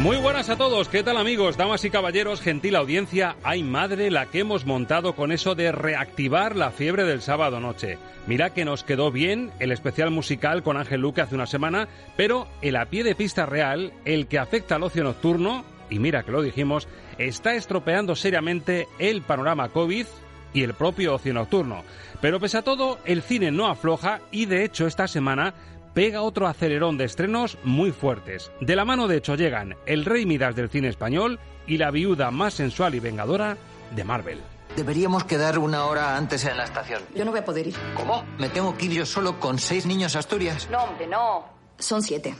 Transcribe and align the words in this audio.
Muy 0.00 0.18
buenas 0.18 0.50
a 0.50 0.56
todos, 0.56 0.90
¿qué 0.90 1.02
tal 1.02 1.16
amigos, 1.16 1.56
damas 1.56 1.82
y 1.86 1.90
caballeros, 1.90 2.42
gentil 2.42 2.76
audiencia? 2.76 3.36
Ay 3.42 3.62
madre 3.62 4.10
la 4.10 4.26
que 4.26 4.40
hemos 4.40 4.66
montado 4.66 5.16
con 5.16 5.32
eso 5.32 5.54
de 5.54 5.72
reactivar 5.72 6.54
la 6.54 6.70
fiebre 6.70 7.04
del 7.04 7.22
sábado 7.22 7.60
noche. 7.60 7.96
Mira 8.26 8.52
que 8.52 8.66
nos 8.66 8.84
quedó 8.84 9.10
bien 9.10 9.52
el 9.58 9.72
especial 9.72 10.10
musical 10.10 10.62
con 10.62 10.76
Ángel 10.76 11.00
Luque 11.00 11.22
hace 11.22 11.34
una 11.34 11.46
semana, 11.46 11.88
pero 12.14 12.46
el 12.60 12.76
a 12.76 12.84
pie 12.84 13.04
de 13.04 13.14
pista 13.14 13.46
real, 13.46 13.94
el 14.04 14.26
que 14.26 14.38
afecta 14.38 14.74
al 14.74 14.82
ocio 14.82 15.02
nocturno, 15.02 15.64
y 15.88 15.98
mira 15.98 16.24
que 16.24 16.32
lo 16.32 16.42
dijimos, 16.42 16.88
está 17.16 17.54
estropeando 17.54 18.14
seriamente 18.16 18.88
el 18.98 19.22
panorama 19.22 19.70
COVID 19.70 20.06
y 20.52 20.62
el 20.62 20.74
propio 20.74 21.14
ocio 21.14 21.32
nocturno. 21.32 21.84
Pero 22.20 22.38
pese 22.38 22.58
a 22.58 22.62
todo, 22.62 22.98
el 23.06 23.22
cine 23.22 23.50
no 23.50 23.66
afloja 23.66 24.20
y 24.30 24.44
de 24.44 24.62
hecho 24.62 24.86
esta 24.86 25.08
semana 25.08 25.54
pega 25.96 26.20
otro 26.20 26.46
acelerón 26.46 26.98
de 26.98 27.06
estrenos 27.06 27.56
muy 27.64 27.90
fuertes. 27.90 28.52
De 28.60 28.76
la 28.76 28.84
mano 28.84 29.08
de 29.08 29.16
hecho 29.16 29.34
llegan 29.34 29.76
El 29.86 30.04
Rey 30.04 30.26
Midas 30.26 30.54
del 30.54 30.68
cine 30.68 30.88
español 30.88 31.40
y 31.66 31.78
la 31.78 31.90
viuda 31.90 32.30
más 32.30 32.52
sensual 32.52 32.94
y 32.94 33.00
vengadora 33.00 33.56
de 33.92 34.04
Marvel. 34.04 34.42
Deberíamos 34.76 35.24
quedar 35.24 35.58
una 35.58 35.86
hora 35.86 36.18
antes 36.18 36.44
en 36.44 36.58
la 36.58 36.64
estación. 36.64 37.02
Yo 37.14 37.24
no 37.24 37.30
voy 37.30 37.40
a 37.40 37.46
poder 37.46 37.68
ir. 37.68 37.76
¿Cómo? 37.94 38.26
¿Me 38.36 38.50
tengo 38.50 38.76
que 38.76 38.84
ir 38.84 38.92
yo 38.92 39.06
solo 39.06 39.40
con 39.40 39.58
seis 39.58 39.86
niños 39.86 40.14
a 40.16 40.18
Asturias? 40.18 40.68
No, 40.70 40.84
hombre, 40.84 41.06
no. 41.06 41.46
Son 41.78 42.02
siete. 42.02 42.34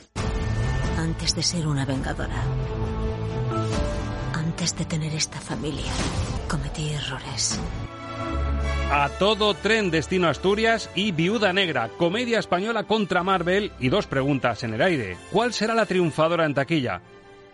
Antes 0.99 1.35
de 1.35 1.41
ser 1.41 1.65
una 1.65 1.83
vengadora, 1.83 2.43
antes 4.33 4.77
de 4.77 4.85
tener 4.85 5.15
esta 5.15 5.41
familia, 5.41 5.91
cometí 6.47 6.89
errores. 6.89 7.59
A 8.89 9.09
todo 9.09 9.53
tren 9.53 9.91
destino 9.91 10.29
Asturias 10.29 10.89
y 10.95 11.11
Viuda 11.11 11.51
Negra, 11.51 11.89
comedia 11.97 12.39
española 12.39 12.83
contra 12.85 13.21
Marvel 13.21 13.73
y 13.81 13.89
dos 13.89 14.07
preguntas 14.07 14.63
en 14.63 14.73
el 14.73 14.81
aire. 14.81 15.17
¿Cuál 15.29 15.51
será 15.51 15.75
la 15.75 15.85
triunfadora 15.85 16.45
en 16.45 16.53
taquilla? 16.53 17.01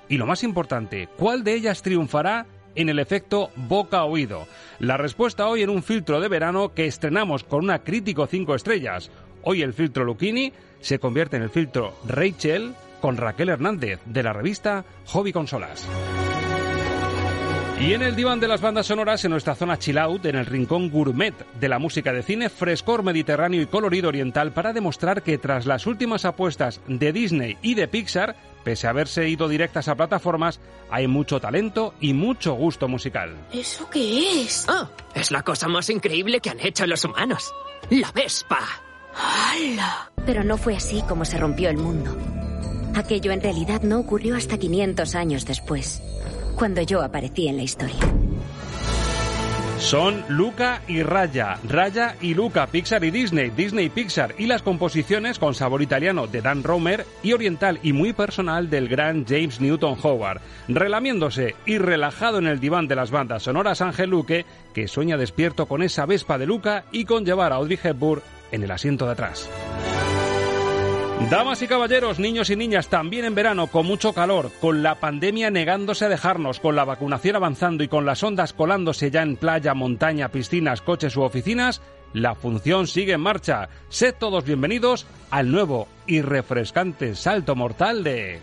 Y 0.07 0.17
lo 0.17 0.27
más 0.27 0.43
importante, 0.43 1.09
¿cuál 1.17 1.43
de 1.43 1.55
ellas 1.55 1.81
triunfará 1.81 2.45
en 2.75 2.87
el 2.87 2.99
efecto 2.99 3.49
boca-oído? 3.55 4.45
La 4.77 4.95
respuesta 4.95 5.47
hoy 5.47 5.63
en 5.63 5.71
un 5.71 5.81
filtro 5.81 6.21
de 6.21 6.27
verano 6.27 6.71
que 6.75 6.85
estrenamos 6.85 7.43
con 7.43 7.63
una 7.63 7.79
crítico 7.79 8.27
5 8.27 8.53
estrellas. 8.53 9.09
Hoy 9.41 9.63
el 9.63 9.73
filtro 9.73 10.03
Lucchini 10.03 10.53
se 10.81 10.99
convierte 10.99 11.37
en 11.37 11.43
el 11.43 11.49
filtro 11.49 11.95
Rachel 12.07 12.75
con 13.01 13.17
Raquel 13.17 13.49
Hernández 13.49 13.99
de 14.05 14.21
la 14.21 14.33
revista 14.33 14.85
Hobby 15.07 15.33
Consolas. 15.33 15.89
Y 17.79 17.93
en 17.93 18.01
el 18.01 18.15
diván 18.15 18.39
de 18.39 18.47
las 18.47 18.61
bandas 18.61 18.85
sonoras, 18.87 19.25
en 19.25 19.31
nuestra 19.31 19.55
zona 19.55 19.77
chill 19.77 19.97
out, 19.97 20.25
en 20.25 20.35
el 20.35 20.45
rincón 20.45 20.89
gourmet 20.89 21.33
de 21.59 21.67
la 21.67 21.79
música 21.79 22.13
de 22.13 22.23
cine, 22.23 22.49
frescor 22.49 23.03
mediterráneo 23.03 23.61
y 23.61 23.65
colorido 23.65 24.07
oriental 24.07 24.53
para 24.53 24.71
demostrar 24.71 25.21
que 25.21 25.37
tras 25.37 25.65
las 25.65 25.85
últimas 25.85 26.23
apuestas 26.23 26.79
de 26.87 27.11
Disney 27.11 27.57
y 27.61 27.73
de 27.73 27.89
Pixar, 27.89 28.37
pese 28.63 28.87
a 28.87 28.91
haberse 28.91 29.27
ido 29.27 29.49
directas 29.49 29.89
a 29.89 29.95
plataformas, 29.95 30.61
hay 30.89 31.07
mucho 31.07 31.41
talento 31.41 31.93
y 31.99 32.13
mucho 32.13 32.53
gusto 32.53 32.87
musical. 32.87 33.35
¿Eso 33.51 33.89
qué 33.89 34.43
es? 34.43 34.65
Oh, 34.69 34.87
es 35.13 35.31
la 35.31 35.41
cosa 35.41 35.67
más 35.67 35.89
increíble 35.89 36.39
que 36.39 36.51
han 36.51 36.61
hecho 36.61 36.87
los 36.87 37.03
humanos. 37.03 37.51
La 37.89 38.11
Vespa. 38.13 38.59
¡Hala! 39.13 40.11
Pero 40.25 40.43
no 40.43 40.57
fue 40.57 40.75
así 40.77 41.01
como 41.09 41.25
se 41.25 41.37
rompió 41.37 41.69
el 41.69 41.77
mundo. 41.77 42.15
Aquello 42.95 43.31
en 43.31 43.41
realidad 43.41 43.81
no 43.81 43.99
ocurrió 43.99 44.35
hasta 44.35 44.57
500 44.57 45.15
años 45.15 45.45
después, 45.45 46.01
cuando 46.55 46.81
yo 46.81 47.01
aparecí 47.01 47.47
en 47.47 47.57
la 47.57 47.63
historia. 47.63 47.99
Son 49.83 50.23
Luca 50.29 50.81
y 50.87 51.03
Raya, 51.03 51.59
Raya 51.67 52.15
y 52.21 52.35
Luca, 52.35 52.67
Pixar 52.67 53.03
y 53.03 53.11
Disney, 53.11 53.49
Disney 53.49 53.87
y 53.87 53.89
Pixar, 53.89 54.33
y 54.37 54.45
las 54.45 54.61
composiciones 54.61 55.39
con 55.39 55.53
sabor 55.53 55.81
italiano 55.81 56.25
de 56.25 56.41
Dan 56.41 56.63
Romer 56.63 57.05
y 57.21 57.33
oriental 57.33 57.79
y 57.83 57.91
muy 57.91 58.13
personal 58.13 58.69
del 58.69 58.87
gran 58.87 59.25
James 59.25 59.59
Newton 59.59 59.97
Howard, 60.01 60.39
relamiéndose 60.69 61.55
y 61.65 61.79
relajado 61.79 62.37
en 62.37 62.47
el 62.47 62.61
diván 62.61 62.87
de 62.87 62.95
las 62.95 63.11
bandas 63.11 63.43
sonoras 63.43 63.81
Ángel 63.81 64.11
Luque, 64.11 64.45
que 64.73 64.87
sueña 64.87 65.17
despierto 65.17 65.65
con 65.65 65.83
esa 65.83 66.05
Vespa 66.05 66.37
de 66.37 66.45
Luca 66.45 66.85
y 66.93 67.03
con 67.03 67.25
llevar 67.25 67.51
a 67.51 67.55
Audrey 67.55 67.77
Hepburn 67.83 68.21
en 68.53 68.63
el 68.63 68.71
asiento 68.71 69.05
de 69.05 69.11
atrás. 69.11 69.49
Damas 71.29 71.61
y 71.61 71.67
caballeros, 71.67 72.19
niños 72.19 72.49
y 72.49 72.55
niñas, 72.55 72.89
también 72.89 73.25
en 73.25 73.33
verano, 73.33 73.67
con 73.67 73.85
mucho 73.85 74.13
calor, 74.13 74.51
con 74.59 74.83
la 74.83 74.95
pandemia 74.95 75.49
negándose 75.49 76.05
a 76.05 76.09
dejarnos, 76.09 76.59
con 76.59 76.75
la 76.75 76.85
vacunación 76.85 77.35
avanzando 77.35 77.83
y 77.83 77.87
con 77.87 78.05
las 78.05 78.21
ondas 78.23 78.53
colándose 78.53 79.09
ya 79.09 79.23
en 79.23 79.37
playa, 79.37 79.73
montaña, 79.73 80.29
piscinas, 80.29 80.81
coches 80.81 81.15
u 81.15 81.21
oficinas, 81.21 81.81
la 82.13 82.35
función 82.35 82.87
sigue 82.87 83.13
en 83.13 83.21
marcha. 83.21 83.69
Sed 83.89 84.15
todos 84.19 84.43
bienvenidos 84.43 85.07
al 85.31 85.51
nuevo 85.51 85.87
y 86.05 86.21
refrescante 86.21 87.15
salto 87.15 87.55
mortal 87.55 88.03
de... 88.03 88.39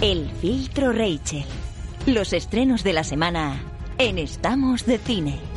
El 0.00 0.30
filtro 0.30 0.92
Rachel. 0.92 1.44
Los 2.06 2.32
estrenos 2.32 2.82
de 2.82 2.94
la 2.94 3.04
semana 3.04 3.60
en 3.98 4.16
Estamos 4.16 4.86
de 4.86 4.96
Cine. 4.96 5.49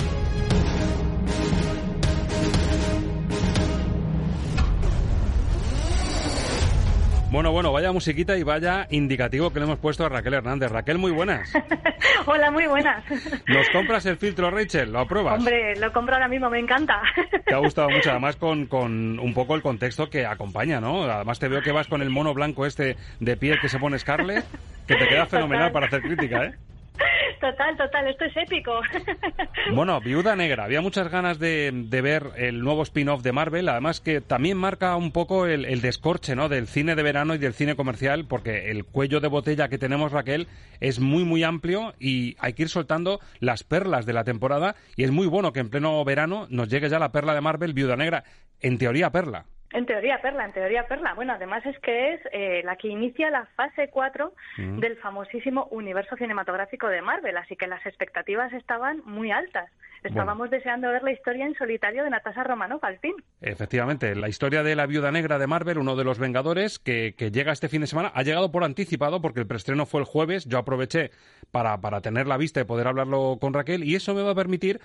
Bueno, 7.34 7.52
bueno, 7.52 7.72
vaya 7.72 7.92
musiquita 7.92 8.38
y 8.38 8.44
vaya 8.44 8.86
indicativo 8.92 9.52
que 9.52 9.58
le 9.58 9.66
hemos 9.66 9.80
puesto 9.80 10.06
a 10.06 10.10
Raquel 10.10 10.36
Hernández. 10.36 10.72
Raquel, 10.72 11.00
muy 11.00 11.10
buenas. 11.10 11.52
Hola, 12.28 12.52
muy 12.52 12.68
buenas. 12.68 13.04
¿Nos 13.48 13.68
compras 13.72 14.06
el 14.06 14.18
filtro 14.18 14.52
Rachel? 14.52 14.92
¿Lo 14.92 15.00
apruebas? 15.00 15.40
Hombre, 15.40 15.76
lo 15.78 15.92
compro 15.92 16.14
ahora 16.14 16.28
mismo, 16.28 16.48
me 16.52 16.60
encanta. 16.60 17.02
Te 17.44 17.56
ha 17.56 17.58
gustado 17.58 17.90
mucho, 17.90 18.10
además 18.12 18.36
con, 18.36 18.68
con 18.68 19.20
un 19.20 19.34
poco 19.34 19.56
el 19.56 19.64
contexto 19.64 20.12
que 20.12 20.28
acompaña, 20.28 20.80
¿no? 20.80 21.06
Además 21.06 21.40
te 21.40 21.48
veo 21.48 21.64
que 21.64 21.72
vas 21.72 21.88
con 21.88 22.04
el 22.04 22.12
mono 22.12 22.36
blanco 22.36 22.68
este 22.68 22.98
de 23.20 23.36
piel 23.36 23.60
que 23.60 23.68
se 23.68 23.80
pone 23.80 23.98
Scarlett, 23.98 24.46
que 24.86 24.96
te 24.96 25.08
queda 25.08 25.26
fenomenal 25.26 25.72
para 25.72 25.88
hacer 25.88 26.04
crítica, 26.04 26.46
¿eh? 26.46 26.54
Total, 27.40 27.75
total, 27.75 28.07
esto 28.07 28.25
es 28.25 28.38
épico. 28.38 28.80
Bueno, 29.74 30.00
Viuda 30.01 30.36
Negra, 30.36 30.66
había 30.66 30.81
muchas 30.81 31.10
ganas 31.10 31.40
de, 31.40 31.72
ver 31.90 32.31
el 32.36 32.62
nuevo 32.62 32.84
spin-off 32.84 33.22
de 33.22 33.31
Marvel, 33.31 33.69
además 33.69 34.01
que 34.01 34.22
también 34.22 34.57
marca 34.57 34.95
un 34.95 35.12
poco 35.12 35.45
el, 35.45 35.66
el 35.66 35.81
descorche 35.81 36.36
¿no? 36.36 36.50
del 36.50 36.68
cine 36.68 36.95
de 36.95 37.04
verano 37.04 37.34
y 37.34 37.38
del 37.38 37.54
cine 37.54 37.75
comercial, 37.75 38.25
porque 38.25 38.72
el 38.72 38.86
cuello 38.86 39.19
de 39.19 39.30
botella 39.30 39.69
que 39.69 39.78
tenemos, 39.78 40.12
Raquel, 40.12 40.48
es 40.80 41.00
muy, 41.00 41.24
muy 41.24 41.44
amplio 41.44 41.94
y 42.00 42.36
hay 42.40 42.54
que 42.54 42.63
ir 42.63 42.69
soltando 42.69 43.19
las 43.39 43.63
perlas 43.63 44.06
de 44.06 44.13
la 44.13 44.24
temporada 44.25 44.75
y 44.96 45.04
es 45.04 45.12
muy 45.12 45.28
bueno 45.28 45.54
que 45.54 45.60
en 45.60 45.69
pleno 45.69 46.04
verano 46.04 46.48
nos 46.50 46.69
llegue 46.69 46.89
ya 46.89 47.00
la 47.00 47.12
perla 47.12 47.34
de 47.34 47.42
Marvel, 47.42 47.74
Viuda 47.74 47.96
Negra, 47.96 48.24
en 48.62 48.78
teoría 48.78 49.12
perla. 49.12 49.46
En 49.74 49.86
teoría 49.86 50.22
perla, 50.22 50.46
en 50.46 50.54
teoría 50.54 50.88
perla. 50.88 51.14
Bueno, 51.16 51.34
además 51.34 51.66
es 51.66 51.78
que 51.80 52.14
es 52.14 52.22
eh, 52.31 52.62
la 52.64 52.75
que 52.75 52.88
inicia 52.88 53.30
la 53.31 53.46
fase 53.58 53.90
4 53.90 54.34
Mm. 54.58 54.80
del 54.80 54.98
famosísimo 54.98 55.68
universo 55.72 56.16
cinematográfico 56.16 56.88
de 56.88 57.02
Marvel, 57.02 57.36
así 57.38 57.56
que 57.56 57.66
las 57.68 57.84
expectativas 57.86 58.54
estaban 58.54 59.02
muy 59.06 59.31
altas. 59.31 59.70
Estábamos 60.04 60.50
deseando 60.50 60.90
ver 60.90 61.02
la 61.02 61.12
historia 61.14 61.46
en 61.46 61.56
solitario 61.56 62.04
de 62.04 62.10
Natasha 62.10 62.44
Romanoff 62.44 62.84
al 62.84 63.00
fin. 63.00 63.14
Efectivamente, 63.42 64.16
la 64.16 64.28
historia 64.28 64.62
de 64.62 64.75
la 64.75 64.86
viuda 64.86 65.12
negra 65.12 65.40
de 65.40 65.48
Marvel, 65.48 65.78
uno 65.78 65.96
de 65.96 66.04
los 66.04 66.20
Vengadores, 66.20 66.78
que, 66.78 67.16
que 67.18 67.31
llega 67.31 67.54
este 67.54 67.70
fin 67.70 67.81
de 67.81 67.88
semana, 67.88 68.12
ha 68.14 68.22
llegado 68.24 68.52
por 68.52 68.66
anticipado 68.66 69.22
porque 69.22 69.40
el 69.40 69.48
preestreno 69.48 69.86
fue 69.86 70.02
el 70.02 70.06
jueves. 70.06 70.46
Yo 70.46 70.58
aproveché 70.58 71.12
para, 71.52 71.80
para 71.80 72.02
tener 72.02 72.28
la 72.28 72.36
vista 72.38 72.60
y 72.60 72.66
poder 72.66 72.88
hablarlo 72.88 73.38
con 73.40 73.54
Raquel 73.54 73.86
y 73.86 73.96
eso 73.96 74.14
me 74.14 74.24
va 74.24 74.31
a 74.31 74.36
permitir 74.36 74.81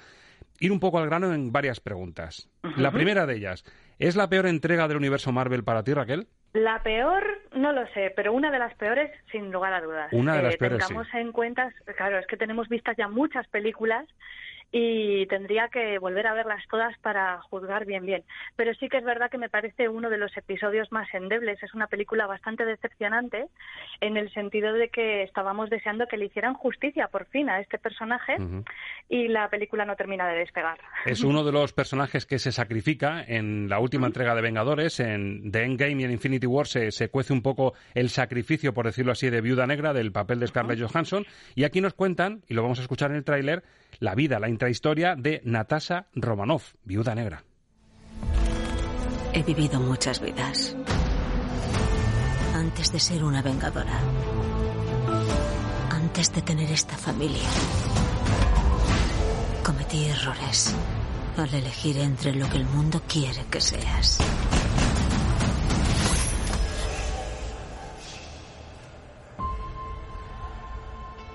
ir 0.61 0.73
un 0.73 0.81
poco 0.81 0.99
al 0.99 1.07
grano 1.07 1.33
en 1.33 1.53
varias 1.53 1.81
preguntas. 1.81 2.49
La 2.77 2.91
primera 2.91 3.27
de 3.27 3.37
ellas, 3.37 3.65
¿es 3.99 4.17
la 4.17 4.29
peor 4.29 4.47
entrega 4.47 4.89
del 4.89 4.97
universo 4.97 5.33
Marvel 5.33 5.65
para 5.65 5.83
ti, 5.83 5.95
Raquel? 5.95 6.27
La 6.55 6.83
peor, 6.83 7.23
no 7.55 7.73
lo 7.73 7.87
sé, 7.89 8.13
pero 8.17 8.33
una 8.33 8.51
de 8.51 8.59
las 8.59 8.75
peores, 8.77 9.11
sin 9.31 9.53
lugar 9.53 9.73
a 9.75 9.81
dudas. 9.83 10.09
Una 10.13 10.37
de 10.37 10.43
las 10.43 10.55
Eh, 10.55 10.59
peores, 10.59 10.79
Tengamos 10.87 11.07
en 11.15 11.31
cuenta, 11.33 11.71
claro, 11.97 12.19
es 12.19 12.27
que 12.27 12.37
tenemos 12.39 12.69
vistas 12.69 12.97
ya 12.97 13.07
muchas 13.09 13.47
películas 13.49 14.07
y 14.71 15.27
tendría 15.27 15.69
que 15.69 15.99
volver 15.99 16.27
a 16.27 16.35
verlas 16.35 16.63
todas 16.71 16.97
para 16.99 17.41
juzgar 17.43 17.87
bien 17.87 18.05
bien. 18.05 18.23
Pero 18.57 18.75
sí 18.75 18.89
que 18.89 18.99
es 18.99 19.05
verdad 19.05 19.31
que 19.31 19.39
me 19.39 19.49
parece 19.49 19.89
uno 19.89 20.11
de 20.11 20.19
los 20.19 20.37
episodios 20.37 20.93
más 20.93 21.13
endebles. 21.15 21.63
Es 21.63 21.75
una 21.75 21.87
película 21.87 22.27
bastante 22.27 22.65
decepcionante 22.65 23.47
en 24.01 24.17
el 24.17 24.33
sentido 24.33 24.73
de 24.75 24.89
que 24.89 25.23
estábamos 25.23 25.71
deseando 25.71 26.07
que 26.07 26.17
le 26.17 26.27
hicieran 26.27 26.55
justicia 26.55 27.09
por 27.09 27.27
fin 27.27 27.49
a 27.49 27.61
este 27.61 27.79
personaje 27.79 28.37
y 29.09 29.29
la 29.29 29.49
película 29.49 29.85
no 29.85 29.97
termina 29.97 30.29
de 30.29 30.39
despegar. 30.39 30.79
Es 31.07 31.23
uno 31.23 31.45
de 31.45 31.53
los 31.53 31.73
personajes 31.73 32.27
que 32.27 32.39
se 32.39 32.53
sacrifica 32.53 33.25
en 33.27 33.69
la 33.69 33.79
última 33.79 34.07
entrega 34.07 34.35
de 34.35 34.43
Vengadores. 34.43 35.01
En 35.01 35.51
The 35.51 35.65
Endgame 35.65 36.03
y 36.03 36.05
en 36.05 36.11
Infinity 36.11 36.47
War 36.47 36.67
se, 36.67 36.91
se 36.91 37.09
cuece 37.09 37.33
un 37.33 37.43
poco 37.43 37.75
el 37.95 38.11
sacrificio, 38.11 38.75
por 38.75 38.87
decirlo 38.87 39.13
así, 39.13 39.31
de 39.31 39.41
Viuda 39.41 39.67
Negra 39.67 39.93
del 39.93 40.13
papel 40.13 40.41
de 40.41 40.47
Scarlett 40.47 40.81
Johansson. 40.81 41.25
Y 41.55 41.65
aquí 41.65 41.81
nos 41.81 41.95
cuentan, 41.95 42.43
y 42.49 42.55
lo 42.55 42.63
vamos 42.63 42.79
a 42.79 42.83
escuchar 42.83 43.11
en 43.11 43.17
el 43.17 43.25
tráiler, 43.25 43.63
la 44.01 44.15
vida, 44.15 44.39
la 44.39 44.49
intrahistoria 44.49 45.17
de 45.17 45.41
Natasha 45.45 46.07
Romanoff, 46.15 46.75
Viuda 46.85 47.15
Negra. 47.15 47.45
He 49.33 49.43
vivido 49.43 49.81
muchas 49.81 50.21
vidas. 50.21 50.77
Antes 52.55 52.93
de 52.93 52.99
ser 52.99 53.25
una 53.25 53.43
vengadora. 53.43 53.99
Antes 55.91 56.33
de 56.33 56.43
tener 56.43 56.71
esta 56.71 56.97
familia. 56.97 57.49
Cometí 59.63 60.07
errores 60.07 60.75
al 61.37 61.55
elegir 61.55 61.99
entre 61.99 62.35
lo 62.35 62.49
que 62.49 62.57
el 62.57 62.65
mundo 62.65 63.01
quiere 63.07 63.45
que 63.51 63.61
seas. 63.61 64.19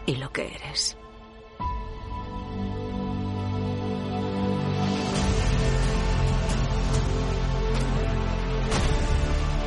Y 0.06 0.16
lo 0.16 0.32
que 0.34 0.54
eres. 0.56 0.98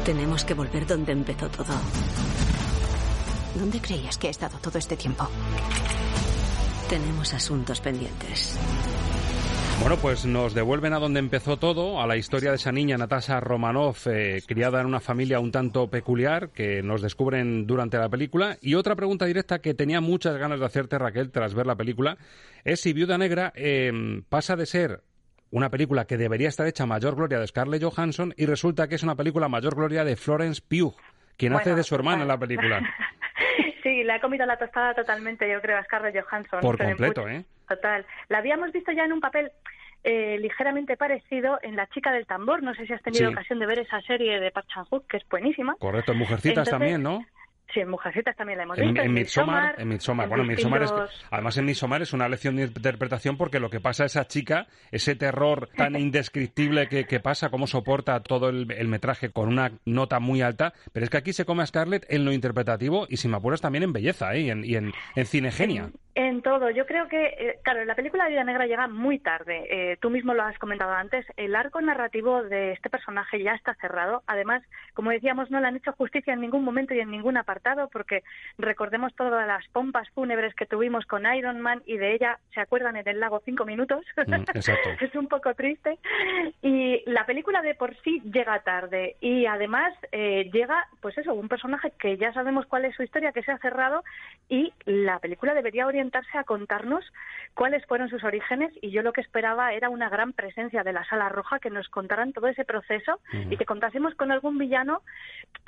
Tenemos 0.07 0.45
que 0.45 0.55
volver 0.55 0.87
donde 0.87 1.11
empezó 1.11 1.49
todo. 1.49 1.75
¿Dónde 3.57 3.81
creías 3.81 4.17
que 4.17 4.29
he 4.29 4.31
estado 4.31 4.57
todo 4.63 4.79
este 4.79 4.97
tiempo? 4.97 5.29
Tenemos 6.89 7.35
asuntos 7.35 7.81
pendientes. 7.81 8.57
Bueno, 9.81 9.97
pues 9.97 10.25
nos 10.25 10.55
devuelven 10.55 10.93
a 10.93 11.01
donde 11.01 11.19
empezó 11.19 11.57
todo, 11.57 12.01
a 12.01 12.07
la 12.07 12.17
historia 12.17 12.51
de 12.51 12.57
esa 12.57 12.71
niña 12.71 12.97
Natasha 12.97 13.41
Romanoff, 13.41 14.07
eh, 14.07 14.43
criada 14.47 14.81
en 14.81 14.87
una 14.87 15.01
familia 15.01 15.41
un 15.41 15.51
tanto 15.51 15.91
peculiar, 15.91 16.51
que 16.51 16.85
nos 16.85 17.03
descubren 17.03 17.67
durante 17.67 17.99
la 17.99 18.09
película. 18.09 18.59
Y 18.61 18.77
otra 18.77 18.95
pregunta 18.95 19.27
directa 19.27 19.59
que 19.59 19.75
tenía 19.75 20.01
muchas 20.01 20.37
ganas 20.37 20.61
de 20.61 20.67
hacerte, 20.67 20.99
Raquel, 20.99 21.33
tras 21.33 21.53
ver 21.53 21.67
la 21.67 21.75
película, 21.75 22.17
es 22.63 22.81
si 22.81 22.93
Viuda 22.93 23.19
Negra 23.19 23.53
eh, 23.57 24.23
pasa 24.29 24.55
de 24.55 24.67
ser 24.67 25.03
una 25.51 25.71
película 25.71 26.05
que 26.07 26.17
debería 26.17 26.49
estar 26.49 26.67
hecha 26.67 26.85
a 26.85 26.87
mayor 26.87 27.15
gloria 27.17 27.39
de 27.39 27.47
Scarlett 27.47 27.83
Johansson 27.83 28.35
y 28.37 28.47
resulta 28.47 28.89
que 28.89 28.97
es 28.97 29.03
una 29.03 29.15
película 29.15 29.47
a 29.47 29.49
mayor 29.49 29.75
gloria 29.77 30.05
de 30.05 30.17
Florence 30.17 30.61
Pugh, 30.67 30.95
quien 31.37 31.55
hace 31.55 31.75
de 31.75 31.83
su 31.83 31.95
hermana 31.95 32.23
en 32.23 32.29
la 32.29 32.39
película. 32.39 32.81
Sí, 33.83 34.03
le 34.03 34.13
ha 34.15 34.21
comido 34.21 34.45
la 34.47 34.57
tostada 34.59 34.95
totalmente, 34.95 35.49
yo 35.49 35.61
creo, 35.61 35.79
a 35.79 35.85
Scarlett 35.85 36.17
Johansson. 36.21 36.59
Por 36.61 36.77
completo. 36.77 37.29
¿eh? 37.29 37.45
Total. 37.69 38.05
La 38.29 38.39
habíamos 38.39 38.73
visto 38.73 38.91
ya 38.91 39.05
en 39.05 39.13
un 39.13 39.21
papel 39.21 39.53
eh, 40.03 40.39
ligeramente 40.41 40.97
parecido 40.97 41.61
en 41.63 41.77
La 41.77 41.87
chica 41.91 42.11
del 42.11 42.27
tambor. 42.27 42.65
No 42.65 42.75
sé 42.75 42.85
si 42.87 42.93
has 42.93 43.03
tenido 43.03 43.29
Sí. 43.29 43.33
ocasión 43.33 43.61
de 43.61 43.67
ver 43.67 43.79
esa 43.79 44.01
serie 44.01 44.41
de 44.41 44.51
Park 44.51 44.67
Chan-wook, 44.75 45.07
que 45.07 45.19
es 45.19 45.29
buenísima. 45.29 45.77
Correcto, 45.79 46.13
en 46.13 46.19
Mujercitas 46.19 46.67
Entonces, 46.67 46.73
también, 46.73 47.03
¿no? 47.05 47.25
Sí, 47.75 47.81
en 47.81 47.89
Mujercitas 47.91 48.37
también 48.37 48.59
la 48.59 48.65
hemos 48.65 48.79
En, 48.79 48.89
visto. 48.89 49.03
en 49.03 49.13
Midsommar, 49.13 49.75
en 49.81 49.89
Midsommar. 49.89 50.25
en 50.25 50.31
Bueno, 50.31 50.45
Midsommar 50.45 50.83
es, 50.83 50.93
además 51.31 51.57
en 51.59 51.65
Midsommar 51.65 52.03
es 52.03 52.13
una 52.13 52.29
lección 52.29 52.57
de 52.57 52.65
interpretación 52.65 53.37
porque 53.37 53.61
lo 53.61 53.71
que 53.71 53.81
pasa 53.81 54.05
a 54.05 54.07
esa 54.07 54.27
chica, 54.27 54.67
ese 54.93 55.15
terror 55.17 55.69
tan 55.77 55.97
indescriptible 56.01 56.89
que, 56.89 57.05
que 57.07 57.21
pasa, 57.21 57.51
cómo 57.51 57.67
soporta 57.67 58.21
todo 58.21 58.49
el, 58.49 58.71
el 58.73 58.89
metraje 58.89 59.31
con 59.31 59.49
una 59.49 59.73
nota 59.85 60.21
muy 60.21 60.43
alta, 60.43 60.73
pero 60.93 61.05
es 61.05 61.11
que 61.11 61.17
aquí 61.17 61.33
se 61.33 61.45
come 61.45 61.63
a 61.65 61.67
Scarlett 61.67 62.07
en 62.09 62.25
lo 62.25 62.33
interpretativo 62.33 63.07
y 63.09 63.17
si 63.17 63.29
me 63.29 63.37
apuras 63.37 63.61
también 63.61 63.83
en 63.83 63.93
belleza 63.93 64.35
¿eh? 64.35 64.41
y 64.43 64.51
en, 64.51 64.65
y 64.65 64.77
en, 64.77 64.93
en 65.15 65.27
cinegenia. 65.27 65.91
En 66.19 66.41
todo, 66.41 66.71
yo 66.71 66.87
creo 66.87 67.09
que, 67.09 67.27
eh, 67.27 67.59
claro, 67.63 67.85
la 67.85 67.95
película 67.95 68.25
de 68.25 68.31
Vida 68.31 68.43
Negra 68.43 68.65
llega 68.65 68.89
muy 68.89 69.19
tarde. 69.19 69.67
Eh, 69.69 69.99
tú 70.01 70.09
mismo 70.09 70.33
lo 70.33 70.45
has 70.45 70.59
comentado 70.59 70.93
antes. 70.93 71.27
El 71.37 71.55
arco 71.55 71.79
narrativo 71.83 72.43
de 72.43 72.73
este 72.73 72.89
personaje 72.89 73.43
ya 73.43 73.53
está 73.53 73.75
cerrado. 73.75 74.23
Además, 74.27 74.63
como 74.95 75.11
decíamos, 75.11 75.51
no 75.51 75.61
le 75.61 75.67
han 75.67 75.77
hecho 75.77 75.93
justicia 75.93 76.33
en 76.33 76.41
ningún 76.41 76.65
momento 76.65 76.95
y 76.95 77.01
en 77.01 77.11
ningún 77.11 77.37
apartado, 77.37 77.91
porque 77.93 78.23
recordemos 78.57 79.15
todas 79.15 79.47
las 79.47 79.69
pompas 79.69 80.09
fúnebres 80.15 80.55
que 80.55 80.65
tuvimos 80.65 81.05
con 81.05 81.27
Iron 81.27 81.61
Man 81.61 81.83
y 81.85 81.99
de 81.99 82.15
ella 82.15 82.39
se 82.55 82.63
acuerdan 82.63 82.97
en 82.97 83.07
el 83.07 83.21
lago 83.21 83.43
cinco 83.45 83.67
minutos. 83.67 84.03
Mm, 84.27 84.33
exacto. 84.55 84.89
es 85.01 85.15
un 85.15 85.29
poco 85.29 85.53
triste. 85.53 85.99
Y 86.63 87.03
la 87.05 87.27
película 87.27 87.61
de 87.61 87.75
por 87.75 87.95
sí 88.01 88.23
llega 88.25 88.59
tarde 88.61 89.17
y 89.21 89.45
además 89.45 89.93
eh, 90.13 90.49
llega, 90.51 90.89
pues 91.03 91.19
eso, 91.19 91.35
un 91.35 91.49
personaje 91.49 91.93
que 91.99 92.17
ya 92.17 92.33
sabemos 92.33 92.65
cuál 92.65 92.87
es 92.87 92.97
su 92.97 93.03
historia, 93.03 93.33
que 93.33 93.43
se 93.43 93.53
ha 93.53 93.59
cerrado 93.59 94.03
y 94.49 94.73
la 94.87 95.19
película 95.19 95.53
debería 95.53 95.85
orientarse 96.07 96.39
a 96.39 96.45
contarnos 96.45 97.05
cuáles 97.55 97.85
fueron 97.87 98.09
sus 98.09 98.23
orígenes 98.23 98.73
y 98.81 98.91
yo 98.91 99.03
lo 99.03 99.13
que 99.13 99.21
esperaba 99.21 99.73
era 99.73 99.89
una 99.89 100.09
gran 100.09 100.33
presencia 100.33 100.85
de 100.85 100.93
la 100.93 101.05
Sala 101.05 101.29
Roja 101.29 101.59
que 101.59 101.71
nos 101.71 101.89
contaran 101.89 102.33
todo 102.33 102.47
ese 102.47 102.65
proceso 102.65 103.19
y 103.51 103.57
que 103.57 103.65
contásemos 103.65 104.15
con 104.15 104.31
algún 104.31 104.59
villano 104.59 105.03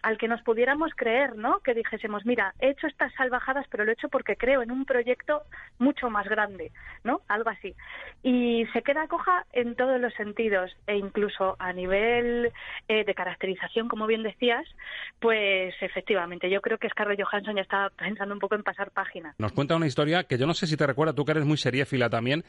al 0.02 0.16
que 0.16 0.28
nos 0.28 0.42
pudiéramos 0.42 0.92
creer, 0.95 1.37
¿no? 1.37 1.61
Que 1.61 1.75
dijésemos, 1.75 2.25
mira, 2.25 2.54
he 2.61 2.71
hecho 2.71 2.87
estas 2.87 3.12
salvajadas, 3.14 3.66
pero 3.71 3.85
lo 3.85 3.90
he 3.90 3.95
hecho 3.95 4.09
porque 4.09 4.37
creo 4.37 4.62
en 4.62 4.71
un 4.71 4.85
proyecto 4.85 5.42
mucho 5.78 6.09
más 6.11 6.28
grande, 6.28 6.71
¿no? 7.04 7.23
Algo 7.26 7.50
así. 7.50 7.75
Y 8.23 8.66
se 8.73 8.83
queda 8.83 9.09
coja 9.09 9.47
en 9.52 9.75
todos 9.75 10.00
los 10.00 10.12
sentidos 10.14 10.71
e 10.87 10.97
incluso 10.97 11.57
a 11.59 11.73
nivel 11.73 12.52
eh, 12.87 13.04
de 13.04 13.14
caracterización, 13.14 13.88
como 13.88 14.07
bien 14.07 14.23
decías, 14.23 14.66
pues 15.18 15.75
efectivamente, 15.80 16.50
yo 16.50 16.61
creo 16.61 16.78
que 16.78 16.88
Scarlett 16.90 17.23
Johansson 17.23 17.57
ya 17.57 17.62
está 17.62 17.90
pensando 17.97 18.35
un 18.35 18.40
poco 18.40 18.54
en 18.54 18.62
pasar 18.62 18.90
página. 18.90 19.35
Nos 19.38 19.52
cuenta 19.52 19.75
una 19.75 19.87
historia 19.87 20.25
que 20.28 20.38
yo 20.38 20.47
no 20.47 20.54
sé 20.54 20.66
si 20.66 20.76
te 20.76 20.87
recuerda, 20.87 21.14
tú 21.14 21.25
que 21.25 21.32
eres 21.32 21.44
muy 21.44 21.56
seriéfila 21.56 22.08
también, 22.08 22.44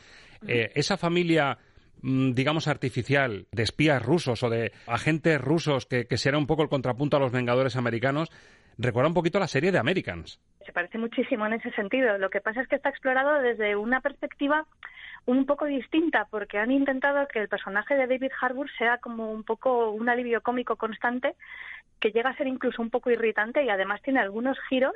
eh, 0.47 0.71
esa 0.75 0.97
familia 0.97 1.57
mm, 2.01 2.31
digamos 2.31 2.67
artificial 2.67 3.47
de 3.51 3.63
espías 3.63 4.01
rusos 4.03 4.43
o 4.43 4.49
de 4.49 4.71
agentes 4.87 5.39
rusos 5.39 5.85
que, 5.85 6.05
que 6.05 6.17
será 6.17 6.37
un 6.37 6.47
poco 6.47 6.63
el 6.63 6.69
contrapunto 6.69 7.17
a 7.17 7.19
los 7.19 7.31
Vengadores 7.31 7.75
americanos, 7.75 8.29
recuerda 8.77 9.09
un 9.09 9.13
poquito 9.13 9.39
la 9.39 9.47
serie 9.47 9.71
de 9.71 9.79
Americans. 9.79 10.39
Se 10.65 10.71
parece 10.71 10.97
muchísimo 10.97 11.45
en 11.45 11.53
ese 11.53 11.71
sentido. 11.71 12.17
Lo 12.17 12.29
que 12.29 12.41
pasa 12.41 12.61
es 12.61 12.67
que 12.67 12.75
está 12.75 12.89
explorado 12.89 13.41
desde 13.41 13.75
una 13.75 14.01
perspectiva 14.01 14.65
un 15.25 15.45
poco 15.45 15.65
distinta, 15.65 16.27
porque 16.31 16.57
han 16.57 16.71
intentado 16.71 17.27
que 17.27 17.39
el 17.39 17.47
personaje 17.47 17.95
de 17.95 18.07
David 18.07 18.31
Harbour 18.41 18.69
sea 18.77 18.97
como 18.97 19.31
un 19.31 19.43
poco 19.43 19.91
un 19.91 20.09
alivio 20.09 20.41
cómico 20.41 20.75
constante, 20.75 21.35
que 21.99 22.11
llega 22.11 22.29
a 22.29 22.35
ser 22.37 22.47
incluso 22.47 22.81
un 22.81 22.89
poco 22.89 23.09
irritante 23.11 23.63
y 23.63 23.69
además 23.69 24.01
tiene 24.01 24.19
algunos 24.19 24.57
giros 24.69 24.93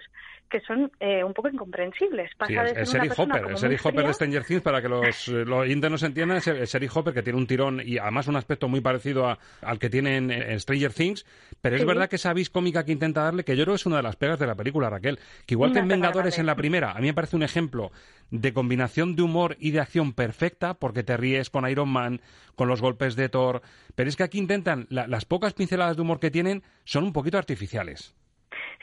que 0.50 0.62
son 0.62 0.92
eh, 1.00 1.24
un 1.24 1.34
poco 1.34 1.50
incomprensibles. 1.50 2.32
Pasa 2.38 2.48
Sí, 2.48 2.54
de 2.54 2.60
el, 2.62 2.68
ser 2.68 2.78
el 2.78 2.84
una 2.84 2.92
Sherry 2.94 3.08
persona 3.10 3.36
Hopper, 3.36 3.52
el 3.52 3.80
fría- 3.80 4.08
de 4.08 4.14
Stranger 4.14 4.44
Things, 4.46 4.62
para 4.62 4.82
que 4.82 4.90
los, 4.90 5.28
eh, 5.28 5.32
los 5.46 5.60
oyentes 5.60 5.92
nos 5.92 6.04
entiendan, 6.04 6.38
es 6.38 6.48
el, 6.48 6.58
el 6.58 6.66
Sherry 6.68 6.90
Hopper 6.94 7.14
que 7.14 7.24
tiene 7.24 7.38
un 7.40 7.48
tirón 7.48 7.82
y 7.84 7.98
además 7.98 8.28
un 8.28 8.36
aspecto 8.36 8.68
muy 8.68 8.80
parecido 8.82 9.28
a- 9.28 9.38
al 9.62 9.80
que 9.80 9.90
tiene 9.90 10.18
en, 10.18 10.32
en 10.32 10.60
Stranger 10.60 10.94
Things, 10.94 11.26
pero 11.62 11.76
es 11.76 11.86
verdad 11.86 12.08
que 12.10 12.16
esa 12.18 12.34
vis 12.34 12.50
cómica 12.50 12.86
que 12.86 12.92
intenta 12.92 13.24
darle, 13.24 13.44
que 13.44 13.56
yo 13.58 13.64
creo 13.64 13.74
que 13.74 13.78
es 13.78 13.86
una 13.86 13.98
de 13.98 14.04
las 14.04 14.16
pegas 14.16 14.40
de 14.40 14.48
la 14.48 14.56
película, 14.56 14.90
Raquel, 14.90 15.18
que 15.46 15.56
igual 15.56 15.72
que 15.74 15.80
en 15.80 15.88
Vengadores 15.88 16.38
en 16.40 16.46
la 16.46 16.56
primera, 16.56 16.92
a 16.92 17.00
mí 17.00 17.08
me 17.08 17.14
parece 17.14 17.36
un 17.36 17.44
ejemplo 17.44 17.92
de 18.34 18.52
combinación 18.52 19.16
de 19.16 19.22
humor 19.22 19.56
y 19.60 19.72
de 19.72 19.80
acción 19.80 20.14
perfecta, 20.14 20.74
porque 20.74 21.04
te 21.04 21.16
ríes 21.18 21.52
con 21.52 21.70
Iron 21.70 21.90
Man, 21.90 22.20
con 22.56 22.68
los 22.68 22.82
golpes 22.82 23.16
de 23.16 23.30
Thor, 23.30 23.62
pero 23.96 24.10
es 24.10 24.16
que 24.16 24.24
aquí 24.24 24.40
intentan, 24.40 24.88
las 24.90 25.26
pocas 25.26 25.54
pinceladas 25.54 25.96
de 25.96 26.02
humor 26.02 26.20
que 26.20 26.32
tienen 26.32 26.64
son 26.84 27.04
un 27.04 27.14
poquito 27.14 27.38
artificiales. 27.38 28.16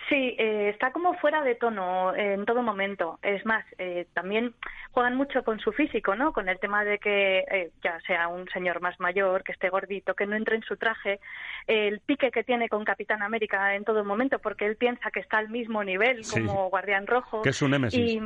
Sí, 0.08 0.34
eh, 0.38 0.70
está 0.70 0.90
como 0.90 1.14
fuera 1.14 1.42
de 1.42 1.54
tono 1.54 2.14
en 2.16 2.44
todo 2.44 2.62
momento. 2.62 3.20
Es 3.22 3.46
más, 3.46 3.64
eh, 3.78 4.06
también 4.12 4.54
juegan 4.90 5.16
mucho 5.16 5.44
con 5.44 5.60
su 5.60 5.70
físico, 5.70 6.16
¿no? 6.16 6.32
Con 6.32 6.48
el 6.48 6.58
tema 6.58 6.84
de 6.84 6.98
que 6.98 7.38
eh, 7.38 7.70
ya 7.82 8.00
sea 8.06 8.26
un 8.26 8.48
señor 8.48 8.80
más 8.80 8.98
mayor, 8.98 9.44
que 9.44 9.52
esté 9.52 9.68
gordito, 9.68 10.14
que 10.14 10.26
no 10.26 10.34
entre 10.34 10.56
en 10.56 10.62
su 10.62 10.76
traje, 10.76 11.20
el 11.68 12.00
pique 12.00 12.32
que 12.32 12.42
tiene 12.42 12.68
con 12.68 12.84
Capitán 12.84 13.22
América 13.22 13.76
en 13.76 13.84
todo 13.84 14.04
momento, 14.04 14.40
porque 14.40 14.66
él 14.66 14.76
piensa 14.76 15.12
que 15.12 15.20
está 15.20 15.38
al 15.38 15.48
mismo 15.48 15.84
nivel 15.84 16.22
como 16.32 16.70
Guardián 16.70 17.06
Rojo. 17.06 17.42
Que 17.42 17.50
es 17.50 17.62
un 17.62 17.70
némesis. 17.70 18.20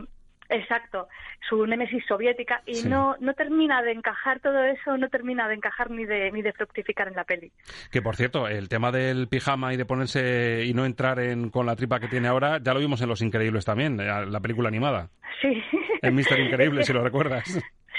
Exacto, 0.48 1.08
su 1.48 1.66
némesis 1.66 2.04
soviética 2.06 2.62
y 2.66 2.82
no 2.82 3.16
no 3.20 3.34
termina 3.34 3.82
de 3.82 3.92
encajar 3.92 4.40
todo 4.40 4.62
eso, 4.62 4.96
no 4.98 5.08
termina 5.08 5.48
de 5.48 5.54
encajar 5.54 5.90
ni 5.90 6.04
de 6.04 6.30
ni 6.32 6.42
de 6.42 6.52
fructificar 6.52 7.08
en 7.08 7.14
la 7.14 7.24
peli. 7.24 7.50
Que 7.90 8.02
por 8.02 8.16
cierto, 8.16 8.46
el 8.46 8.68
tema 8.68 8.92
del 8.92 9.28
pijama 9.28 9.72
y 9.72 9.76
de 9.76 9.86
ponerse 9.86 10.64
y 10.64 10.74
no 10.74 10.84
entrar 10.84 11.18
en, 11.18 11.50
con 11.50 11.66
la 11.66 11.76
tripa 11.76 11.98
que 11.98 12.08
tiene 12.08 12.28
ahora, 12.28 12.58
ya 12.62 12.74
lo 12.74 12.80
vimos 12.80 13.00
en 13.00 13.08
Los 13.08 13.22
Increíbles 13.22 13.64
también, 13.64 13.98
eh, 14.00 14.26
la 14.26 14.40
película 14.40 14.68
animada. 14.68 15.08
Sí. 15.40 15.62
En 16.02 16.14
Mister 16.14 16.38
Increíble, 16.38 16.82
si 16.82 16.92
lo 16.92 17.02
recuerdas. 17.04 17.44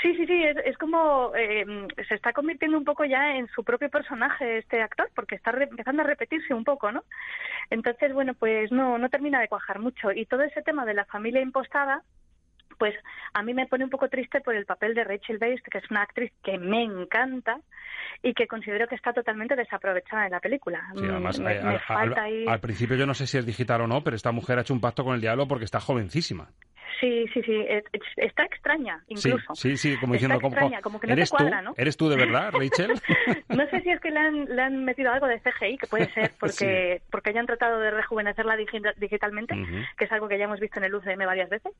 Sí, 0.01 0.15
sí, 0.15 0.27
sí, 0.27 0.43
es, 0.43 0.77
como 0.77 1.31
eh, 1.35 1.65
se 2.07 2.15
está 2.15 2.33
convirtiendo 2.33 2.77
un 2.77 2.83
poco 2.83 3.05
ya 3.05 3.37
en 3.37 3.47
su 3.47 3.63
propio 3.63 3.89
personaje 3.89 4.59
este 4.59 4.81
actor, 4.81 5.09
porque 5.15 5.35
está 5.35 5.51
empezando 5.51 6.03
a 6.03 6.05
repetirse 6.05 6.53
un 6.53 6.63
poco, 6.63 6.91
¿no? 6.91 7.03
Entonces, 7.69 8.13
bueno, 8.13 8.33
pues 8.35 8.71
no, 8.71 8.97
no 8.97 9.09
termina 9.09 9.39
de 9.39 9.47
cuajar 9.47 9.79
mucho. 9.79 10.11
Y 10.11 10.25
todo 10.25 10.43
ese 10.43 10.61
tema 10.61 10.85
de 10.85 10.93
la 10.93 11.05
familia 11.05 11.41
impostada, 11.41 12.03
pues 12.77 12.95
a 13.33 13.43
mí 13.43 13.53
me 13.53 13.67
pone 13.67 13.83
un 13.83 13.89
poco 13.89 14.09
triste 14.09 14.41
por 14.41 14.55
el 14.55 14.65
papel 14.65 14.93
de 14.93 15.03
Rachel 15.03 15.37
Weisz, 15.41 15.61
que 15.63 15.77
es 15.77 15.89
una 15.89 16.01
actriz 16.01 16.31
que 16.43 16.57
me 16.57 16.83
encanta 16.83 17.59
y 18.21 18.33
que 18.33 18.47
considero 18.47 18.87
que 18.87 18.95
está 18.95 19.13
totalmente 19.13 19.55
desaprovechada 19.55 20.25
en 20.25 20.31
la 20.31 20.39
película. 20.39 20.81
Sí, 20.95 21.05
además, 21.05 21.39
eh, 21.39 22.45
al, 22.47 22.59
principio 22.59 22.95
yo 22.95 23.05
no 23.05 23.13
sé 23.13 23.27
si 23.27 23.37
es 23.37 23.45
digital 23.45 23.81
o 23.81 23.87
no, 23.87 24.03
pero 24.03 24.15
esta 24.15 24.31
mujer 24.31 24.57
ha 24.57 24.61
hecho 24.61 24.73
un 24.73 24.81
pacto 24.81 25.03
con 25.03 25.15
el 25.15 25.21
diablo 25.21 25.47
porque 25.47 25.65
está 25.65 25.79
jovencísima. 25.79 26.49
Sí, 26.99 27.25
sí, 27.33 27.41
sí, 27.43 27.65
está 28.17 28.43
extraña 28.43 29.03
incluso. 29.07 29.55
Sí, 29.55 29.77
sí, 29.77 29.97
como 29.97 30.13
diciendo, 30.13 30.39
como 30.39 30.99
que 30.99 31.07
no 31.07 31.13
¿eres 31.13 31.29
cuadra, 31.29 31.59
tú? 31.59 31.65
¿no? 31.65 31.73
¿Eres 31.77 31.97
tú 31.97 32.09
de 32.09 32.15
verdad, 32.15 32.51
Rachel? 32.51 32.93
no 33.49 33.69
sé 33.69 33.81
si 33.81 33.89
es 33.89 33.99
que 33.99 34.11
le 34.11 34.19
han, 34.19 34.45
le 34.45 34.61
han 34.61 34.85
metido 34.85 35.11
algo 35.11 35.27
de 35.27 35.39
CGI, 35.39 35.77
que 35.77 35.87
puede 35.87 36.11
ser, 36.13 36.31
porque, 36.39 37.01
porque 37.11 37.31
hayan 37.31 37.45
tratado 37.45 37.79
de 37.79 37.91
rejuvenecerla 37.91 38.55
digitalmente, 38.55 39.55
que 39.97 40.05
es 40.05 40.11
algo 40.11 40.27
que 40.27 40.37
ya 40.37 40.45
hemos 40.45 40.59
visto 40.59 40.79
en 40.79 40.85
el 40.85 40.95
UCM 40.95 41.25
varias 41.25 41.49
veces. 41.49 41.73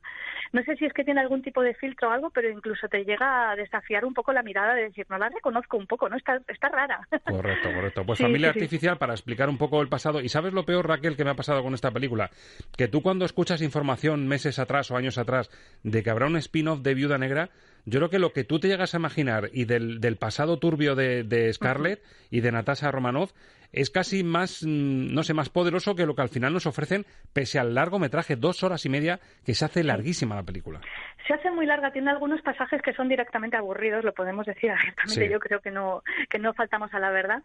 No 0.52 0.64
sé 0.64 0.76
si 0.78 0.86
es 0.86 0.94
que 0.94 1.04
tiene 1.04 1.22
algún 1.22 1.42
tipo 1.42 1.62
de 1.62 1.74
filtro 1.76 2.10
o 2.10 2.12
algo, 2.12 2.30
pero 2.30 2.50
incluso 2.50 2.88
te 2.88 3.04
llega 3.04 3.52
a 3.52 3.56
desafiar 3.56 4.06
un 4.06 4.14
poco 4.14 4.34
la 4.34 4.44
mirada 4.44 4.74
de 4.74 4.84
decir, 4.84 5.06
no 5.10 5.18
la 5.18 5.30
reconozco 5.30 5.78
un 5.78 5.88
poco, 5.88 6.10
¿no? 6.10 6.18
Está, 6.18 6.40
está 6.48 6.70
rara. 6.70 7.08
Correcto, 7.26 7.72
correcto. 7.74 8.06
Pues 8.06 8.20
familia 8.20 8.50
artificial 8.50 8.98
para 8.98 9.14
explicar 9.14 9.50
un 9.50 9.58
poco 9.58 9.82
el 9.82 9.88
pasado. 9.88 10.22
¿Y 10.22 10.30
sabes 10.30 10.54
lo 10.54 10.66
peor, 10.66 10.88
Raquel, 10.88 11.18
que 11.18 11.24
me 11.24 11.32
ha 11.32 11.36
pasado 11.36 11.64
con 11.64 11.74
esta 11.74 11.92
película? 11.92 12.30
Que 12.78 12.88
tú 12.88 13.02
cuando 13.02 13.26
escuchas 13.26 13.62
información 13.62 14.28
meses 14.28 14.60
atrás 14.60 14.90
o 14.92 14.98
años 14.98 15.05
atrás 15.18 15.50
de 15.84 16.04
que 16.04 16.10
habrá 16.10 16.28
un 16.28 16.38
spin-off 16.38 16.82
de 16.82 16.94
Viuda 16.94 17.18
Negra, 17.18 17.50
yo 17.86 18.00
creo 18.00 18.10
que 18.10 18.20
lo 18.20 18.34
que 18.34 18.44
tú 18.44 18.60
te 18.60 18.68
llegas 18.68 18.94
a 18.94 18.98
imaginar 18.98 19.50
y 19.54 19.66
del, 19.66 20.02
del 20.02 20.18
pasado 20.18 20.58
turbio 20.58 20.96
de, 20.96 21.24
de 21.24 21.54
Scarlett 21.54 22.04
y 22.32 22.42
de 22.42 22.52
Natasha 22.52 22.92
Romanoff 22.92 23.32
es 23.72 23.90
casi 23.90 24.24
más, 24.24 24.64
mm, 24.64 25.14
no 25.14 25.24
sé, 25.24 25.34
más 25.34 25.50
poderoso 25.50 25.96
que 25.96 26.06
lo 26.06 26.16
que 26.16 26.22
al 26.22 26.30
final 26.30 26.54
nos 26.54 26.66
ofrecen, 26.66 27.06
pese 27.34 27.60
al 27.60 27.76
largometraje, 27.76 28.38
dos 28.38 28.64
horas 28.64 28.86
y 28.86 28.90
media, 28.90 29.20
que 29.46 29.54
se 29.54 29.66
hace 29.66 29.84
larguísima 29.84 30.36
la 30.36 30.44
película. 30.44 30.82
Se 31.28 31.34
hace 31.34 31.50
muy 31.50 31.66
larga, 31.66 31.92
tiene 31.92 32.12
algunos 32.12 32.42
pasajes 32.42 32.82
que 32.82 32.94
son 32.94 33.10
directamente 33.10 33.58
aburridos, 33.58 34.04
lo 34.04 34.14
podemos 34.14 34.46
decir 34.46 34.72
abiertamente, 34.72 35.30
yo 35.30 35.40
creo 35.40 35.60
que 35.60 35.72
no, 35.72 36.04
que 36.30 36.40
no 36.40 36.54
faltamos 36.54 36.94
a 36.94 37.00
la 37.00 37.10
verdad. 37.10 37.42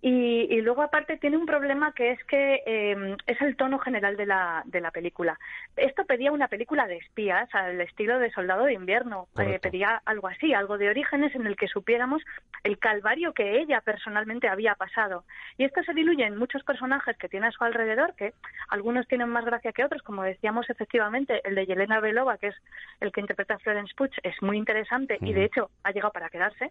Y, 0.00 0.46
y 0.50 0.60
luego, 0.60 0.82
aparte, 0.82 1.16
tiene 1.16 1.36
un 1.36 1.46
problema 1.46 1.92
que 1.92 2.12
es 2.12 2.24
que 2.24 2.62
eh, 2.66 3.16
es 3.26 3.40
el 3.40 3.56
tono 3.56 3.78
general 3.78 4.16
de 4.16 4.26
la, 4.26 4.62
de 4.66 4.80
la 4.80 4.90
película. 4.90 5.38
Esto 5.76 6.04
pedía 6.04 6.32
una 6.32 6.48
película 6.48 6.86
de 6.86 6.96
espías, 6.96 7.48
al 7.54 7.80
estilo 7.80 8.18
de 8.18 8.30
Soldado 8.30 8.64
de 8.64 8.74
Invierno. 8.74 9.28
Eh, 9.38 9.58
pedía 9.60 10.00
algo 10.04 10.28
así, 10.28 10.54
algo 10.54 10.78
de 10.78 10.88
orígenes 10.88 11.34
en 11.34 11.46
el 11.46 11.56
que 11.56 11.68
supiéramos 11.68 12.22
el 12.62 12.78
calvario 12.78 13.32
que 13.32 13.60
ella 13.60 13.80
personalmente 13.80 14.48
había 14.48 14.74
pasado. 14.74 15.24
Y 15.58 15.64
esto 15.64 15.82
se 15.82 15.94
diluye 15.94 16.24
en 16.24 16.36
muchos 16.36 16.62
personajes 16.62 17.16
que 17.16 17.28
tiene 17.28 17.48
a 17.48 17.52
su 17.52 17.64
alrededor, 17.64 18.14
que 18.14 18.32
algunos 18.68 19.06
tienen 19.06 19.28
más 19.28 19.44
gracia 19.44 19.72
que 19.72 19.84
otros, 19.84 20.02
como 20.02 20.22
decíamos 20.22 20.68
efectivamente, 20.70 21.40
el 21.44 21.54
de 21.54 21.66
Yelena 21.66 22.00
Belova, 22.00 22.38
que 22.38 22.48
es 22.48 22.56
el 23.00 23.12
que 23.12 23.20
interpreta 23.24 23.58
Florence 23.58 23.92
Puch, 23.96 24.12
es 24.22 24.34
muy 24.42 24.56
interesante 24.56 25.18
y 25.20 25.32
de 25.32 25.44
hecho 25.44 25.70
ha 25.82 25.92
llegado 25.92 26.12
para 26.12 26.28
quedarse. 26.28 26.70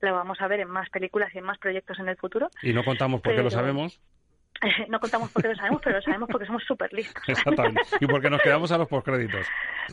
Lo 0.00 0.14
vamos 0.14 0.40
a 0.40 0.48
ver 0.48 0.60
en 0.60 0.68
más 0.68 0.88
películas 0.90 1.34
y 1.34 1.38
en 1.38 1.44
más 1.44 1.58
proyectos 1.58 1.98
en 1.98 2.08
el 2.08 2.16
futuro. 2.16 2.48
Y 2.62 2.72
no 2.72 2.84
contamos 2.84 3.20
por 3.20 3.34
qué 3.34 3.42
lo 3.42 3.50
sabemos. 3.50 4.00
no 4.88 5.00
contamos 5.00 5.30
porque 5.30 5.48
lo 5.48 5.54
sabemos, 5.54 5.80
pero 5.82 5.96
lo 5.96 6.02
sabemos 6.02 6.28
porque 6.30 6.46
somos 6.46 6.62
súper 6.64 6.92
listos. 6.92 7.22
Exactamente. 7.26 7.82
Y 8.00 8.06
porque 8.06 8.30
nos 8.30 8.40
quedamos 8.40 8.70
a 8.72 8.78
los 8.78 8.88
postcréditos. 8.88 9.46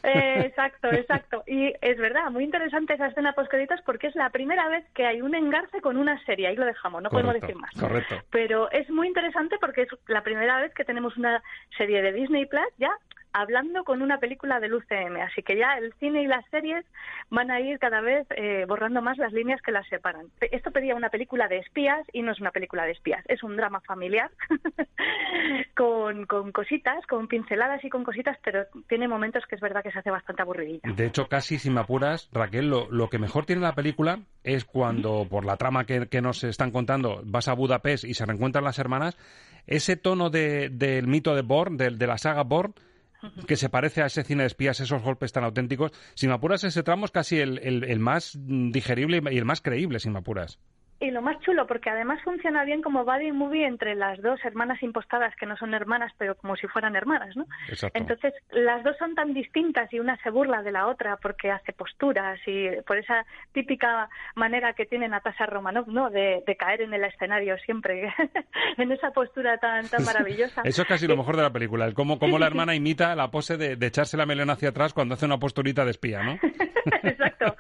Eh, 0.04 0.44
exacto, 0.46 0.92
exacto. 0.92 1.44
Y 1.48 1.74
es 1.82 1.98
verdad, 1.98 2.30
muy 2.32 2.44
interesante 2.44 2.94
esa 2.94 3.08
escena 3.08 3.34
postcréditos 3.34 3.82
porque 3.86 4.08
es 4.08 4.16
la 4.16 4.30
primera 4.30 4.68
vez 4.70 4.86
que 4.94 5.06
hay 5.06 5.22
un 5.22 5.36
engarce 5.36 5.82
con 5.82 5.98
una 5.98 6.24
serie. 6.26 6.48
Ahí 6.48 6.56
lo 6.56 6.66
dejamos, 6.66 7.02
no 7.02 7.10
podemos 7.10 7.34
decir 7.34 7.56
más. 7.56 7.72
Correcto. 7.80 8.16
Pero 8.30 8.72
es 8.72 8.90
muy 8.90 9.08
interesante 9.08 9.58
porque 9.60 9.84
es 9.84 9.90
la 10.08 10.24
primera 10.24 10.60
vez 10.62 10.74
que 10.74 10.86
tenemos 10.86 11.18
una 11.18 11.42
serie 11.78 12.02
de 12.02 12.14
Disney 12.14 12.46
Plus 12.46 12.62
ya 12.78 12.92
hablando 13.34 13.84
con 13.84 14.02
una 14.02 14.20
película 14.20 14.60
del 14.60 14.74
UCM. 14.74 15.18
Así 15.22 15.44
que 15.44 15.58
ya 15.58 15.74
el 15.78 15.94
cine 16.00 16.24
y 16.24 16.28
las 16.28 16.46
series 16.50 16.86
van 17.30 17.52
a 17.52 17.60
ir 17.60 17.80
cada 17.80 18.02
vez 18.02 18.28
eh, 18.32 18.66
borrando 18.68 19.02
más 19.02 19.18
las 19.18 19.34
líneas 19.34 19.62
que 19.62 19.72
las 19.72 19.88
separan. 19.88 20.28
Esto 20.40 20.72
pedía 20.72 20.96
una 20.96 21.10
película 21.10 21.48
de 21.48 21.58
espías 21.58 22.06
y 22.14 22.22
no 22.22 22.32
es 22.32 22.40
una 22.40 22.52
película 22.52 22.86
de 22.86 22.92
espías, 22.92 23.24
es 23.28 23.44
un 23.44 23.56
drama 23.58 23.82
familiar 23.82 24.32
con, 25.76 26.26
con, 26.26 26.52
cositas, 26.52 27.06
con 27.08 27.28
pinceladas 27.28 27.84
y 27.84 27.90
con 27.90 28.04
cositas, 28.04 28.38
pero 28.44 28.66
tiene 28.88 29.08
momentos 29.08 29.44
que 29.48 29.56
es 29.56 29.62
verdad 29.62 29.84
que 29.84 29.92
se 29.92 30.00
hace 30.00 30.12
bastante 30.12 30.42
aburridilla. 30.42 30.82
De 30.96 31.06
hecho, 31.06 31.28
casi 31.28 31.58
sin 31.58 31.74
me 31.74 31.82
apuras, 31.82 32.30
Raquel, 32.32 32.70
lo, 32.70 32.90
lo 32.92 33.10
que 33.10 33.20
mejor 33.20 33.46
tiene 33.46 33.62
la 33.62 33.76
película 33.76 34.20
es 34.44 34.66
cuando, 34.66 35.28
por 35.30 35.46
la 35.46 35.58
trama 35.58 35.86
que, 35.86 36.08
que, 36.08 36.22
nos 36.22 36.44
están 36.44 36.72
contando, 36.72 37.22
vas 37.26 37.48
a 37.48 37.54
Budapest 37.54 38.04
y 38.04 38.14
se 38.14 38.26
reencuentran 38.26 38.64
las 38.64 38.80
hermanas, 38.80 39.18
ese 39.68 39.96
tono 39.96 40.30
de, 40.30 40.70
del 40.70 41.08
mito 41.08 41.36
de 41.36 41.42
Born, 41.42 41.78
de, 41.78 41.92
de 41.92 42.08
la 42.08 42.18
saga 42.18 42.44
Born, 42.44 42.74
que 43.48 43.56
se 43.56 43.70
parece 43.70 44.02
a 44.02 44.08
ese 44.08 44.24
cine 44.24 44.44
de 44.44 44.48
espías, 44.48 44.80
esos 44.80 45.02
golpes 45.02 45.32
tan 45.32 45.44
auténticos. 45.44 45.92
Si 46.16 46.28
me 46.28 46.34
apuras, 46.34 46.64
ese 46.64 46.84
tramo 46.84 47.06
es 47.06 47.12
casi 47.12 47.40
el, 47.40 48.00
más 48.00 48.38
digerible 48.40 49.22
y 49.32 49.38
el 49.38 49.46
más 49.46 49.62
creíble, 49.62 50.00
si 50.00 50.10
me 50.10 50.20
apuras 50.20 50.60
y 51.02 51.10
lo 51.10 51.24
más 51.24 51.40
chulo, 51.42 51.66
porque 51.66 51.90
además 51.90 52.22
funciona 52.24 52.64
bien 52.64 52.84
como 52.84 53.04
buddy 53.04 53.32
movie 53.32 53.66
entre 53.66 53.96
las 53.96 54.22
dos 54.22 54.40
hermanas 54.46 54.82
impostadas, 54.84 55.36
que 55.36 55.48
no 55.48 55.58
son 55.58 55.74
hermanas, 55.74 56.14
pero 56.18 56.36
como 56.36 56.56
si 56.56 56.68
fueran 56.68 56.96
hermanas, 56.96 57.36
¿no? 57.36 57.48
Entonces, 57.96 58.34
las 58.52 58.84
dos 58.84 58.96
son 58.98 59.16
tan 59.16 59.34
distintas 59.34 59.92
y 59.92 60.00
una 60.00 60.16
se 60.22 60.30
burla 60.30 60.62
de 60.62 60.72
la 60.72 60.88
otra 60.88 61.18
porque 61.18 61.50
hace 61.50 61.74
posturas 61.74 62.40
y 62.46 62.70
por 62.86 62.98
esa 62.98 63.26
típica 63.52 64.10
manera 64.36 64.74
que 64.74 64.86
tiene 64.86 65.08
Natasha 65.08 65.48
Romanov, 65.48 65.88
¿no? 65.88 66.12
De, 66.12 66.44
caer 66.60 66.82
en 66.82 66.94
el 66.94 67.04
escenario 67.04 67.58
siempre, 67.66 68.14
en 68.78 68.92
esa 68.92 69.10
postura 69.10 69.58
tan, 69.58 69.88
tan 69.88 70.04
maravillosa. 70.06 70.62
Eso 70.66 70.84
es 70.84 70.88
casi 70.88 71.08
lo 71.08 71.18
mejor 71.18 71.36
de 71.36 71.42
la 71.42 71.52
película, 71.52 71.86
el 71.86 71.96
cómo, 71.96 72.20
cómo 72.20 72.38
la 72.38 72.46
hermana 72.46 72.76
imita 72.76 73.16
la 73.16 73.32
pose 73.32 73.58
de, 73.58 73.76
de 73.76 73.88
echarse 73.88 74.18
la 74.18 74.28
melena 74.28 74.54
hacia 74.54 74.70
atrás 74.70 74.94
cuando 74.94 75.16
hace 75.16 75.26
una 75.26 75.40
posturita 75.40 75.84
de 75.84 75.92
espía, 75.92 76.22
¿no? 76.22 76.34
Exacto. 77.04 77.56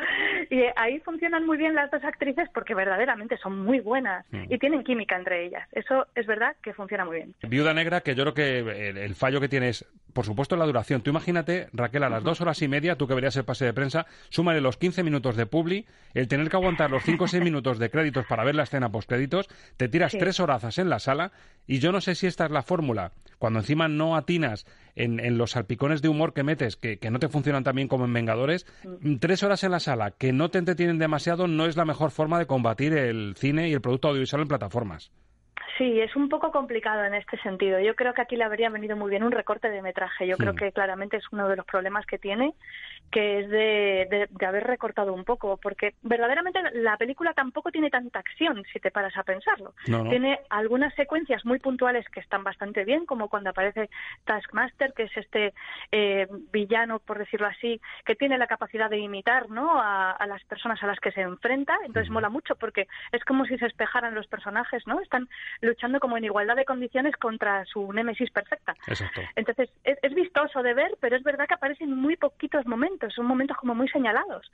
Y 0.49 0.63
ahí 0.75 0.99
funcionan 0.99 1.45
muy 1.45 1.57
bien 1.57 1.75
las 1.75 1.91
dos 1.91 2.03
actrices 2.03 2.49
porque 2.53 2.73
verdaderamente 2.73 3.37
son 3.37 3.59
muy 3.59 3.79
buenas 3.79 4.25
mm. 4.31 4.45
y 4.49 4.57
tienen 4.57 4.83
química 4.83 5.15
entre 5.15 5.45
ellas. 5.45 5.67
Eso 5.71 6.07
es 6.15 6.25
verdad 6.25 6.55
que 6.63 6.73
funciona 6.73 7.05
muy 7.05 7.17
bien. 7.17 7.35
Viuda 7.43 7.73
Negra, 7.73 8.01
que 8.01 8.15
yo 8.15 8.23
creo 8.23 8.33
que 8.33 8.89
el, 8.89 9.15
fallo 9.15 9.39
que 9.39 9.49
tiene 9.49 9.69
es, 9.69 9.85
por 10.13 10.25
supuesto, 10.25 10.55
la 10.55 10.65
duración. 10.65 11.01
Tú 11.01 11.09
imagínate, 11.09 11.67
Raquel, 11.73 12.03
a 12.03 12.09
las 12.09 12.23
dos 12.23 12.41
horas 12.41 12.61
y 12.61 12.67
media, 12.67 12.95
tú 12.95 13.07
que 13.07 13.13
verías 13.13 13.35
el 13.35 13.45
pase 13.45 13.65
de 13.65 13.73
prensa, 13.73 14.05
súmale 14.29 14.61
los 14.61 14.77
15 14.77 15.03
minutos 15.03 15.35
de 15.35 15.45
publi, 15.45 15.85
el 16.13 16.27
tener 16.27 16.49
que 16.49 16.57
aguantar 16.57 16.91
los 16.91 17.03
5 17.03 17.23
o 17.23 17.27
6 17.27 17.43
minutos 17.43 17.79
de 17.79 17.89
créditos 17.89 18.25
para 18.25 18.43
ver 18.43 18.55
la 18.55 18.63
escena 18.63 18.91
post-créditos, 18.91 19.47
te 19.77 19.89
tiras 19.89 20.15
tres 20.17 20.39
horazas 20.39 20.77
en 20.77 20.89
la 20.89 20.99
sala 20.99 21.31
y 21.67 21.79
yo 21.79 21.91
no 21.91 22.01
sé 22.01 22.15
si 22.15 22.27
esta 22.27 22.45
es 22.45 22.51
la 22.51 22.63
fórmula. 22.63 23.11
Cuando 23.37 23.59
encima 23.59 23.87
no 23.87 24.15
atinas 24.15 24.65
en, 24.95 25.37
los 25.37 25.51
salpicones 25.51 26.01
de 26.01 26.09
humor 26.09 26.33
que 26.33 26.43
metes, 26.43 26.75
que, 26.75 26.97
que 26.97 27.11
no 27.11 27.19
te 27.19 27.29
funcionan 27.29 27.63
tan 27.63 27.75
bien 27.75 27.87
como 27.87 28.05
en 28.05 28.13
Vengadores, 28.13 28.65
mm. 28.83 29.17
tres 29.17 29.43
horas 29.43 29.63
en 29.63 29.71
la 29.71 29.79
sala 29.79 30.11
que 30.11 30.33
no 30.33 30.49
te 30.49 30.59
entretienen 30.59 30.99
demasiado 30.99 31.47
no 31.47 31.65
es 31.65 31.77
la 31.77 31.85
mejor 31.85 32.11
forma 32.11 32.39
de 32.39 32.47
combatir 32.47 32.93
el 32.93 33.35
cine 33.35 33.69
y 33.69 33.73
el 33.73 33.81
producto 33.81 34.09
audiovisual 34.09 34.43
en 34.43 34.47
plataformas. 34.47 35.11
Sí, 35.77 35.99
es 35.99 36.15
un 36.15 36.29
poco 36.29 36.51
complicado 36.51 37.03
en 37.05 37.15
este 37.15 37.39
sentido. 37.39 37.79
Yo 37.79 37.95
creo 37.95 38.13
que 38.13 38.21
aquí 38.21 38.35
le 38.35 38.43
habría 38.43 38.69
venido 38.69 38.95
muy 38.95 39.09
bien 39.09 39.23
un 39.23 39.31
recorte 39.31 39.69
de 39.69 39.81
metraje. 39.81 40.27
Yo 40.27 40.37
creo 40.37 40.53
que 40.53 40.71
claramente 40.71 41.17
es 41.17 41.23
uno 41.31 41.47
de 41.47 41.55
los 41.55 41.65
problemas 41.65 42.05
que 42.05 42.19
tiene, 42.19 42.53
que 43.09 43.39
es 43.39 43.49
de, 43.49 44.27
de, 44.29 44.45
haber 44.45 44.63
recortado 44.65 45.13
un 45.13 45.25
poco, 45.25 45.57
porque 45.57 45.95
verdaderamente 46.01 46.59
la 46.73 46.97
película 46.97 47.33
tampoco 47.33 47.71
tiene 47.71 47.89
tanta 47.89 48.19
acción, 48.19 48.63
si 48.71 48.79
te 48.79 48.91
paras 48.91 49.15
a 49.17 49.23
pensarlo. 49.23 49.73
Tiene 49.85 50.39
algunas 50.49 50.93
secuencias 50.95 51.45
muy 51.45 51.59
puntuales 51.59 52.07
que 52.09 52.19
están 52.19 52.43
bastante 52.43 52.85
bien, 52.85 53.05
como 53.05 53.29
cuando 53.29 53.49
aparece 53.49 53.89
Taskmaster, 54.25 54.93
que 54.93 55.03
es 55.03 55.17
este 55.17 55.53
eh, 55.91 56.27
villano, 56.51 56.99
por 56.99 57.17
decirlo 57.17 57.47
así, 57.47 57.81
que 58.05 58.15
tiene 58.15 58.37
la 58.37 58.47
capacidad 58.47 58.89
de 58.89 58.99
imitar 58.99 59.49
¿no? 59.49 59.81
a, 59.81 60.17
las 60.27 60.43
personas 60.45 60.81
a 60.83 60.87
las 60.87 60.99
que 60.99 61.11
se 61.11 61.21
enfrenta. 61.21 61.77
Entonces 61.85 62.09
mola 62.09 62.29
mucho 62.29 62.55
porque 62.55 62.87
es 63.11 63.23
como 63.25 63.45
si 63.45 63.57
se 63.57 63.65
espejaran 63.65 64.15
los 64.15 64.27
personajes, 64.27 64.85
¿no? 64.87 64.99
Están 65.01 65.27
luchando 65.61 65.99
como 65.99 66.17
en 66.17 66.25
igualdad 66.25 66.55
de 66.55 66.65
condiciones 66.65 67.15
contra 67.17 67.65
su 67.65 67.91
némesis 67.91 68.31
perfecta. 68.31 68.75
Exacto. 68.87 69.21
Entonces, 69.35 69.69
es, 69.83 70.13
vistoso 70.13 70.61
de 70.61 70.73
ver, 70.73 70.97
pero 70.99 71.15
es 71.15 71.23
verdad 71.23 71.47
que 71.47 71.53
aparecen 71.53 71.95
muy 71.95 72.15
poquitos 72.17 72.65
momentos, 72.65 72.90
son 73.15 73.25
momentos 73.25 73.57
como 73.57 73.75
muy 73.75 73.87
señalados. 73.89 74.51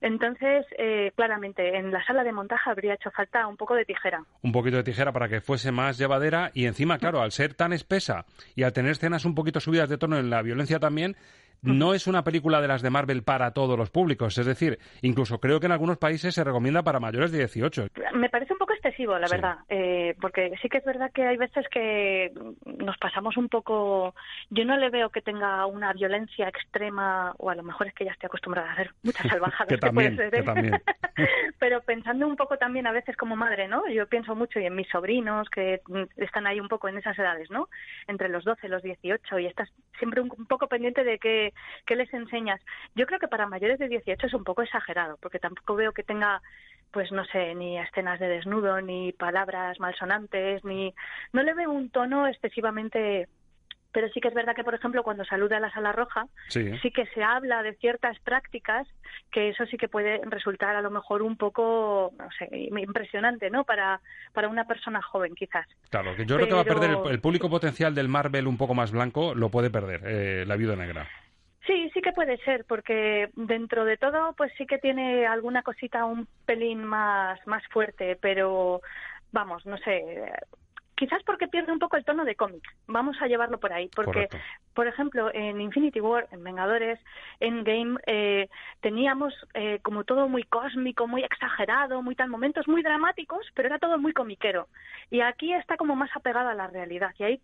Entonces, 0.00 0.66
eh, 0.76 1.12
claramente, 1.16 1.78
en 1.78 1.90
la 1.90 2.04
sala 2.04 2.24
de 2.24 2.32
montaje 2.32 2.68
habría 2.68 2.94
hecho 2.94 3.10
falta 3.10 3.46
un 3.46 3.56
poco 3.56 3.74
de 3.74 3.84
tijera. 3.84 4.22
Un 4.42 4.52
poquito 4.52 4.76
de 4.76 4.82
tijera 4.82 5.12
para 5.12 5.28
que 5.28 5.40
fuese 5.40 5.72
más 5.72 5.96
llevadera 5.96 6.50
y 6.52 6.66
encima, 6.66 6.98
claro, 6.98 7.22
al 7.22 7.32
ser 7.32 7.54
tan 7.54 7.72
espesa 7.72 8.26
y 8.54 8.64
al 8.64 8.72
tener 8.72 8.92
escenas 8.92 9.24
un 9.24 9.34
poquito 9.34 9.60
subidas 9.60 9.88
de 9.88 9.96
tono 9.96 10.18
en 10.18 10.28
la 10.28 10.42
violencia 10.42 10.78
también, 10.78 11.16
no 11.64 11.94
es 11.94 12.06
una 12.06 12.22
película 12.22 12.60
de 12.60 12.68
las 12.68 12.82
de 12.82 12.90
Marvel 12.90 13.22
para 13.22 13.52
todos 13.52 13.78
los 13.78 13.90
públicos. 13.90 14.36
Es 14.38 14.46
decir, 14.46 14.78
incluso 15.02 15.38
creo 15.38 15.60
que 15.60 15.66
en 15.66 15.72
algunos 15.72 15.98
países 15.98 16.34
se 16.34 16.44
recomienda 16.44 16.82
para 16.82 17.00
mayores 17.00 17.32
de 17.32 17.38
18. 17.38 17.88
Me 18.14 18.28
parece 18.28 18.52
un 18.52 18.58
poco 18.58 18.74
excesivo, 18.74 19.18
la 19.18 19.28
verdad, 19.30 19.58
eh, 19.68 20.14
porque 20.20 20.52
sí 20.60 20.68
que 20.68 20.78
es 20.78 20.84
verdad 20.84 21.10
que 21.12 21.24
hay 21.24 21.36
veces 21.36 21.66
que 21.70 22.32
nos 22.64 22.98
pasamos 22.98 23.36
un 23.36 23.48
poco. 23.48 24.14
Yo 24.50 24.64
no 24.64 24.76
le 24.76 24.90
veo 24.90 25.10
que 25.10 25.22
tenga 25.22 25.66
una 25.66 25.92
violencia 25.92 26.48
extrema, 26.48 27.34
o 27.38 27.50
a 27.50 27.54
lo 27.54 27.62
mejor 27.62 27.86
es 27.86 27.94
que 27.94 28.04
ya 28.04 28.12
estoy 28.12 28.26
acostumbrada 28.26 28.68
a 28.68 28.72
hacer 28.72 28.90
muchas 29.02 29.26
salvajadas. 29.28 29.68
que, 29.68 29.78
también, 29.78 30.16
puede 30.16 30.30
ser, 30.30 30.64
¿eh? 30.64 30.82
Pero 31.58 31.80
pensando 31.82 32.26
un 32.26 32.36
poco 32.36 32.58
también 32.58 32.86
a 32.86 32.92
veces 32.92 33.16
como 33.16 33.36
madre, 33.36 33.68
¿no? 33.68 33.88
Yo 33.88 34.06
pienso 34.06 34.34
mucho 34.34 34.60
y 34.60 34.66
en 34.66 34.74
mis 34.74 34.88
sobrinos 34.88 35.48
que 35.48 35.80
están 36.16 36.46
ahí 36.46 36.60
un 36.60 36.68
poco 36.68 36.88
en 36.88 36.98
esas 36.98 37.18
edades, 37.18 37.50
¿no? 37.50 37.68
Entre 38.06 38.28
los 38.28 38.44
12 38.44 38.66
y 38.66 38.70
los 38.70 38.82
18 38.82 39.38
y 39.38 39.46
estás 39.46 39.72
siempre 39.98 40.20
un 40.20 40.28
poco 40.28 40.66
pendiente 40.66 41.04
de 41.04 41.18
que 41.18 41.53
¿Qué 41.86 41.96
les 41.96 42.12
enseñas? 42.12 42.60
Yo 42.94 43.06
creo 43.06 43.18
que 43.18 43.28
para 43.28 43.46
mayores 43.46 43.78
de 43.78 43.88
18 43.88 44.26
es 44.26 44.34
un 44.34 44.44
poco 44.44 44.62
exagerado, 44.62 45.18
porque 45.20 45.38
tampoco 45.38 45.74
veo 45.74 45.92
que 45.92 46.02
tenga 46.02 46.42
pues 46.90 47.10
no 47.10 47.24
sé, 47.24 47.56
ni 47.56 47.76
escenas 47.76 48.20
de 48.20 48.28
desnudo, 48.28 48.80
ni 48.80 49.10
palabras 49.10 49.80
malsonantes, 49.80 50.64
ni 50.64 50.94
no 51.32 51.42
le 51.42 51.52
veo 51.52 51.72
un 51.72 51.90
tono 51.90 52.28
excesivamente 52.28 53.28
pero 53.94 54.08
sí 54.08 54.20
que 54.20 54.26
es 54.26 54.34
verdad 54.34 54.56
que, 54.56 54.64
por 54.64 54.74
ejemplo, 54.74 55.04
cuando 55.04 55.24
saluda 55.24 55.56
a 55.56 55.60
la 55.60 55.72
sala 55.72 55.92
roja, 55.92 56.26
sí. 56.48 56.72
que 56.92 57.06
se 57.14 57.22
habla 57.22 57.62
de 57.62 57.74
ciertas 57.74 58.18
prácticas 58.18 58.88
que 59.30 59.50
eso 59.50 59.64
sí 59.66 59.76
que 59.76 59.88
puede 59.88 60.20
resultar 60.24 60.74
a 60.74 60.82
lo 60.82 60.90
mejor 60.90 61.22
un 61.22 61.36
poco, 61.36 62.12
no 62.18 62.28
sé, 62.36 62.48
impresionante, 62.52 63.50
¿no? 63.50 63.62
Para, 63.62 64.00
para 64.32 64.48
una 64.48 64.64
persona 64.64 65.00
joven, 65.00 65.36
quizás. 65.36 65.68
Claro, 65.90 66.16
que 66.16 66.26
yo 66.26 66.34
creo 66.34 66.48
que 66.48 66.54
va 66.54 66.62
a 66.62 66.64
perder 66.64 66.98
el, 67.08 67.20
público 67.20 67.48
potencial 67.48 67.94
del 67.94 68.08
Marvel 68.08 68.48
un 68.48 68.58
poco 68.58 68.74
más 68.74 68.90
blanco, 68.90 69.32
lo 69.32 69.48
puede 69.50 69.70
perder, 69.70 70.00
eh, 70.04 70.44
la 70.44 70.56
viuda 70.56 70.74
negra. 70.74 71.08
Sí, 71.66 71.90
sí 71.94 72.02
que 72.02 72.12
puede 72.12 72.36
ser, 72.38 72.66
porque 72.66 73.30
dentro 73.34 73.84
de 73.86 73.96
todo, 73.96 74.34
pues 74.34 74.52
sí 74.58 74.66
que 74.66 74.78
tiene 74.78 75.26
alguna 75.26 75.62
cosita 75.62 76.04
un 76.04 76.28
pelín 76.44 76.84
más, 76.84 77.40
más 77.46 77.62
fuerte, 77.68 78.16
pero 78.20 78.82
vamos, 79.32 79.64
no 79.64 79.78
sé, 79.78 80.30
quizás 80.96 81.22
porque 81.24 81.48
pierde 81.48 81.72
un 81.72 81.78
poco 81.78 81.96
el 81.96 82.04
tono 82.04 82.24
de 82.24 82.34
cómic. 82.34 82.62
Vamos 82.86 83.16
a 83.20 83.26
llevarlo 83.26 83.58
por 83.58 83.72
ahí, 83.72 83.88
porque, 83.94 84.28
por 84.74 84.86
ejemplo, 84.86 85.32
en 85.32 85.60
Infinity 85.60 86.00
War, 86.00 86.28
en 86.30 86.42
Vengadores, 86.44 86.98
en 87.40 87.64
Game, 87.64 87.98
eh, 88.06 88.48
teníamos 88.80 89.34
eh, 89.54 89.80
como 89.82 90.04
todo 90.04 90.28
muy 90.28 90.44
cósmico, 90.44 91.06
muy 91.06 91.22
exagerado, 91.22 92.02
muy 92.02 92.14
tal 92.14 92.28
momentos 92.28 92.68
muy 92.68 92.82
dramáticos, 92.82 93.46
pero 93.54 93.68
era 93.68 93.78
todo 93.78 93.98
muy 93.98 94.12
comiquero. 94.12 94.68
Y 95.10 95.20
aquí 95.20 95.52
está 95.52 95.76
como 95.76 95.96
más 95.96 96.10
apegado 96.14 96.48
a 96.48 96.54
la 96.54 96.66
realidad, 96.66 97.14
y 97.18 97.24
ahí 97.24 97.40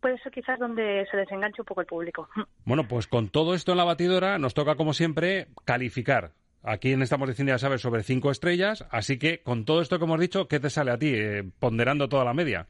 puede 0.00 0.18
ser 0.18 0.32
quizás 0.32 0.58
donde 0.58 1.06
se 1.10 1.16
desenganche 1.16 1.62
un 1.62 1.66
poco 1.66 1.80
el 1.80 1.86
público. 1.86 2.28
Bueno, 2.64 2.86
pues 2.86 3.06
con 3.06 3.30
todo 3.30 3.54
esto 3.54 3.72
en 3.72 3.78
la 3.78 3.84
batidora, 3.84 4.38
nos 4.38 4.52
toca, 4.52 4.76
como 4.76 4.92
siempre, 4.92 5.46
calificar 5.64 6.32
Aquí 6.62 6.92
en 6.92 7.02
Estamos 7.02 7.28
Diciendo 7.28 7.52
ya 7.52 7.58
sabes 7.58 7.80
sobre 7.80 8.02
cinco 8.02 8.30
estrellas, 8.30 8.84
así 8.90 9.18
que 9.18 9.42
con 9.42 9.64
todo 9.64 9.80
esto 9.80 9.98
que 9.98 10.04
hemos 10.04 10.20
dicho, 10.20 10.48
¿qué 10.48 10.58
te 10.58 10.70
sale 10.70 10.90
a 10.90 10.98
ti, 10.98 11.12
eh, 11.14 11.44
ponderando 11.60 12.08
toda 12.08 12.24
la 12.24 12.34
media? 12.34 12.66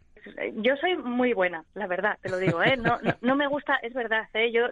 Yo 0.56 0.76
soy 0.76 0.96
muy 0.96 1.32
buena, 1.32 1.64
la 1.74 1.86
verdad, 1.86 2.18
te 2.22 2.28
lo 2.28 2.38
digo, 2.38 2.62
¿eh? 2.62 2.76
No, 2.76 2.98
no, 3.20 3.36
me 3.36 3.46
gusta, 3.46 3.76
es 3.82 3.94
verdad, 3.94 4.28
¿eh? 4.34 4.52
Yo 4.52 4.68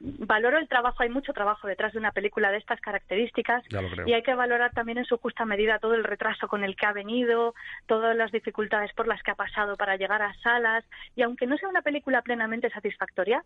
valoro 0.00 0.58
el 0.58 0.68
trabajo, 0.68 1.02
hay 1.02 1.08
mucho 1.08 1.32
trabajo 1.32 1.66
detrás 1.66 1.92
de 1.92 1.98
una 1.98 2.12
película 2.12 2.50
de 2.50 2.58
estas 2.58 2.80
características 2.80 3.64
y 4.06 4.12
hay 4.12 4.22
que 4.22 4.34
valorar 4.34 4.72
también 4.72 4.98
en 4.98 5.04
su 5.04 5.18
justa 5.18 5.44
medida 5.44 5.78
todo 5.78 5.94
el 5.94 6.04
retraso 6.04 6.46
con 6.48 6.62
el 6.62 6.76
que 6.76 6.86
ha 6.86 6.92
venido, 6.92 7.54
todas 7.86 8.16
las 8.16 8.30
dificultades 8.30 8.92
por 8.94 9.08
las 9.08 9.22
que 9.22 9.32
ha 9.32 9.34
pasado 9.34 9.76
para 9.76 9.96
llegar 9.96 10.22
a 10.22 10.34
salas 10.42 10.84
y 11.16 11.22
aunque 11.22 11.46
no 11.46 11.56
sea 11.56 11.68
una 11.68 11.82
película 11.82 12.22
plenamente 12.22 12.70
satisfactoria, 12.70 13.44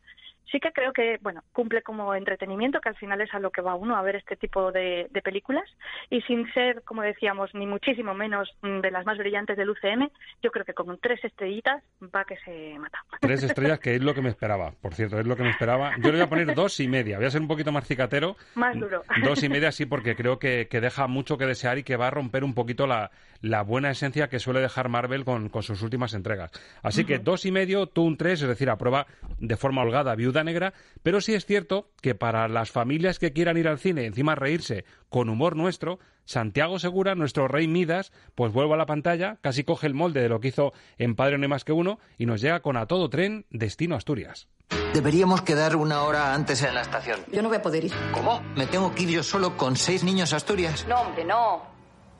sí 0.50 0.60
que 0.60 0.72
creo 0.72 0.92
que, 0.92 1.18
bueno, 1.22 1.42
cumple 1.52 1.82
como 1.82 2.14
entretenimiento, 2.14 2.80
que 2.80 2.90
al 2.90 2.96
final 2.96 3.20
es 3.20 3.32
a 3.32 3.38
lo 3.38 3.50
que 3.50 3.62
va 3.62 3.74
uno 3.74 3.96
a 3.96 4.02
ver 4.02 4.16
este 4.16 4.36
tipo 4.36 4.70
de, 4.70 5.08
de 5.10 5.22
películas 5.22 5.64
y 6.10 6.20
sin 6.22 6.52
ser, 6.52 6.82
como 6.82 7.02
decíamos, 7.02 7.54
ni 7.54 7.66
muchísimo 7.66 8.14
menos 8.14 8.54
mm, 8.62 8.80
de 8.80 8.90
las 8.90 9.06
más 9.06 9.18
brillantes 9.18 9.56
del 9.56 9.70
UCM, 9.70 10.10
yo 10.42 10.50
creo 10.50 10.64
que 10.64 10.74
con 10.74 10.98
tres 10.98 11.24
estrellitas 11.58 11.82
va 12.14 12.24
que 12.24 12.36
se 12.44 12.78
mata. 12.78 12.98
Tres 13.20 13.42
estrellas, 13.44 13.78
que 13.78 13.94
es 13.94 14.02
lo 14.02 14.14
que 14.14 14.22
me 14.22 14.28
esperaba, 14.28 14.72
por 14.80 14.94
cierto, 14.94 15.18
es 15.18 15.26
lo 15.26 15.36
que 15.36 15.42
me 15.42 15.50
esperaba. 15.50 15.92
Yo 15.98 16.10
le 16.10 16.18
voy 16.18 16.20
a 16.22 16.28
poner 16.28 16.54
dos 16.54 16.80
y 16.80 16.88
media, 16.88 17.16
voy 17.16 17.26
a 17.26 17.30
ser 17.30 17.40
un 17.40 17.48
poquito 17.48 17.72
más 17.72 17.86
cicatero. 17.86 18.36
Más 18.54 18.78
duro. 18.78 19.02
Dos 19.22 19.42
y 19.42 19.48
media 19.50 19.72
sí, 19.72 19.86
porque 19.86 20.16
creo 20.16 20.38
que, 20.38 20.68
que 20.68 20.80
deja 20.80 21.06
mucho 21.06 21.38
que 21.38 21.46
desear 21.46 21.78
y 21.78 21.82
que 21.82 21.96
va 21.96 22.08
a 22.08 22.10
romper 22.10 22.44
un 22.44 22.54
poquito 22.54 22.86
la, 22.86 23.10
la 23.40 23.62
buena 23.62 23.90
esencia 23.90 24.28
que 24.28 24.38
suele 24.38 24.60
dejar 24.60 24.88
Marvel 24.88 25.24
con, 25.24 25.48
con 25.48 25.62
sus 25.62 25.82
últimas 25.82 26.14
entregas. 26.14 26.50
Así 26.82 27.04
que 27.04 27.18
dos 27.18 27.44
y 27.46 27.52
medio, 27.52 27.86
tú 27.86 28.02
un 28.02 28.16
tres, 28.16 28.42
es 28.42 28.48
decir, 28.48 28.70
aprueba 28.70 29.06
de 29.38 29.56
forma 29.56 29.82
holgada 29.82 30.14
Viuda 30.14 30.44
Negra, 30.44 30.72
pero 31.02 31.20
sí 31.20 31.34
es 31.34 31.46
cierto 31.46 31.90
que 32.00 32.14
para 32.14 32.48
las 32.48 32.70
familias 32.70 33.18
que 33.18 33.32
quieran 33.32 33.56
ir 33.56 33.68
al 33.68 33.78
cine, 33.78 34.06
encima 34.06 34.34
reírse 34.34 34.84
con 35.08 35.28
humor 35.28 35.56
nuestro, 35.56 35.98
Santiago 36.24 36.78
Segura, 36.78 37.14
nuestro 37.14 37.48
rey 37.48 37.68
Midas, 37.68 38.12
pues 38.34 38.52
vuelve 38.52 38.74
a 38.74 38.76
la 38.76 38.86
pantalla, 38.86 39.38
casi 39.40 39.64
coge 39.64 39.86
el 39.86 39.94
molde 39.94 40.20
de 40.20 40.28
lo 40.28 40.40
que 40.40 40.48
hizo 40.48 40.72
en 40.98 41.14
Padre 41.14 41.38
No 41.38 41.44
hay 41.44 41.48
más 41.48 41.64
que 41.64 41.72
uno 41.72 41.98
y 42.18 42.26
nos 42.26 42.40
llega 42.40 42.60
con 42.60 42.76
a 42.76 42.86
todo 42.86 43.10
tren 43.10 43.46
destino 43.50 43.96
Asturias. 43.96 44.48
Deberíamos 44.92 45.42
quedar 45.42 45.76
una 45.76 46.02
hora 46.02 46.34
antes 46.34 46.62
en 46.62 46.74
la 46.74 46.82
estación. 46.82 47.20
Yo 47.32 47.42
no 47.42 47.48
voy 47.48 47.58
a 47.58 47.62
poder 47.62 47.84
ir. 47.84 47.92
¿Cómo? 48.12 48.40
¿Me 48.56 48.66
tengo 48.66 48.94
que 48.94 49.02
ir 49.02 49.10
yo 49.10 49.22
solo 49.22 49.56
con 49.56 49.76
seis 49.76 50.04
niños 50.04 50.32
a 50.32 50.36
Asturias? 50.36 50.86
No, 50.88 51.00
hombre, 51.00 51.24
no. 51.24 51.62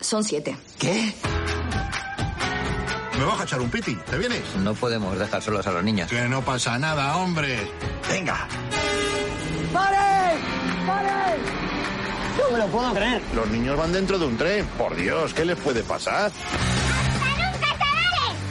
Son 0.01 0.25
siete. 0.25 0.57
¿Qué? 0.79 1.15
Me 3.19 3.25
vas 3.25 3.41
a 3.41 3.45
echar 3.45 3.61
un 3.61 3.71
piti. 3.71 3.95
¿Te 3.95 4.19
vienes? 4.19 4.57
No 4.57 4.75
podemos 4.75 5.17
dejar 5.19 5.41
solos 5.41 5.67
a 5.67 5.71
los 5.73 5.85
niños. 5.85 6.11
Que 6.11 6.29
no 6.29 6.43
pasa 6.43 6.79
nada, 6.79 7.17
hombre. 7.17 7.59
Venga. 8.11 8.49
¡Paren! 9.73 10.39
¡Paren! 10.87 11.64
No 12.39 12.51
me 12.51 12.59
lo 12.59 12.67
puedo 12.67 12.93
creer. 12.95 13.23
Los 13.35 13.49
niños 13.49 13.77
van 13.77 13.93
dentro 13.93 14.19
de 14.19 14.27
un 14.27 14.37
tren. 14.37 14.67
Por 14.79 14.95
Dios, 14.97 15.33
¿qué 15.35 15.45
les 15.45 15.57
puede 15.59 15.83
pasar? 15.83 16.31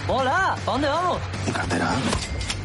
Hola, 0.07 0.53
¿a 0.53 0.59
dónde 0.65 0.87
vamos? 0.87 1.19
¿Un 1.47 1.53
cartera? 1.53 1.89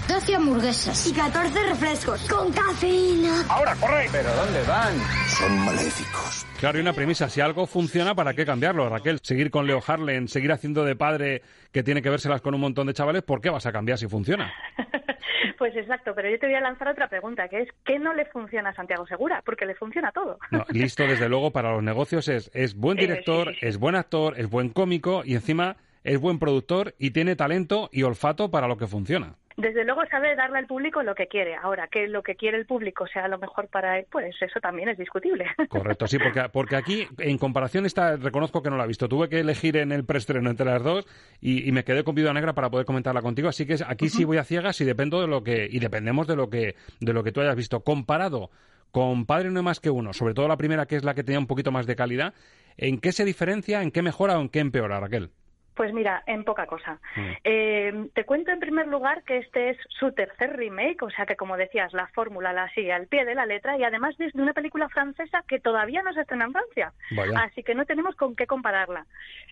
12 0.08 0.34
hamburguesas 0.34 1.06
y 1.06 1.12
14 1.12 1.62
refrescos 1.68 2.26
con 2.28 2.50
cafeína. 2.50 3.44
¡Ahora, 3.48 3.74
corre! 3.76 4.08
¿Pero 4.10 4.34
dónde 4.34 4.62
van? 4.64 4.94
Son 5.28 5.58
maléficos. 5.64 6.46
Claro, 6.58 6.78
y 6.78 6.80
una 6.80 6.92
premisa, 6.92 7.28
si 7.28 7.40
algo 7.40 7.66
funciona, 7.66 8.14
¿para 8.14 8.34
qué 8.34 8.44
cambiarlo, 8.44 8.88
Raquel? 8.88 9.20
Seguir 9.22 9.50
con 9.50 9.66
Leo 9.66 9.82
Harlen, 9.86 10.26
seguir 10.26 10.50
haciendo 10.50 10.84
de 10.84 10.96
padre 10.96 11.42
que 11.70 11.82
tiene 11.82 12.02
que 12.02 12.10
vérselas 12.10 12.40
con 12.40 12.54
un 12.54 12.60
montón 12.60 12.86
de 12.86 12.94
chavales, 12.94 13.22
¿por 13.22 13.40
qué 13.40 13.50
vas 13.50 13.66
a 13.66 13.72
cambiar 13.72 13.98
si 13.98 14.08
funciona? 14.08 14.52
Pues 15.58 15.74
exacto, 15.76 16.14
pero 16.14 16.30
yo 16.30 16.38
te 16.38 16.46
voy 16.46 16.54
a 16.54 16.60
lanzar 16.60 16.88
otra 16.88 17.08
pregunta, 17.08 17.48
que 17.48 17.62
es 17.62 17.68
¿qué 17.84 17.98
no 17.98 18.14
le 18.14 18.24
funciona 18.26 18.70
a 18.70 18.74
Santiago 18.74 19.06
Segura? 19.06 19.42
Porque 19.44 19.66
le 19.66 19.74
funciona 19.74 20.12
todo. 20.12 20.38
listo, 20.70 21.04
desde 21.04 21.28
luego, 21.28 21.50
para 21.50 21.72
los 21.72 21.82
negocios 21.82 22.28
es, 22.28 22.50
es 22.54 22.76
buen 22.76 22.98
eh, 22.98 23.02
director, 23.02 23.52
es 23.60 23.78
buen 23.78 23.96
actor, 23.96 24.38
es 24.38 24.48
buen 24.48 24.68
cómico 24.68 25.22
y 25.24 25.34
encima 25.34 25.76
es 26.04 26.20
buen 26.20 26.38
productor 26.38 26.94
y 26.98 27.10
tiene 27.10 27.34
talento 27.34 27.90
y 27.92 28.04
olfato 28.04 28.50
para 28.50 28.68
lo 28.68 28.76
que 28.76 28.86
funciona 28.86 29.34
desde 29.58 29.84
luego 29.84 30.06
sabe 30.06 30.36
darle 30.36 30.58
al 30.58 30.68
público 30.68 31.02
lo 31.02 31.16
que 31.16 31.26
quiere. 31.26 31.56
Ahora, 31.56 31.88
que 31.88 32.06
lo 32.06 32.22
que 32.22 32.36
quiere 32.36 32.56
el 32.56 32.64
público 32.64 33.08
sea 33.08 33.26
lo 33.26 33.38
mejor 33.38 33.66
para 33.66 33.98
él, 33.98 34.06
pues 34.08 34.36
eso 34.40 34.60
también 34.60 34.88
es 34.88 34.96
discutible. 34.96 35.46
Correcto, 35.68 36.06
sí, 36.06 36.16
porque, 36.16 36.48
porque 36.52 36.76
aquí, 36.76 37.08
en 37.18 37.38
comparación, 37.38 37.84
esta, 37.84 38.16
reconozco 38.16 38.62
que 38.62 38.70
no 38.70 38.76
la 38.76 38.84
he 38.84 38.86
visto. 38.86 39.08
Tuve 39.08 39.28
que 39.28 39.40
elegir 39.40 39.76
en 39.76 39.90
el 39.90 40.04
preestreno 40.04 40.48
entre 40.48 40.66
las 40.66 40.84
dos 40.84 41.06
y, 41.40 41.72
me 41.72 41.82
quedé 41.82 42.04
con 42.04 42.14
Viuda 42.14 42.32
Negra 42.32 42.52
para 42.52 42.70
poder 42.70 42.86
comentarla 42.86 43.20
contigo. 43.20 43.48
Así 43.48 43.66
que 43.66 43.76
aquí 43.84 44.08
sí 44.08 44.24
voy 44.24 44.36
a 44.36 44.44
ciegas 44.44 44.80
y 44.80 44.84
dependo 44.84 45.20
de 45.20 45.26
lo 45.26 45.42
que, 45.42 45.68
y 45.68 45.80
dependemos 45.80 46.28
de 46.28 46.36
lo 46.36 46.48
que, 46.48 46.76
de 47.00 47.12
lo 47.12 47.24
que 47.24 47.32
tú 47.32 47.40
hayas 47.40 47.56
visto. 47.56 47.80
Comparado 47.80 48.50
con 48.92 49.26
Padre 49.26 49.50
no 49.50 49.58
hay 49.58 49.64
más 49.64 49.80
que 49.80 49.90
uno, 49.90 50.12
sobre 50.12 50.34
todo 50.34 50.46
la 50.46 50.56
primera 50.56 50.86
que 50.86 50.94
es 50.94 51.04
la 51.04 51.14
que 51.14 51.24
tenía 51.24 51.40
un 51.40 51.48
poquito 51.48 51.72
más 51.72 51.86
de 51.86 51.96
calidad, 51.96 52.32
¿en 52.76 53.00
qué 53.00 53.10
se 53.10 53.24
diferencia, 53.24 53.82
en 53.82 53.90
qué 53.90 54.02
mejora 54.02 54.38
o 54.38 54.40
en 54.40 54.48
qué 54.48 54.60
empeora, 54.60 55.00
Raquel? 55.00 55.30
Pues 55.78 55.92
mira, 55.92 56.24
en 56.26 56.42
poca 56.42 56.66
cosa. 56.66 56.98
Mm. 57.14 57.30
Eh, 57.44 58.08
te 58.12 58.24
cuento 58.24 58.50
en 58.50 58.58
primer 58.58 58.88
lugar 58.88 59.22
que 59.22 59.38
este 59.38 59.70
es 59.70 59.76
su 59.88 60.10
tercer 60.10 60.56
remake, 60.56 61.00
o 61.02 61.10
sea 61.10 61.24
que 61.24 61.36
como 61.36 61.56
decías, 61.56 61.92
la 61.92 62.08
fórmula 62.08 62.52
la 62.52 62.68
sigue 62.70 62.92
al 62.92 63.06
pie 63.06 63.24
de 63.24 63.36
la 63.36 63.46
letra 63.46 63.78
y 63.78 63.84
además 63.84 64.16
es 64.18 64.32
de 64.32 64.42
una 64.42 64.54
película 64.54 64.88
francesa 64.88 65.44
que 65.46 65.60
todavía 65.60 66.02
no 66.02 66.12
se 66.12 66.22
estrena 66.22 66.46
en 66.46 66.52
Francia. 66.52 66.92
Así 67.36 67.62
que 67.62 67.76
no 67.76 67.86
tenemos 67.86 68.16
con 68.16 68.34
qué 68.34 68.48
compararla. 68.48 69.06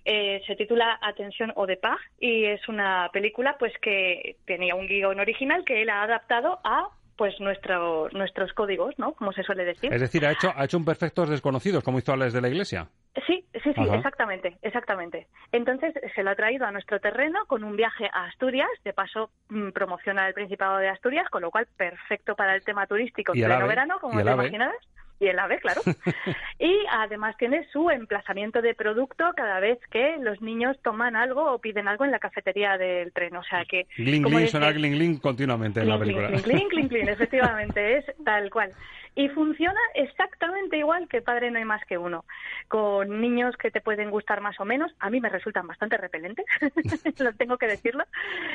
Eh, 0.04 0.42
se 0.48 0.56
titula 0.56 0.98
Atención 1.00 1.52
o 1.54 1.64
de 1.64 1.76
Paz 1.76 2.00
y 2.18 2.46
es 2.46 2.68
una 2.68 3.08
película 3.12 3.54
pues 3.56 3.72
que 3.78 4.34
tenía 4.46 4.74
un 4.74 4.88
guion 4.88 5.20
original 5.20 5.64
que 5.64 5.82
él 5.82 5.90
ha 5.90 6.02
adaptado 6.02 6.58
a 6.64 6.88
pues 7.16 7.38
nuestro, 7.40 8.08
nuestros 8.10 8.52
códigos, 8.52 8.98
¿no? 8.98 9.12
Como 9.12 9.32
se 9.32 9.42
suele 9.42 9.64
decir. 9.64 9.92
Es 9.92 10.00
decir, 10.00 10.26
ha 10.26 10.32
hecho, 10.32 10.52
ha 10.54 10.64
hecho 10.64 10.76
un 10.76 10.84
Perfectos 10.84 11.30
Desconocidos, 11.30 11.82
como 11.82 11.98
hizo 11.98 12.12
Alex 12.12 12.32
de 12.32 12.40
la 12.40 12.48
Iglesia. 12.48 12.88
Sí, 13.26 13.44
sí, 13.62 13.72
sí, 13.74 13.82
exactamente, 13.92 14.56
exactamente. 14.62 15.26
Entonces 15.52 15.94
se 16.14 16.22
lo 16.22 16.30
ha 16.30 16.34
traído 16.34 16.66
a 16.66 16.72
nuestro 16.72 17.00
terreno 17.00 17.46
con 17.46 17.64
un 17.64 17.76
viaje 17.76 18.08
a 18.12 18.26
Asturias, 18.26 18.68
de 18.84 18.92
paso 18.92 19.30
mm, 19.48 19.70
promociona 19.70 20.28
el 20.28 20.34
Principado 20.34 20.78
de 20.78 20.88
Asturias, 20.88 21.28
con 21.30 21.42
lo 21.42 21.50
cual 21.50 21.66
perfecto 21.76 22.34
para 22.36 22.54
el 22.54 22.62
tema 22.64 22.86
turístico 22.86 23.32
en 23.34 23.44
pleno 23.44 23.66
verano, 23.66 23.98
como 24.00 24.22
te 24.22 24.30
imaginarás 24.30 24.76
y 25.18 25.26
el 25.26 25.38
AVE, 25.38 25.58
claro. 25.58 25.80
y 26.58 26.84
además 26.90 27.36
tiene 27.38 27.66
su 27.72 27.90
emplazamiento 27.90 28.62
de 28.62 28.74
producto 28.74 29.32
cada 29.36 29.60
vez 29.60 29.78
que 29.90 30.16
los 30.20 30.40
niños 30.42 30.76
toman 30.82 31.16
algo 31.16 31.52
o 31.52 31.58
piden 31.58 31.88
algo 31.88 32.04
en 32.04 32.10
la 32.10 32.18
cafetería 32.18 32.76
del 32.76 33.12
tren. 33.12 33.36
O 33.36 33.44
sea 33.44 33.64
que... 33.64 33.86
Gling, 33.96 34.24
gling, 34.24 34.48
gling, 34.74 34.92
gling 34.92 35.18
continuamente 35.18 35.80
en 35.80 35.88
la 35.88 35.98
película. 35.98 36.28
Gling, 36.28 36.68
gling, 36.68 36.88
gling, 36.88 37.08
efectivamente, 37.08 37.98
es 37.98 38.04
tal 38.24 38.50
cual. 38.50 38.72
Y 39.18 39.30
funciona 39.30 39.80
exactamente 39.94 40.76
igual 40.76 41.08
que 41.08 41.22
Padre 41.22 41.50
no 41.50 41.58
hay 41.58 41.64
más 41.64 41.82
que 41.86 41.96
uno, 41.96 42.26
con 42.68 43.18
niños 43.22 43.56
que 43.56 43.70
te 43.70 43.80
pueden 43.80 44.10
gustar 44.10 44.42
más 44.42 44.60
o 44.60 44.66
menos, 44.66 44.92
a 45.00 45.08
mí 45.08 45.22
me 45.22 45.30
resultan 45.30 45.66
bastante 45.66 45.96
repelentes, 45.96 46.44
lo 47.18 47.32
tengo 47.32 47.56
que 47.56 47.66
decirlo, 47.66 48.04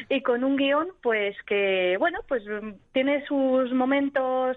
y 0.08 0.21
con 0.21 0.43
un 0.43 0.58
guion 0.58 0.89
pues 1.02 1.36
que, 1.47 1.95
bueno, 1.97 2.19
pues 2.28 2.43
tiene 2.91 3.26
sus 3.26 3.74
momentos 3.74 4.56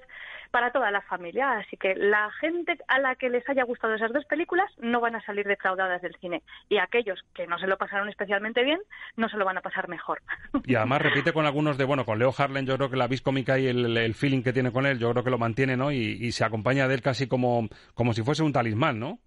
para 0.54 0.70
toda 0.70 0.92
la 0.92 1.00
familia. 1.00 1.58
Así 1.58 1.76
que 1.76 1.96
la 1.96 2.30
gente 2.40 2.78
a 2.86 3.00
la 3.00 3.16
que 3.16 3.28
les 3.28 3.46
haya 3.48 3.64
gustado 3.64 3.94
esas 3.94 4.12
dos 4.12 4.24
películas 4.26 4.70
no 4.78 5.00
van 5.00 5.16
a 5.16 5.20
salir 5.22 5.48
defraudadas 5.48 6.00
del 6.00 6.14
cine. 6.20 6.44
Y 6.68 6.78
aquellos 6.78 7.18
que 7.34 7.48
no 7.48 7.58
se 7.58 7.66
lo 7.66 7.76
pasaron 7.76 8.08
especialmente 8.08 8.62
bien, 8.62 8.78
no 9.16 9.28
se 9.28 9.36
lo 9.36 9.44
van 9.44 9.58
a 9.58 9.62
pasar 9.62 9.88
mejor. 9.88 10.22
Y 10.64 10.76
además 10.76 11.02
repite 11.02 11.32
con 11.32 11.44
algunos 11.44 11.76
de, 11.76 11.84
bueno, 11.84 12.04
con 12.04 12.20
Leo 12.20 12.32
Harlan 12.38 12.66
yo 12.66 12.76
creo 12.76 12.88
que 12.88 12.96
la 12.96 13.08
vis 13.08 13.20
cómica 13.20 13.58
y 13.58 13.66
el, 13.66 14.14
feeling 14.14 14.44
que 14.44 14.52
tiene 14.52 14.70
con 14.70 14.86
él, 14.86 15.00
yo 15.00 15.10
creo 15.10 15.24
que 15.24 15.30
lo 15.30 15.38
mantiene, 15.38 15.76
¿no? 15.76 15.90
Y, 15.90 16.30
se 16.30 16.44
acompaña 16.44 16.86
de 16.86 16.94
él 16.94 17.02
casi 17.02 17.26
como, 17.26 17.68
como 17.94 18.12
si 18.12 18.22
fuese 18.22 18.44
un 18.44 18.52
talismán, 18.52 19.00
¿no? 19.00 19.18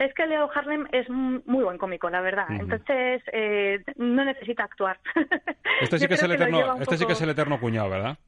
Es 0.00 0.12
que 0.14 0.26
Leo 0.26 0.50
Harlem 0.52 0.88
es 0.90 1.08
muy 1.08 1.62
buen 1.62 1.78
cómico, 1.78 2.10
la 2.10 2.20
verdad. 2.20 2.46
Entonces, 2.50 3.22
eh, 3.32 3.80
no 3.94 4.24
necesita 4.24 4.64
actuar. 4.64 4.98
Este 5.80 6.00
sí 6.00 6.08
que, 6.08 6.14
es 6.14 6.22
el 6.24 6.32
eterno, 6.32 6.74
este 6.80 6.96
sí 6.96 7.06
que 7.06 7.12
es 7.12 7.22
el 7.22 7.30
eterno 7.30 7.60
cuñado, 7.60 7.90
¿verdad? 7.90 8.18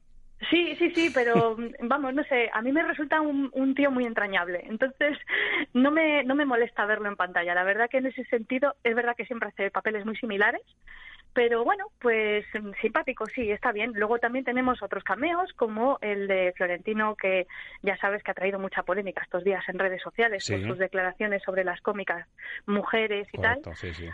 Sí, 0.49 0.75
sí, 0.77 0.91
sí, 0.91 1.09
pero 1.13 1.57
vamos, 1.81 2.13
no 2.13 2.23
sé, 2.25 2.49
a 2.53 2.61
mí 2.61 2.71
me 2.71 2.83
resulta 2.83 3.21
un, 3.21 3.49
un, 3.53 3.73
tío 3.75 3.91
muy 3.91 4.05
entrañable, 4.05 4.63
entonces 4.69 5.17
no 5.73 5.91
me, 5.91 6.23
no 6.23 6.35
me 6.35 6.45
molesta 6.45 6.85
verlo 6.85 7.09
en 7.09 7.15
pantalla. 7.15 7.55
La 7.55 7.63
verdad 7.63 7.89
que 7.89 7.97
en 7.97 8.05
ese 8.05 8.23
sentido 8.25 8.75
es 8.83 8.95
verdad 8.95 9.15
que 9.15 9.25
siempre 9.25 9.49
hace 9.49 9.71
papeles 9.71 10.05
muy 10.05 10.15
similares, 10.15 10.61
pero 11.37 11.63
bueno, 11.63 11.85
pues 11.99 12.47
mm, 12.59 12.71
simpático, 12.81 13.27
sí, 13.27 13.51
está 13.51 13.71
bien. 13.71 13.91
Luego 13.93 14.17
también 14.17 14.43
tenemos 14.43 14.81
otros 14.81 15.03
cameos, 15.03 15.53
como 15.53 15.99
el 16.01 16.27
de 16.27 16.51
Florentino, 16.57 17.15
que 17.15 17.45
ya 17.83 17.95
sabes 17.97 18.23
que 18.23 18.31
ha 18.31 18.33
traído 18.33 18.57
mucha 18.57 18.81
polémica 18.81 19.21
estos 19.21 19.43
días 19.43 19.63
en 19.69 19.77
redes 19.77 20.01
sociales 20.01 20.43
por 20.49 20.59
sus 20.63 20.79
declaraciones 20.79 21.43
sobre 21.43 21.63
las 21.63 21.79
cómicas 21.81 22.27
mujeres 22.65 23.27
y 23.31 23.37
tal. 23.37 23.61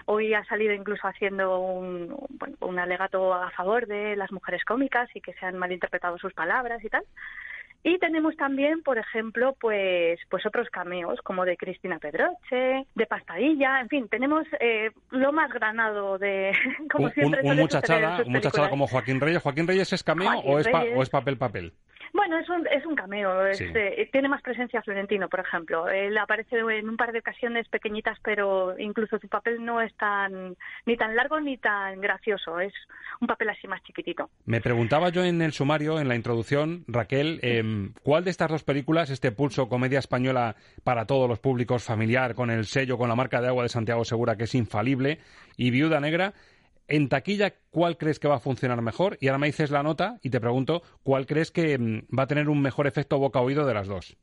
Hoy 0.04 0.34
ha 0.34 0.44
salido 0.44 0.74
incluso 0.74 1.08
haciendo 1.08 1.60
un, 1.60 2.14
un 2.60 2.80
alegato 2.80 3.34
a 3.34 3.52
favor 3.52 3.88
de 3.88 4.18
las 4.18 4.34
mujeres 4.34 4.66
cómicas 4.66 5.10
y 5.16 5.22
que 5.22 5.32
se 5.32 5.46
han 5.46 5.58
malinterpretado 5.58 6.18
sus 6.18 6.34
palabras 6.34 6.84
y 6.84 6.90
tal. 6.90 7.06
Y 7.84 8.00
tenemos 8.00 8.36
también, 8.38 8.82
por 8.82 8.98
ejemplo, 8.98 9.56
pues, 9.60 10.18
pues 10.30 10.46
otros 10.46 10.70
cameos, 10.70 11.20
como 11.22 11.44
de 11.44 11.58
Cristina 11.58 12.00
Pedroche, 12.00 12.88
de 12.96 13.06
Pastadilla, 13.06 13.82
en 13.82 13.90
fin, 13.90 14.08
tenemos 14.08 14.48
eh, 14.62 14.92
lo 15.12 15.34
más 15.34 15.52
granado 15.52 16.18
de, 16.18 16.54
como 16.92 17.10
siempre. 17.10 17.42
Un, 17.44 17.58
muchachada, 17.58 18.70
como 18.70 18.88
Joaquín 18.88 19.20
Reyes. 19.20 19.42
¿Joaquín 19.42 19.68
Reyes 19.68 19.92
es 19.92 20.04
cameo 20.04 20.40
o 20.40 20.60
es, 20.60 20.68
o 20.96 21.04
es 21.04 21.10
papel 21.10 21.38
papel? 21.38 21.74
Bueno, 22.12 22.38
es 22.38 22.50
un, 22.50 22.68
es 22.68 22.86
un 22.86 22.96
cameo. 22.96 23.48
Eh, 23.48 24.10
tiene 24.12 24.28
más 24.28 24.42
presencia 24.42 24.82
Florentino, 24.82 25.30
por 25.30 25.40
ejemplo. 25.40 25.88
Él 25.88 26.18
aparece 26.18 26.60
en 26.60 26.90
un 26.90 26.98
par 26.98 27.12
de 27.12 27.20
ocasiones 27.20 27.68
pequeñitas, 27.70 28.18
pero 28.24 28.78
incluso 28.78 29.18
su 29.20 29.28
papel 29.28 29.64
no 29.64 29.82
es 29.82 29.96
tan 29.96 30.56
ni 30.86 30.98
tan 30.98 31.16
largo 31.16 31.40
ni 31.40 31.58
tan 31.58 32.02
gracioso. 32.02 32.60
Es 32.60 32.74
un 33.22 33.28
papel 33.28 33.50
así 33.50 33.68
más 33.68 33.82
chiquitito. 33.84 34.30
Me 34.46 34.62
preguntaba 34.62 35.10
yo 35.10 35.24
en 35.24 35.42
el 35.42 35.54
sumario, 35.54 36.00
en 36.00 36.08
la 36.08 36.16
introducción, 36.16 36.84
Raquel, 36.88 37.40
em, 37.42 37.94
¿cuál 38.04 38.24
de 38.24 38.32
estas 38.32 38.50
dos 38.50 38.64
películas, 38.64 39.10
este 39.10 39.32
pulso 39.32 39.70
comedia 39.70 40.00
española 40.00 40.56
para 40.84 41.06
todos 41.06 41.30
los 41.30 41.40
públicos, 41.40 41.84
familiar, 41.84 42.36
con 42.36 42.50
el 42.50 42.66
sello, 42.66 42.98
con 42.98 43.10
la 43.10 43.16
marca 43.16 43.42
de 43.42 43.48
agua 43.48 43.64
de 43.64 43.70
Santiago 43.70 44.04
Segura, 44.04 44.36
que 44.36 44.44
es 44.44 44.56
infalible, 44.56 45.20
y 45.58 45.72
Viuda 45.72 46.00
Negra, 46.00 46.34
en 46.88 47.10
taquilla, 47.10 47.54
¿cuál 47.72 47.98
crees 47.98 48.20
que 48.20 48.28
va 48.28 48.36
a 48.36 48.40
funcionar 48.40 48.82
mejor? 48.82 49.18
Y 49.20 49.28
ahora 49.28 49.40
me 49.40 49.48
dices 49.48 49.72
la 49.72 49.84
nota 49.84 50.18
y 50.22 50.30
te 50.30 50.40
pregunto, 50.40 50.82
¿cuál 51.04 51.26
crees 51.26 51.52
que 51.52 51.78
mm, 51.78 52.18
va 52.18 52.24
a 52.24 52.28
tener 52.28 52.50
un 52.50 52.62
mejor 52.62 52.88
efecto 52.88 53.20
boca-oído 53.20 53.66
de 53.66 53.74
las 53.74 53.88
dos? 53.88 54.18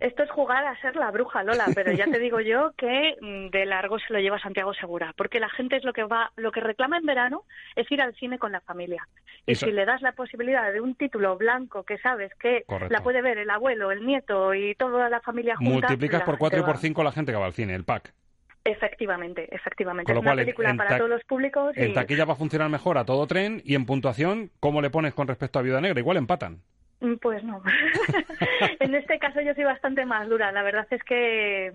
Esto 0.00 0.22
es 0.22 0.30
jugar 0.30 0.66
a 0.66 0.78
ser 0.80 0.96
la 0.96 1.10
bruja 1.10 1.42
Lola, 1.44 1.66
pero 1.74 1.92
ya 1.92 2.04
te 2.06 2.18
digo 2.18 2.40
yo 2.40 2.72
que 2.76 3.16
mm, 3.20 3.50
de 3.50 3.64
largo 3.64 3.98
se 3.98 4.12
lo 4.12 4.18
lleva 4.18 4.38
Santiago 4.38 4.74
Segura, 4.74 5.14
porque 5.16 5.40
la 5.40 5.48
gente 5.48 5.76
es 5.76 5.84
lo 5.84 5.92
que 5.92 6.04
va, 6.04 6.32
lo 6.36 6.52
que 6.52 6.60
reclama 6.60 6.98
en 6.98 7.06
verano 7.06 7.44
es 7.76 7.90
ir 7.90 8.02
al 8.02 8.14
cine 8.14 8.38
con 8.38 8.52
la 8.52 8.60
familia. 8.60 9.06
Y 9.46 9.54
si 9.54 9.70
le 9.70 9.84
das 9.84 10.02
la 10.02 10.12
posibilidad 10.12 10.72
de 10.72 10.80
un 10.80 10.94
título 10.94 11.36
blanco 11.36 11.84
que 11.84 11.98
sabes 11.98 12.32
que 12.34 12.64
la 12.88 13.02
puede 13.02 13.22
ver 13.22 13.38
el 13.38 13.50
abuelo, 13.50 13.92
el 13.92 14.04
nieto 14.04 14.54
y 14.54 14.74
toda 14.74 15.08
la 15.08 15.20
familia 15.20 15.56
junta, 15.56 15.72
multiplicas 15.72 16.22
por 16.22 16.38
cuatro 16.38 16.60
y 16.60 16.62
por 16.62 16.78
cinco 16.78 17.04
la 17.04 17.12
gente 17.12 17.32
que 17.32 17.38
va 17.38 17.46
al 17.46 17.52
cine, 17.52 17.74
el 17.74 17.84
pack. 17.84 18.12
Efectivamente, 18.64 19.46
efectivamente. 19.54 20.10
es 20.10 20.18
una 20.18 20.34
película 20.34 20.74
para 20.74 20.96
todos 20.96 21.10
los 21.10 21.24
públicos. 21.24 21.76
En 21.76 21.92
taquilla 21.92 22.24
va 22.24 22.32
a 22.32 22.36
funcionar 22.36 22.70
mejor 22.70 22.96
a 22.96 23.04
todo 23.04 23.26
tren 23.26 23.60
y 23.64 23.74
en 23.74 23.84
puntuación, 23.84 24.50
¿cómo 24.58 24.80
le 24.80 24.88
pones 24.88 25.12
con 25.12 25.28
respecto 25.28 25.58
a 25.58 25.62
Viuda 25.62 25.82
Negra? 25.82 26.00
Igual 26.00 26.16
empatan. 26.16 26.62
Mm, 27.04 27.16
pues 27.16 27.44
no. 27.44 27.62
en 28.80 28.94
este 28.94 29.18
caso 29.18 29.40
yo 29.42 29.54
soy 29.54 29.64
bastante 29.64 30.06
más 30.06 30.26
dura. 30.26 30.50
La 30.52 30.62
verdad 30.62 30.86
es 30.90 31.02
que 31.04 31.70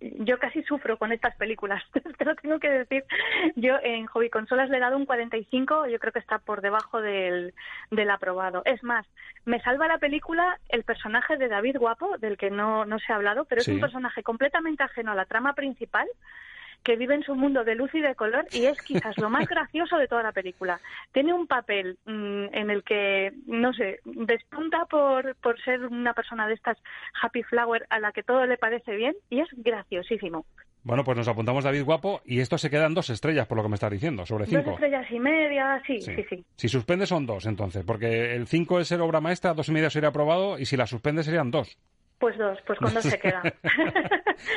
mm, 0.00 0.24
yo 0.24 0.38
casi 0.38 0.62
sufro 0.62 0.96
con 0.96 1.12
estas 1.12 1.36
películas. 1.36 1.82
Te 2.18 2.24
lo 2.24 2.34
tengo 2.36 2.58
que 2.58 2.70
decir. 2.70 3.04
Yo 3.56 3.76
en 3.82 4.06
Hobby 4.06 4.30
Consolas 4.30 4.70
le 4.70 4.78
he 4.78 4.80
dado 4.80 4.96
un 4.96 5.04
45. 5.04 5.86
Yo 5.88 5.98
creo 5.98 6.12
que 6.12 6.18
está 6.18 6.38
por 6.38 6.62
debajo 6.62 7.02
del, 7.02 7.52
del 7.90 8.10
aprobado. 8.10 8.62
Es 8.64 8.82
más, 8.82 9.06
me 9.44 9.60
salva 9.60 9.86
la 9.86 9.98
película 9.98 10.58
el 10.70 10.84
personaje 10.84 11.36
de 11.36 11.48
David 11.48 11.76
Guapo, 11.78 12.16
del 12.18 12.38
que 12.38 12.50
no, 12.50 12.86
no 12.86 12.98
se 12.98 13.12
ha 13.12 13.16
hablado, 13.16 13.44
pero 13.44 13.60
es 13.60 13.68
un 13.68 13.80
personaje 13.80 14.22
completamente 14.22 14.82
ajeno 14.82 15.12
a 15.12 15.14
la 15.14 15.26
trama 15.26 15.54
principal 15.54 16.08
que 16.82 16.96
vive 16.96 17.14
en 17.14 17.22
su 17.22 17.34
mundo 17.34 17.64
de 17.64 17.74
luz 17.74 17.94
y 17.94 18.00
de 18.00 18.14
color 18.14 18.46
y 18.52 18.66
es 18.66 18.80
quizás 18.82 19.16
lo 19.18 19.30
más 19.30 19.46
gracioso 19.48 19.96
de 19.96 20.08
toda 20.08 20.22
la 20.22 20.32
película. 20.32 20.80
Tiene 21.12 21.32
un 21.32 21.46
papel 21.46 21.98
mm, 22.06 22.54
en 22.54 22.70
el 22.70 22.82
que, 22.84 23.32
no 23.46 23.72
sé, 23.72 24.00
despunta 24.04 24.86
por, 24.86 25.36
por 25.36 25.60
ser 25.62 25.86
una 25.86 26.14
persona 26.14 26.46
de 26.46 26.54
estas 26.54 26.78
happy 27.22 27.42
flower 27.42 27.86
a 27.90 28.00
la 28.00 28.12
que 28.12 28.22
todo 28.22 28.46
le 28.46 28.58
parece 28.58 28.94
bien 28.96 29.14
y 29.28 29.40
es 29.40 29.48
graciosísimo. 29.52 30.44
Bueno, 30.82 31.04
pues 31.04 31.16
nos 31.16 31.28
apuntamos 31.28 31.64
David 31.64 31.84
Guapo 31.84 32.22
y 32.24 32.40
esto 32.40 32.56
se 32.56 32.70
quedan 32.70 32.94
dos 32.94 33.10
estrellas, 33.10 33.46
por 33.46 33.58
lo 33.58 33.62
que 33.62 33.68
me 33.68 33.74
estás 33.74 33.90
diciendo, 33.90 34.24
sobre 34.24 34.46
cinco. 34.46 34.62
Dos 34.62 34.74
estrellas 34.74 35.06
y 35.10 35.20
media, 35.20 35.82
sí, 35.86 36.00
sí, 36.00 36.24
sí. 36.28 36.44
Si 36.56 36.68
suspende 36.68 37.06
son 37.06 37.26
dos, 37.26 37.44
entonces, 37.44 37.84
porque 37.84 38.34
el 38.34 38.46
cinco 38.46 38.80
es 38.80 38.90
el 38.90 39.02
obra 39.02 39.20
maestra, 39.20 39.52
dos 39.52 39.68
y 39.68 39.72
media 39.72 39.90
sería 39.90 40.08
aprobado 40.08 40.58
y 40.58 40.64
si 40.64 40.78
la 40.78 40.86
suspende 40.86 41.22
serían 41.22 41.50
dos. 41.50 41.76
Pues 42.20 42.36
dos, 42.36 42.58
pues 42.66 42.78
con 42.78 42.92
dos 42.92 43.02
se 43.02 43.18
queda. 43.20 43.42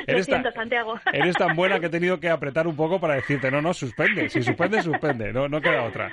eres, 0.05 0.27
tan, 0.27 0.43
Santiago. 0.53 0.99
eres 1.13 1.35
tan 1.35 1.55
buena 1.55 1.79
que 1.79 1.85
he 1.85 1.89
tenido 1.89 2.19
que 2.19 2.29
apretar 2.29 2.67
un 2.67 2.75
poco 2.75 2.99
para 2.99 3.15
decirte, 3.15 3.49
no, 3.49 3.61
no, 3.61 3.73
suspende, 3.73 4.29
si 4.29 4.43
suspende, 4.43 4.83
suspende, 4.83 5.31
no, 5.31 5.47
no 5.47 5.61
queda 5.61 5.83
otra. 5.83 6.11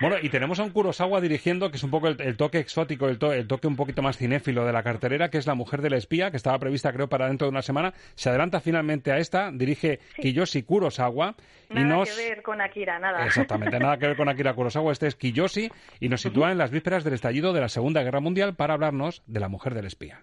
Bueno, 0.00 0.16
y 0.20 0.28
tenemos 0.28 0.60
a 0.60 0.62
un 0.62 0.70
Kurosawa 0.70 1.22
dirigiendo, 1.22 1.70
que 1.70 1.78
es 1.78 1.82
un 1.82 1.90
poco 1.90 2.08
el, 2.08 2.36
toque 2.36 2.58
exótico, 2.58 3.08
el, 3.08 3.18
toque 3.18 3.66
un 3.66 3.76
poquito 3.76 4.02
más 4.02 4.18
cinéfilo 4.18 4.66
de 4.66 4.72
la 4.72 4.82
carterera, 4.82 5.30
que 5.30 5.38
es 5.38 5.46
La 5.46 5.54
mujer 5.54 5.80
del 5.80 5.94
espía, 5.94 6.30
que 6.30 6.36
estaba 6.36 6.58
prevista 6.58 6.92
creo 6.92 7.08
para 7.08 7.28
dentro 7.28 7.46
de 7.46 7.50
una 7.50 7.62
semana. 7.62 7.94
Se 8.14 8.28
adelanta 8.28 8.60
finalmente 8.60 9.10
a 9.10 9.18
esta, 9.18 9.50
dirige 9.50 9.98
Kiyoshi 10.20 10.64
Kurosawa. 10.64 11.34
Nada 11.70 11.80
y 11.80 11.84
nos... 11.84 12.10
que 12.10 12.28
ver 12.28 12.42
con 12.42 12.60
Akira, 12.60 12.98
nada. 12.98 13.24
Exactamente, 13.24 13.78
nada 13.78 13.96
que 13.96 14.06
ver 14.06 14.16
con 14.16 14.28
Akira 14.28 14.52
Kurosawa. 14.52 14.92
Este 14.92 15.06
es 15.06 15.16
Kiyoshi 15.16 15.70
y 15.98 16.08
nos 16.10 16.20
sitúa 16.20 16.52
en 16.52 16.58
las 16.58 16.70
vísperas 16.70 17.02
del 17.02 17.14
estallido 17.14 17.54
de 17.54 17.62
la 17.62 17.68
Segunda 17.68 18.02
Guerra 18.02 18.20
Mundial 18.20 18.54
para 18.54 18.74
hablarnos 18.74 19.22
de 19.26 19.40
La 19.40 19.48
mujer 19.48 19.74
del 19.74 19.86
espía. 19.86 20.20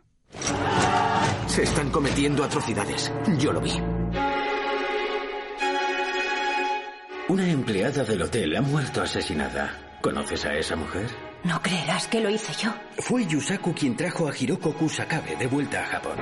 Se 1.47 1.63
están 1.63 1.89
cometiendo 1.91 2.43
atrocidades. 2.43 3.11
Yo 3.37 3.53
lo 3.53 3.61
vi. 3.61 3.73
Una 7.29 7.49
empleada 7.49 8.03
del 8.03 8.21
hotel 8.21 8.55
ha 8.55 8.61
muerto 8.61 9.01
asesinada. 9.01 9.97
¿Conoces 10.01 10.45
a 10.45 10.53
esa 10.55 10.75
mujer? 10.75 11.07
No 11.43 11.61
creerás 11.61 12.07
que 12.07 12.19
lo 12.19 12.29
hice 12.29 12.53
yo. 12.61 12.73
Fue 12.97 13.25
Yusaku 13.25 13.73
quien 13.73 13.95
trajo 13.95 14.27
a 14.27 14.37
Hiroko 14.37 14.73
Kusakabe 14.73 15.35
de 15.35 15.47
vuelta 15.47 15.83
a 15.83 15.85
Japón. 15.85 16.17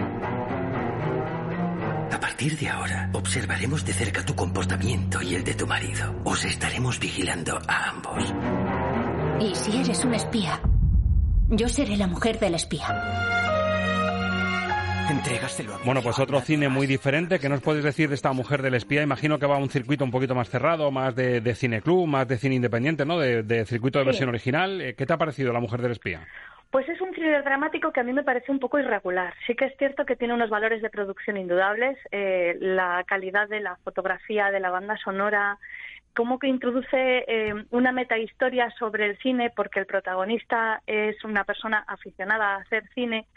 A 2.11 2.19
partir 2.19 2.57
de 2.57 2.69
ahora, 2.69 3.09
observaremos 3.13 3.83
de 3.85 3.93
cerca 3.93 4.23
tu 4.23 4.35
comportamiento 4.35 5.21
y 5.21 5.35
el 5.35 5.43
de 5.43 5.55
tu 5.55 5.65
marido. 5.65 6.15
Os 6.23 6.45
estaremos 6.45 6.99
vigilando 6.99 7.57
a 7.67 7.89
ambos. 7.89 8.33
¿Y 9.39 9.55
si 9.55 9.77
eres 9.77 10.05
un 10.05 10.13
espía? 10.13 10.61
Yo 11.49 11.67
seré 11.67 11.97
la 11.97 12.07
mujer 12.07 12.39
del 12.39 12.55
espía. 12.55 13.40
Entrégaselo 15.09 15.73
a 15.75 15.77
mí. 15.77 15.83
Bueno, 15.85 16.01
pues 16.01 16.19
otro 16.19 16.39
cine 16.41 16.69
muy 16.69 16.87
diferente. 16.87 17.39
¿Qué 17.39 17.49
nos 17.49 17.61
puedes 17.61 17.83
decir 17.83 18.09
de 18.09 18.15
esta 18.15 18.31
mujer 18.33 18.61
del 18.61 18.75
espía? 18.75 19.01
Imagino 19.01 19.39
que 19.39 19.45
va 19.45 19.55
a 19.55 19.59
un 19.59 19.69
circuito 19.69 20.03
un 20.05 20.11
poquito 20.11 20.35
más 20.35 20.49
cerrado, 20.49 20.89
más 20.91 21.15
de, 21.15 21.41
de 21.41 21.55
cine 21.55 21.81
club, 21.81 22.07
más 22.07 22.27
de 22.27 22.37
cine 22.37 22.55
independiente, 22.55 23.05
¿no? 23.05 23.19
De, 23.19 23.43
de 23.43 23.65
circuito 23.65 23.99
de 23.99 24.03
Sí. 24.05 24.07
versión 24.07 24.29
original. 24.29 24.81
Eh, 24.81 24.95
¿Qué 24.95 25.05
te 25.05 25.13
ha 25.13 25.17
parecido 25.17 25.51
la 25.53 25.59
mujer 25.59 25.81
del 25.81 25.91
espía? 25.91 26.21
Pues 26.69 26.87
es 26.87 27.01
un 27.01 27.11
thriller 27.11 27.43
dramático 27.43 27.91
que 27.91 27.99
a 27.99 28.03
mí 28.03 28.13
me 28.13 28.23
parece 28.23 28.51
un 28.51 28.59
poco 28.59 28.79
irregular. 28.79 29.33
Sí 29.45 29.55
que 29.55 29.65
es 29.65 29.73
cierto 29.77 30.05
que 30.05 30.15
tiene 30.15 30.33
unos 30.33 30.49
valores 30.49 30.81
de 30.81 30.89
producción 30.89 31.35
indudables, 31.35 31.97
eh, 32.11 32.55
la 32.61 33.03
calidad 33.05 33.49
de 33.49 33.59
la 33.59 33.75
fotografía, 33.83 34.51
de 34.51 34.61
la 34.61 34.69
banda 34.69 34.95
sonora, 35.03 35.57
como 36.15 36.39
que 36.39 36.47
introduce 36.47 36.87
eh, 37.27 37.53
una 37.71 37.91
metahistoria 37.91 38.69
sobre 38.79 39.05
el 39.09 39.17
cine, 39.19 39.49
porque 39.53 39.79
el 39.81 39.85
protagonista 39.85 40.81
es 40.87 41.21
una 41.25 41.43
persona 41.43 41.83
aficionada 41.87 42.55
a 42.55 42.57
hacer 42.61 42.83
cine 42.95 43.27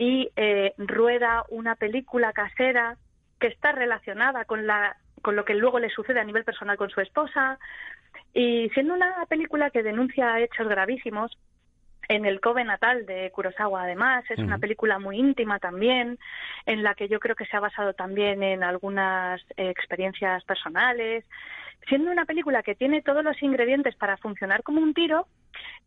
y 0.00 0.30
eh, 0.34 0.72
rueda 0.78 1.44
una 1.50 1.74
película 1.76 2.32
casera 2.32 2.96
que 3.38 3.48
está 3.48 3.72
relacionada 3.72 4.46
con 4.46 4.66
la 4.66 4.96
con 5.20 5.36
lo 5.36 5.44
que 5.44 5.52
luego 5.52 5.78
le 5.78 5.90
sucede 5.90 6.18
a 6.18 6.24
nivel 6.24 6.44
personal 6.44 6.78
con 6.78 6.88
su 6.88 7.02
esposa. 7.02 7.58
Y 8.32 8.70
siendo 8.70 8.94
una 8.94 9.26
película 9.28 9.68
que 9.68 9.82
denuncia 9.82 10.40
hechos 10.40 10.66
gravísimos 10.66 11.36
en 12.08 12.24
el 12.26 12.40
Kobe 12.40 12.64
natal 12.64 13.06
de 13.06 13.30
Kurosawa, 13.30 13.82
además, 13.82 14.24
es 14.30 14.38
una 14.38 14.58
película 14.58 14.98
muy 14.98 15.18
íntima 15.18 15.58
también, 15.58 16.18
en 16.66 16.82
la 16.82 16.94
que 16.94 17.08
yo 17.08 17.20
creo 17.20 17.36
que 17.36 17.46
se 17.46 17.56
ha 17.56 17.60
basado 17.60 17.92
también 17.94 18.42
en 18.42 18.62
algunas 18.64 19.40
eh, 19.56 19.70
experiencias 19.70 20.42
personales. 20.44 21.24
Siendo 21.88 22.10
una 22.10 22.26
película 22.26 22.62
que 22.62 22.74
tiene 22.74 23.00
todos 23.02 23.24
los 23.24 23.40
ingredientes 23.42 23.94
para 23.96 24.16
funcionar 24.18 24.62
como 24.62 24.80
un 24.80 24.92
tiro, 24.92 25.26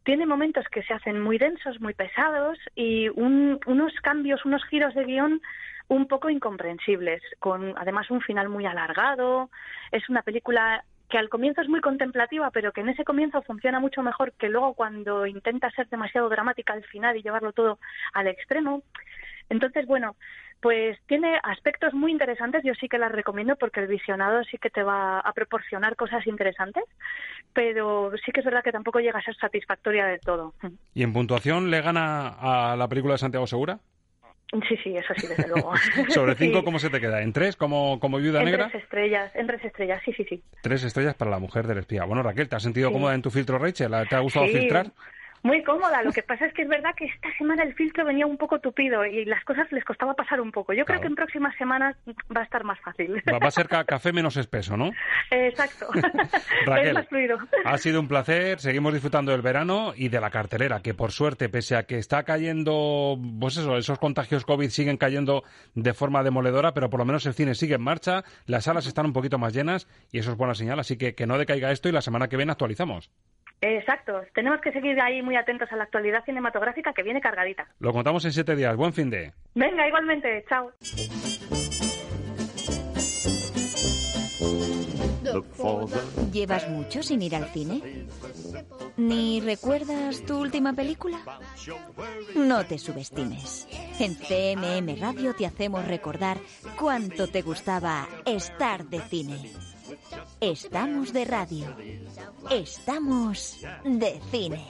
tiene 0.04 0.26
momentos 0.26 0.66
que 0.70 0.84
se 0.84 0.94
hacen 0.94 1.22
muy 1.22 1.38
densos, 1.38 1.80
muy 1.82 1.94
pesados 1.94 2.58
y 2.76 3.10
un- 3.10 3.60
unos 3.66 3.94
cambios, 4.02 4.44
unos 4.46 4.64
giros 4.66 4.94
de 4.96 5.06
guion 5.06 5.42
un 5.90 6.08
poco 6.08 6.30
incomprensibles, 6.30 7.22
con 7.40 7.74
además 7.78 8.10
un 8.10 8.22
final 8.22 8.50
muy 8.50 8.66
alargado. 8.66 9.50
Es 9.92 10.10
una 10.10 10.22
película 10.24 10.84
que 11.14 11.20
al 11.20 11.30
comienzo 11.30 11.62
es 11.62 11.70
muy 11.70 11.80
contemplativa, 11.80 12.50
pero 12.50 12.72
que 12.72 12.82
en 12.82 12.90
ese 12.90 13.04
comienzo 13.04 13.44
funciona 13.44 13.80
mucho 13.80 14.02
mejor 14.02 14.34
que 14.34 14.50
luego 14.50 14.74
cuando 14.74 15.28
intenta 15.28 15.70
ser 15.70 15.88
demasiado 15.88 16.28
dramática 16.28 16.74
al 16.74 16.84
final 16.86 17.16
y 17.16 17.22
llevarlo 17.22 17.54
todo 17.54 17.78
al 18.14 18.26
extremo. 18.26 18.82
Entonces, 19.48 19.86
bueno, 19.86 20.16
pues 20.60 20.98
tiene 21.06 21.40
aspectos 21.44 21.94
muy 21.94 22.12
interesantes, 22.12 22.64
yo 22.64 22.74
sí 22.74 22.90
que 22.90 22.98
las 22.98 23.12
recomiendo 23.12 23.56
porque 23.58 23.80
el 23.80 23.86
visionado 23.86 24.44
sí 24.46 24.58
que 24.58 24.72
te 24.72 24.82
va 24.82 25.20
a 25.20 25.34
proporcionar 25.34 25.96
cosas 25.96 26.26
interesantes, 26.26 26.86
pero 27.54 28.12
sí 28.26 28.32
que 28.32 28.40
es 28.40 28.46
verdad 28.48 28.64
que 28.64 28.72
tampoco 28.72 29.00
llega 29.00 29.20
a 29.20 29.24
ser 29.24 29.36
satisfactoria 29.36 30.08
del 30.08 30.20
todo. 30.20 30.56
¿Y 30.96 31.04
en 31.04 31.14
puntuación 31.14 31.70
le 31.70 31.82
gana 31.82 32.30
a 32.40 32.76
la 32.76 32.88
película 32.88 33.14
de 33.14 33.20
Santiago 33.20 33.46
Segura? 33.46 33.78
Sí, 34.70 34.78
sí, 34.84 34.96
eso 34.96 35.14
sí, 35.16 35.26
desde 35.28 35.48
luego. 35.48 35.72
Sobre 36.10 36.36
cinco, 36.36 36.60
Sí. 36.60 36.66
¿cómo 36.66 36.78
se 36.80 36.90
te 36.90 37.00
queda? 37.02 37.22
¿En 37.22 37.34
tres, 37.34 37.56
como, 37.56 38.00
como 38.00 38.18
viuda 38.20 38.40
en 38.40 38.46
negra? 38.46 38.70
tres 38.70 38.84
estrellas, 38.84 39.32
en 39.36 39.48
tres 39.48 39.64
estrellas, 39.66 40.02
sí, 40.06 40.14
sí, 40.14 40.26
sí. 40.30 40.44
Tres 40.62 40.84
estrellas 40.84 41.16
para 41.16 41.32
la 41.32 41.40
mujer 41.40 41.66
del 41.66 41.80
espía. 41.80 42.04
Bueno, 42.06 42.22
Raquel, 42.24 42.48
¿te 42.48 42.56
has 42.56 42.64
sentido 42.64 42.90
Sí. 42.90 42.94
cómoda 42.94 43.16
en 43.16 43.22
tu 43.24 43.32
filtro 43.32 43.58
Rachel? 43.58 43.92
¿Te 44.10 44.16
ha 44.16 44.20
gustado 44.20 44.46
Sí, 44.48 44.58
filtrar? 44.60 44.92
Muy 45.44 45.62
cómoda. 45.64 46.02
Lo 46.04 46.12
que 46.14 46.24
pasa 46.24 46.46
es 46.46 46.54
que 46.54 46.62
es 46.62 46.68
verdad 46.70 46.96
que 46.96 47.06
esta 47.06 47.28
semana 47.38 47.64
el 47.64 47.74
filtro 47.76 48.06
venía 48.06 48.26
un 48.26 48.38
poco 48.38 48.60
tupido 48.60 49.06
y 49.06 49.26
las 49.26 49.44
cosas 49.44 49.70
les 49.74 49.84
costaba 49.84 50.14
pasar 50.14 50.40
un 50.40 50.52
poco. 50.52 50.72
Yo 50.74 50.86
creo 50.86 51.02
que 51.02 51.08
en 51.08 51.16
próximas 51.16 51.54
semanas 51.58 51.96
va 52.36 52.42
a 52.42 52.44
estar 52.46 52.64
más 52.64 52.80
fácil. 52.80 53.22
Va, 53.32 53.40
va 53.40 53.48
a 53.48 53.52
ser 53.52 53.68
ca- 53.68 53.84
café 53.84 54.14
menos 54.14 54.38
espeso, 54.38 54.78
¿no? 54.78 54.92
Exacto. 55.32 55.88
Raquel, 56.66 56.88
es 56.88 56.94
más 56.94 57.08
fluido. 57.10 57.38
Ha 57.66 57.78
sido 57.78 58.00
un 58.00 58.08
placer, 58.08 58.60
seguimos 58.62 58.94
disfrutando 58.94 59.34
del 59.34 59.42
verano 59.42 59.94
y 59.96 60.08
de 60.10 60.22
la 60.22 60.30
cartelera, 60.30 60.80
que 60.82 60.94
por 60.94 61.12
suerte, 61.12 61.50
pese 61.50 61.76
a 61.76 61.84
que 61.84 61.98
está 61.98 62.24
cayendo, 62.24 63.20
pues 63.40 63.58
eso, 63.58 63.76
esos 63.76 64.00
contagios 64.00 64.46
COVID 64.46 64.70
siguen 64.70 64.96
cayendo 64.98 65.44
de 65.76 65.94
forma 65.94 66.24
demoledora, 66.24 66.74
pero 66.74 66.90
por 66.90 67.00
lo 67.02 67.06
menos 67.06 67.26
el 67.26 67.34
cine 67.34 67.54
sigue 67.54 67.76
en 67.76 67.82
marcha, 67.82 68.24
las 68.46 68.64
salas 68.64 68.88
están 68.88 69.06
un 69.08 69.14
poquito 69.14 69.38
más 69.38 69.54
llenas 69.54 69.90
y 70.12 70.20
eso 70.20 70.32
es 70.32 70.38
buena 70.38 70.56
señal, 70.56 70.80
así 70.80 70.98
que 70.98 71.16
que 71.16 71.28
no 71.28 71.38
decaiga 71.38 71.72
esto 71.72 71.90
y 71.90 71.92
la 71.92 72.02
semana 72.02 72.30
que 72.30 72.38
viene 72.38 72.54
actualizamos. 72.54 73.12
Exacto. 73.64 74.22
Tenemos 74.34 74.60
que 74.60 74.74
seguir 74.74 75.00
ahí 75.00 75.22
muy 75.22 75.38
atentos 75.38 75.72
a 75.72 75.78
la 75.78 75.86
actualidad 75.86 76.26
cinematográfica 76.26 76.94
que 76.94 77.02
viene 77.02 77.22
cargadita. 77.22 77.66
Lo 77.80 77.94
contamos 77.94 78.26
en 78.26 78.34
siete 78.34 78.56
días. 78.58 78.76
Buen 78.76 78.92
fin 78.92 79.10
de. 79.10 79.32
Venga, 79.56 79.88
igualmente. 79.88 80.44
Chao. 80.50 80.72
¿Llevas 86.32 86.70
mucho 86.70 87.02
sin 87.02 87.22
ir 87.22 87.36
al 87.36 87.46
cine? 87.46 88.06
¿Ni 88.98 89.40
recuerdas 89.40 90.24
tu 90.26 90.40
última 90.40 90.74
película? 90.74 91.20
No 92.36 92.66
te 92.66 92.78
subestimes. 92.78 93.68
En 94.00 94.16
CMM 94.16 95.00
Radio 95.00 95.34
te 95.34 95.46
hacemos 95.46 95.88
recordar 95.88 96.38
cuánto 96.78 97.28
te 97.28 97.42
gustaba 97.42 98.08
estar 98.26 98.86
de 98.86 99.00
cine. 99.00 99.54
Estamos 100.40 101.14
de 101.14 101.26
radio. 101.26 101.68
Estamos 102.50 103.60
de 103.84 104.20
cine. 104.32 104.66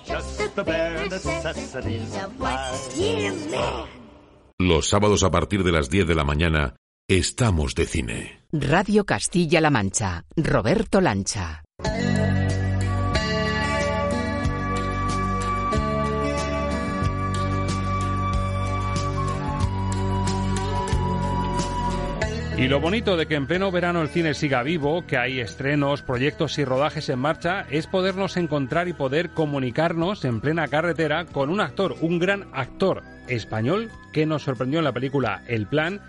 Los 4.60 4.90
sábados 4.90 5.24
a 5.24 5.32
partir 5.32 5.64
de 5.64 5.72
las 5.72 5.90
10 5.90 6.08
de 6.08 6.16
la 6.16 6.24
mañana, 6.24 6.76
estamos 7.08 7.76
de 7.76 7.86
cine. 7.86 8.44
Radio 8.52 9.06
Castilla-La 9.06 9.70
Mancha. 9.70 10.26
Roberto 10.36 11.02
Lancha. 11.02 11.64
Y 22.58 22.68
lo 22.68 22.80
bonito 22.80 23.18
de 23.18 23.26
que 23.26 23.36
en 23.36 23.48
pleno 23.48 23.72
verano 23.72 24.02
el 24.02 24.10
cine 24.10 24.36
siga 24.36 24.62
vivo, 24.62 25.06
que 25.08 25.18
hay 25.18 25.40
estrenos, 25.40 26.04
proyectos 26.04 26.58
y 26.60 26.66
rodajes 26.66 27.10
en 27.10 27.20
marcha, 27.20 27.66
es 27.72 27.88
podernos 27.88 28.38
encontrar 28.38 28.88
y 28.88 28.94
poder 28.94 29.32
comunicarnos 29.32 30.24
en 30.24 30.40
plena 30.40 30.68
carretera 30.68 31.26
con 31.26 31.50
un 31.50 31.60
actor, 31.60 31.96
un 32.02 32.20
gran 32.20 32.48
actor 32.54 33.02
español 33.28 33.90
que 34.12 34.28
nos 34.28 34.44
sorprendió 34.44 34.80
en 34.80 34.86
la 34.86 34.94
película 34.94 35.44
El 35.48 35.66
Plan, 35.66 36.00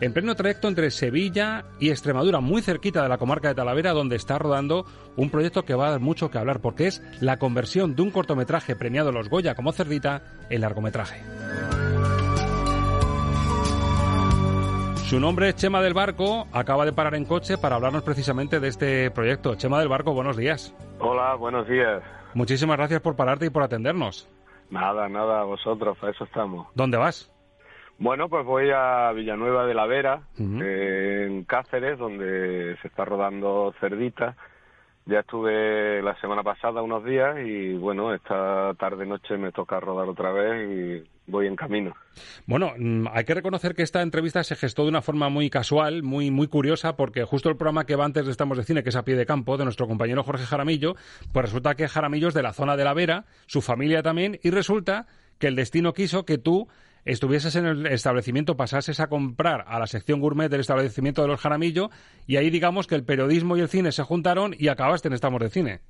en 0.00 0.12
pleno 0.12 0.34
trayecto 0.34 0.68
entre 0.68 0.90
Sevilla 0.90 1.64
y 1.80 1.88
Extremadura, 1.88 2.40
muy 2.40 2.60
cerquita 2.60 3.02
de 3.02 3.08
la 3.08 3.18
comarca 3.18 3.48
de 3.48 3.54
Talavera, 3.54 3.92
donde 3.92 4.16
está 4.16 4.38
rodando 4.38 4.84
un 5.16 5.30
proyecto 5.30 5.64
que 5.64 5.74
va 5.74 5.86
a 5.86 5.92
dar 5.92 6.00
mucho 6.00 6.30
que 6.30 6.38
hablar, 6.38 6.60
porque 6.60 6.86
es 6.86 7.02
la 7.20 7.38
conversión 7.38 7.96
de 7.96 8.02
un 8.02 8.10
cortometraje 8.10 8.76
premiado 8.76 9.10
los 9.10 9.30
Goya 9.30 9.54
como 9.54 9.72
Cerdita 9.72 10.22
en 10.50 10.60
largometraje. 10.60 11.22
Su 15.14 15.20
nombre 15.20 15.50
es 15.50 15.54
Chema 15.54 15.80
del 15.80 15.94
Barco, 15.94 16.48
acaba 16.52 16.84
de 16.84 16.92
parar 16.92 17.14
en 17.14 17.24
coche 17.24 17.56
para 17.56 17.76
hablarnos 17.76 18.02
precisamente 18.02 18.58
de 18.58 18.66
este 18.66 19.12
proyecto. 19.12 19.54
Chema 19.54 19.78
del 19.78 19.86
Barco, 19.86 20.12
buenos 20.12 20.36
días. 20.36 20.74
Hola, 20.98 21.36
buenos 21.36 21.68
días. 21.68 22.02
Muchísimas 22.34 22.76
gracias 22.76 23.00
por 23.00 23.14
pararte 23.14 23.46
y 23.46 23.50
por 23.50 23.62
atendernos. 23.62 24.28
Nada, 24.70 25.08
nada, 25.08 25.44
vosotros, 25.44 25.96
para 25.98 26.12
eso 26.12 26.24
estamos. 26.24 26.66
¿Dónde 26.74 26.96
vas? 26.96 27.32
Bueno, 27.96 28.28
pues 28.28 28.44
voy 28.44 28.72
a 28.74 29.12
Villanueva 29.12 29.66
de 29.66 29.74
la 29.74 29.86
Vera, 29.86 30.22
eh, 30.36 31.28
en 31.28 31.44
Cáceres, 31.44 31.96
donde 31.96 32.76
se 32.82 32.88
está 32.88 33.04
rodando 33.04 33.72
Cerdita. 33.78 34.34
Ya 35.06 35.20
estuve 35.20 36.02
la 36.02 36.18
semana 36.20 36.42
pasada 36.42 36.82
unos 36.82 37.04
días 37.04 37.36
y 37.38 37.74
bueno, 37.74 38.12
esta 38.14 38.74
tarde-noche 38.80 39.36
me 39.36 39.52
toca 39.52 39.78
rodar 39.78 40.08
otra 40.08 40.32
vez 40.32 41.04
y 41.06 41.13
voy 41.26 41.46
en 41.46 41.56
camino. 41.56 41.94
Bueno, 42.46 42.72
mm, 42.76 43.06
hay 43.12 43.24
que 43.24 43.34
reconocer 43.34 43.74
que 43.74 43.82
esta 43.82 44.02
entrevista 44.02 44.42
se 44.44 44.56
gestó 44.56 44.82
de 44.82 44.90
una 44.90 45.02
forma 45.02 45.28
muy 45.28 45.50
casual, 45.50 46.02
muy, 46.02 46.30
muy 46.30 46.48
curiosa, 46.48 46.96
porque 46.96 47.24
justo 47.24 47.48
el 47.48 47.56
programa 47.56 47.86
que 47.86 47.96
va 47.96 48.04
antes 48.04 48.24
de 48.24 48.30
Estamos 48.30 48.58
de 48.58 48.64
Cine, 48.64 48.82
que 48.82 48.90
es 48.90 48.96
a 48.96 49.04
pie 49.04 49.16
de 49.16 49.26
campo, 49.26 49.56
de 49.56 49.64
nuestro 49.64 49.86
compañero 49.86 50.22
Jorge 50.22 50.44
Jaramillo, 50.44 50.94
pues 51.32 51.46
resulta 51.46 51.74
que 51.74 51.88
Jaramillo 51.88 52.28
es 52.28 52.34
de 52.34 52.42
la 52.42 52.52
zona 52.52 52.76
de 52.76 52.84
la 52.84 52.94
Vera, 52.94 53.24
su 53.46 53.62
familia 53.62 54.02
también, 54.02 54.38
y 54.42 54.50
resulta 54.50 55.06
que 55.38 55.48
el 55.48 55.56
destino 55.56 55.92
quiso 55.92 56.24
que 56.24 56.38
tú 56.38 56.68
estuvieses 57.04 57.54
en 57.56 57.66
el 57.66 57.86
establecimiento, 57.86 58.56
pasases 58.56 59.00
a 59.00 59.08
comprar 59.08 59.64
a 59.66 59.78
la 59.78 59.86
sección 59.86 60.20
gourmet 60.20 60.48
del 60.48 60.60
establecimiento 60.60 61.22
de 61.22 61.28
los 61.28 61.40
Jaramillo, 61.40 61.90
y 62.26 62.36
ahí 62.36 62.50
digamos 62.50 62.86
que 62.86 62.94
el 62.94 63.04
periodismo 63.04 63.56
y 63.56 63.60
el 63.60 63.68
cine 63.68 63.92
se 63.92 64.02
juntaron 64.02 64.54
y 64.58 64.68
acabaste 64.68 65.08
en 65.08 65.14
Estamos 65.14 65.40
de 65.40 65.50
Cine. 65.50 65.80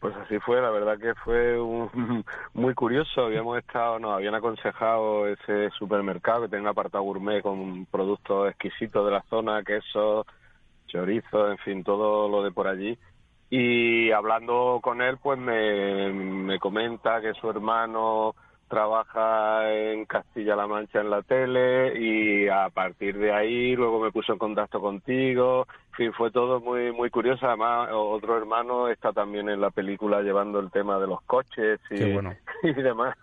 Pues 0.00 0.16
así 0.16 0.38
fue, 0.40 0.60
la 0.62 0.70
verdad 0.70 0.98
que 0.98 1.14
fue 1.16 1.60
un- 1.60 2.24
muy 2.54 2.74
curioso. 2.74 3.22
Habíamos 3.26 3.58
estado, 3.58 3.98
nos 3.98 4.12
habían 4.14 4.34
aconsejado 4.34 5.26
ese 5.28 5.70
supermercado 5.78 6.42
que 6.42 6.48
tiene 6.48 6.62
un 6.62 6.68
apartado 6.68 7.04
gourmet 7.04 7.42
con 7.42 7.86
productos 7.86 8.48
exquisitos 8.50 9.04
de 9.04 9.12
la 9.12 9.22
zona, 9.28 9.62
quesos, 9.62 10.26
chorizo, 10.86 11.50
en 11.50 11.58
fin, 11.58 11.84
todo 11.84 12.28
lo 12.28 12.42
de 12.42 12.50
por 12.52 12.66
allí. 12.66 12.98
Y 13.50 14.10
hablando 14.12 14.80
con 14.82 15.02
él, 15.02 15.18
pues 15.22 15.38
me, 15.38 16.12
me 16.12 16.58
comenta 16.58 17.20
que 17.20 17.34
su 17.34 17.50
hermano 17.50 18.34
trabaja 18.70 19.70
en 19.70 20.06
Castilla-La 20.06 20.68
Mancha 20.68 21.00
en 21.00 21.10
la 21.10 21.22
tele 21.22 21.98
y 21.98 22.48
a 22.48 22.68
partir 22.70 23.18
de 23.18 23.32
ahí 23.32 23.74
luego 23.74 24.00
me 24.00 24.12
puso 24.12 24.32
en 24.32 24.38
contacto 24.38 24.80
contigo. 24.80 25.66
En 25.90 25.94
fin, 25.96 26.12
fue 26.12 26.30
todo 26.30 26.60
muy 26.60 26.92
muy 26.92 27.10
curioso. 27.10 27.46
Además, 27.46 27.90
otro 27.92 28.38
hermano 28.38 28.88
está 28.88 29.12
también 29.12 29.48
en 29.48 29.60
la 29.60 29.70
película 29.70 30.22
llevando 30.22 30.60
el 30.60 30.70
tema 30.70 31.00
de 31.00 31.08
los 31.08 31.20
coches 31.22 31.80
y, 31.90 31.96
y 32.68 32.72
demás. 32.72 33.16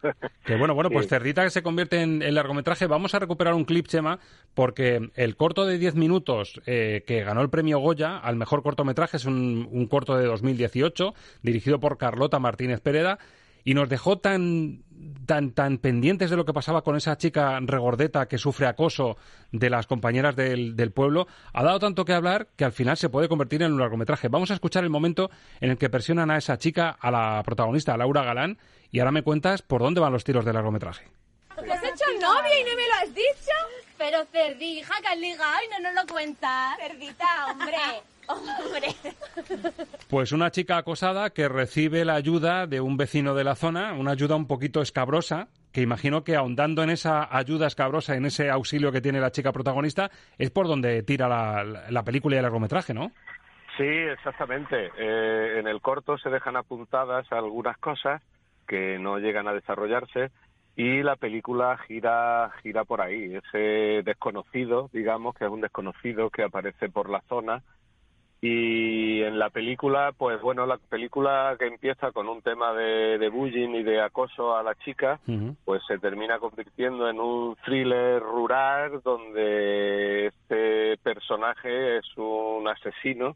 Qué 0.43 0.57
bueno, 0.57 0.75
bueno, 0.75 0.89
pues 0.91 1.07
Cerdita 1.07 1.43
que 1.43 1.49
se 1.49 1.63
convierte 1.63 2.01
en, 2.01 2.35
largometraje. 2.35 2.85
Vamos 2.85 3.15
a 3.15 3.19
recuperar 3.19 3.53
un 3.53 3.63
clip, 3.63 3.87
Chema, 3.87 4.19
porque 4.53 5.09
el 5.15 5.37
corto 5.37 5.65
de 5.65 5.77
10 5.77 5.95
minutos 5.95 6.61
eh, 6.65 7.03
que 7.07 7.23
ganó 7.23 7.41
el 7.41 7.49
premio 7.49 7.79
Goya 7.79 8.17
al 8.17 8.35
mejor 8.35 8.63
cortometraje 8.63 9.15
es 9.15 9.25
un, 9.25 9.69
un 9.71 9.87
corto 9.87 10.17
de 10.17 10.25
2018 10.25 11.13
dirigido 11.41 11.79
por 11.79 11.97
Carlota 11.97 12.37
Martínez 12.37 12.81
Pereda 12.81 13.17
y 13.67 13.73
nos 13.73 13.89
dejó 13.89 14.17
tan, 14.17 14.85
tan, 15.25 15.51
tan 15.51 15.77
pendientes 15.77 16.29
de 16.29 16.37
lo 16.37 16.45
que 16.45 16.53
pasaba 16.53 16.85
con 16.85 16.95
esa 16.95 17.17
chica 17.17 17.59
regordeta 17.59 18.29
que 18.29 18.37
sufre 18.37 18.65
acoso 18.65 19.17
de 19.51 19.69
las 19.69 19.87
compañeras 19.87 20.37
del, 20.37 20.91
pueblo, 20.95 21.27
ha 21.51 21.63
dado 21.63 21.77
tanto 21.77 22.05
que 22.05 22.13
hablar 22.13 22.47
que 22.55 22.63
al 22.63 22.71
final 22.71 22.95
se 22.95 23.09
puede 23.09 23.27
convertir 23.27 23.61
en 23.63 23.73
un 23.73 23.81
largometraje. 23.81 24.29
Vamos 24.29 24.51
a 24.51 24.53
escuchar 24.53 24.85
el 24.85 24.89
momento 24.89 25.29
en 25.59 25.71
el 25.71 25.77
que 25.77 25.89
presionan 25.89 26.31
a 26.31 26.37
esa 26.37 26.57
chica, 26.57 26.95
a 26.97 27.11
la 27.11 27.43
protagonista, 27.43 27.93
a 27.93 27.97
Laura 27.97 28.23
Galán, 28.23 28.57
y 28.89 28.99
ahora 28.99 29.11
me 29.11 29.21
cuentas 29.21 29.63
por 29.63 29.81
dónde 29.81 29.99
van 29.99 30.13
los 30.13 30.23
tiros 30.23 30.45
del 30.45 30.53
largometraje. 30.53 31.05
¿Te 31.61 31.69
has 31.69 31.83
hecho 31.83 32.05
novia 32.21 32.61
y 32.61 32.63
no 32.63 32.73
me 32.73 32.87
lo 32.87 32.93
has 33.03 33.13
dicho? 33.13 33.51
Pero 33.97 34.23
cerdija, 34.31 34.93
que 35.01 35.07
has 35.09 35.17
ligado 35.17 35.57
y 35.65 35.69
no 35.73 35.91
nos 35.91 36.05
lo 36.05 36.13
cuentas. 36.13 36.77
Cerdita, 36.79 37.25
hombre. 37.51 37.75
Hombre. 38.27 38.95
Pues 40.09 40.31
una 40.31 40.51
chica 40.51 40.77
acosada 40.77 41.29
que 41.31 41.49
recibe 41.49 42.05
la 42.05 42.15
ayuda 42.15 42.65
de 42.65 42.79
un 42.79 42.97
vecino 42.97 43.35
de 43.35 43.43
la 43.43 43.55
zona, 43.55 43.93
una 43.93 44.11
ayuda 44.11 44.35
un 44.35 44.47
poquito 44.47 44.81
escabrosa, 44.81 45.49
que 45.73 45.81
imagino 45.81 46.23
que 46.23 46.35
ahondando 46.35 46.81
en 46.81 46.89
esa 46.89 47.27
ayuda 47.35 47.67
escabrosa, 47.67 48.15
en 48.15 48.25
ese 48.25 48.49
auxilio 48.49 48.91
que 48.91 49.01
tiene 49.01 49.19
la 49.19 49.31
chica 49.31 49.51
protagonista, 49.51 50.09
es 50.37 50.49
por 50.49 50.67
donde 50.67 51.03
tira 51.03 51.27
la, 51.27 52.03
película 52.03 52.35
y 52.35 52.37
el 52.37 52.43
largometraje, 52.43 52.93
¿no? 52.93 53.11
Sí, 53.77 53.83
exactamente. 53.83 54.91
Eh, 54.97 55.59
en 55.59 55.67
el 55.67 55.81
corto 55.81 56.17
se 56.17 56.29
dejan 56.29 56.55
apuntadas 56.55 57.31
algunas 57.31 57.77
cosas 57.77 58.21
que 58.67 58.97
no 58.97 59.19
llegan 59.19 59.47
a 59.47 59.53
desarrollarse 59.53 60.31
y 60.77 61.01
la 61.01 61.15
película 61.15 61.77
gira 61.87 62.51
gira 62.61 62.85
por 62.85 63.01
ahí 63.01 63.35
ese 63.35 64.03
desconocido 64.03 64.89
digamos 64.93 65.35
que 65.35 65.45
es 65.45 65.49
un 65.49 65.61
desconocido 65.61 66.29
que 66.29 66.43
aparece 66.43 66.87
por 66.87 67.09
la 67.09 67.21
zona 67.21 67.63
y 68.39 69.23
en 69.23 69.39
la 69.39 69.49
película, 69.49 70.13
pues 70.15 70.39
bueno, 70.41 70.67
la 70.67 70.77
película 70.77 71.55
que 71.57 71.65
empieza 71.65 72.11
con 72.11 72.29
un 72.29 72.41
tema 72.43 72.71
de, 72.73 73.17
de 73.17 73.29
bullying 73.29 73.69
y 73.69 73.83
de 73.83 73.99
acoso 73.99 74.55
a 74.55 74.61
la 74.61 74.75
chica, 74.75 75.19
pues 75.65 75.81
se 75.87 75.97
termina 75.97 76.37
convirtiendo 76.37 77.09
en 77.09 77.19
un 77.19 77.55
thriller 77.65 78.21
rural 78.21 79.01
donde 79.03 80.27
este 80.27 80.97
personaje 81.01 81.97
es 81.97 82.05
un 82.15 82.67
asesino, 82.67 83.35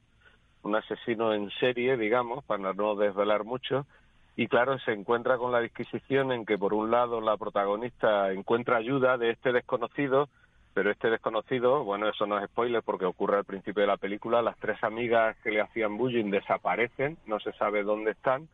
un 0.62 0.76
asesino 0.76 1.34
en 1.34 1.50
serie, 1.60 1.98
digamos, 1.98 2.44
para 2.46 2.74
no 2.74 2.96
desvelar 2.96 3.44
mucho, 3.44 3.88
y 4.36 4.48
claro, 4.48 4.78
se 4.80 4.92
encuentra 4.94 5.38
con 5.38 5.52
la 5.52 5.60
disquisición 5.60 6.32
en 6.32 6.46
que 6.46 6.58
por 6.58 6.74
un 6.74 6.92
lado 6.92 7.22
la 7.22 7.38
protagonista 7.38 8.32
encuentra 8.32 8.78
ayuda 8.78 9.18
de 9.18 9.32
este 9.32 9.52
desconocido, 9.52 10.30
pero 10.74 10.92
este 10.92 11.10
desconocido, 11.10 11.84
bueno, 11.84 12.08
eso 12.08 12.26
no 12.26 12.38
es 12.40 12.50
spoiler 12.50 12.82
porque 12.84 13.06
ocurre 13.06 13.38
al 13.38 13.46
principio 13.46 13.82
de 13.82 13.88
la 13.88 13.98
película, 13.98 14.42
las 14.42 14.58
tres 14.58 14.82
amigas 14.84 15.36
que 15.44 15.52
le 15.52 15.62
hacían 15.62 15.98
bullying 15.98 16.32
desaparecen, 16.32 17.18
no 17.26 17.40
se 17.40 17.52
sabe 17.54 17.84
dónde 17.84 18.12
están, 18.12 18.48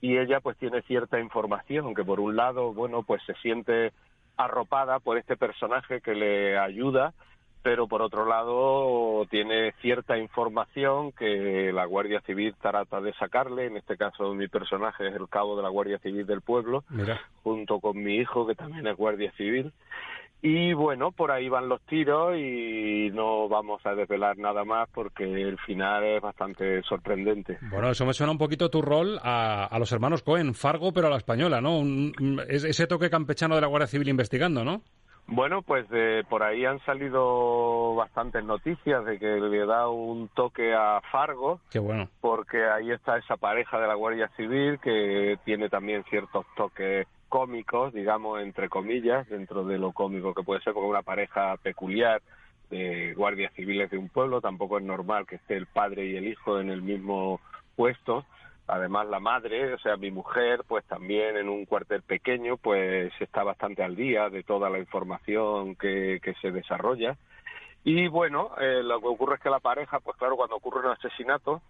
y 0.00 0.16
ella 0.16 0.40
pues 0.40 0.56
tiene 0.56 0.82
cierta 0.82 1.20
información 1.20 1.94
que 1.94 2.04
por 2.04 2.20
un 2.20 2.36
lado, 2.36 2.72
bueno, 2.72 3.02
pues 3.02 3.22
se 3.24 3.34
siente 3.34 3.92
arropada 4.36 5.00
por 5.00 5.18
este 5.18 5.36
personaje 5.36 6.00
que 6.00 6.14
le 6.14 6.58
ayuda, 6.58 7.12
pero 7.62 7.88
por 7.88 8.00
otro 8.00 8.24
lado 8.24 9.26
tiene 9.28 9.72
cierta 9.82 10.16
información 10.16 11.12
que 11.12 11.72
la 11.74 11.84
Guardia 11.84 12.20
Civil 12.22 12.54
trata 12.60 13.00
de 13.00 13.12
sacarle, 13.14 13.66
en 13.66 13.76
este 13.76 13.96
caso 13.96 14.32
mi 14.34 14.48
personaje 14.48 15.08
es 15.08 15.14
el 15.14 15.28
cabo 15.28 15.56
de 15.56 15.62
la 15.62 15.68
Guardia 15.68 15.98
Civil 15.98 16.26
del 16.26 16.40
pueblo, 16.40 16.84
junto 17.42 17.80
con 17.80 18.02
mi 18.02 18.16
hijo 18.16 18.46
que 18.46 18.54
también 18.54 18.86
es 18.86 18.96
Guardia 18.96 19.30
Civil, 19.32 19.72
y 20.42 20.72
bueno, 20.72 21.12
por 21.12 21.30
ahí 21.30 21.48
van 21.48 21.68
los 21.68 21.80
tiros 21.82 22.36
y 22.36 23.10
no 23.12 23.48
vamos 23.48 23.84
a 23.84 23.94
desvelar 23.94 24.38
nada 24.38 24.64
más 24.64 24.88
porque 24.92 25.24
el 25.24 25.58
final 25.58 26.04
es 26.04 26.22
bastante 26.22 26.82
sorprendente. 26.82 27.58
Bueno, 27.70 27.90
eso 27.90 28.06
me 28.06 28.14
suena 28.14 28.32
un 28.32 28.38
poquito 28.38 28.70
tu 28.70 28.80
rol 28.80 29.18
a, 29.22 29.66
a 29.66 29.78
los 29.78 29.92
hermanos 29.92 30.22
Cohen, 30.22 30.54
Fargo 30.54 30.92
pero 30.92 31.08
a 31.08 31.10
la 31.10 31.16
española, 31.16 31.60
¿no? 31.60 31.82
ese 32.48 32.86
toque 32.86 33.10
campechano 33.10 33.54
de 33.54 33.60
la 33.60 33.66
Guardia 33.66 33.86
Civil 33.86 34.08
investigando, 34.08 34.64
¿no? 34.64 34.82
Bueno, 35.26 35.62
pues 35.62 35.86
por 36.28 36.42
ahí 36.42 36.64
han 36.64 36.80
salido 36.84 37.94
bastantes 37.94 38.44
noticias 38.44 39.04
de 39.04 39.16
que 39.18 39.26
le 39.26 39.64
da 39.64 39.88
un 39.88 40.28
toque 40.28 40.74
a 40.74 41.00
Fargo. 41.12 41.60
Qué 41.70 41.78
bueno. 41.78 42.08
Porque 42.20 42.64
ahí 42.64 42.90
está 42.90 43.16
esa 43.16 43.36
pareja 43.36 43.78
de 43.78 43.86
la 43.86 43.94
Guardia 43.94 44.28
Civil 44.36 44.80
que 44.80 45.38
tiene 45.44 45.68
también 45.68 46.02
ciertos 46.10 46.44
toques 46.56 47.06
cómicos, 47.30 47.94
digamos, 47.94 48.42
entre 48.42 48.68
comillas, 48.68 49.26
dentro 49.30 49.64
de 49.64 49.78
lo 49.78 49.92
cómico 49.92 50.34
que 50.34 50.42
puede 50.42 50.60
ser, 50.60 50.74
porque 50.74 50.90
una 50.90 51.02
pareja 51.02 51.56
peculiar 51.62 52.20
de 52.68 53.14
guardias 53.14 53.52
civiles 53.54 53.90
de 53.90 53.96
un 53.96 54.10
pueblo, 54.10 54.42
tampoco 54.42 54.78
es 54.78 54.84
normal 54.84 55.26
que 55.26 55.36
esté 55.36 55.56
el 55.56 55.66
padre 55.66 56.06
y 56.06 56.16
el 56.16 56.26
hijo 56.26 56.60
en 56.60 56.68
el 56.68 56.82
mismo 56.82 57.40
puesto. 57.76 58.26
Además, 58.66 59.08
la 59.08 59.20
madre, 59.20 59.72
o 59.72 59.78
sea, 59.78 59.96
mi 59.96 60.10
mujer, 60.10 60.62
pues 60.68 60.84
también 60.84 61.36
en 61.36 61.48
un 61.48 61.64
cuartel 61.64 62.02
pequeño, 62.02 62.56
pues 62.56 63.12
está 63.20 63.42
bastante 63.42 63.82
al 63.82 63.96
día 63.96 64.28
de 64.28 64.42
toda 64.42 64.68
la 64.68 64.78
información 64.78 65.74
que, 65.76 66.20
que 66.22 66.34
se 66.34 66.50
desarrolla. 66.50 67.16
Y 67.82 68.08
bueno, 68.08 68.50
eh, 68.60 68.82
lo 68.84 69.00
que 69.00 69.06
ocurre 69.06 69.36
es 69.36 69.40
que 69.40 69.50
la 69.50 69.60
pareja, 69.60 70.00
pues 70.00 70.16
claro, 70.16 70.36
cuando 70.36 70.56
ocurre 70.56 70.80
un 70.80 70.92
asesinato, 70.92 71.62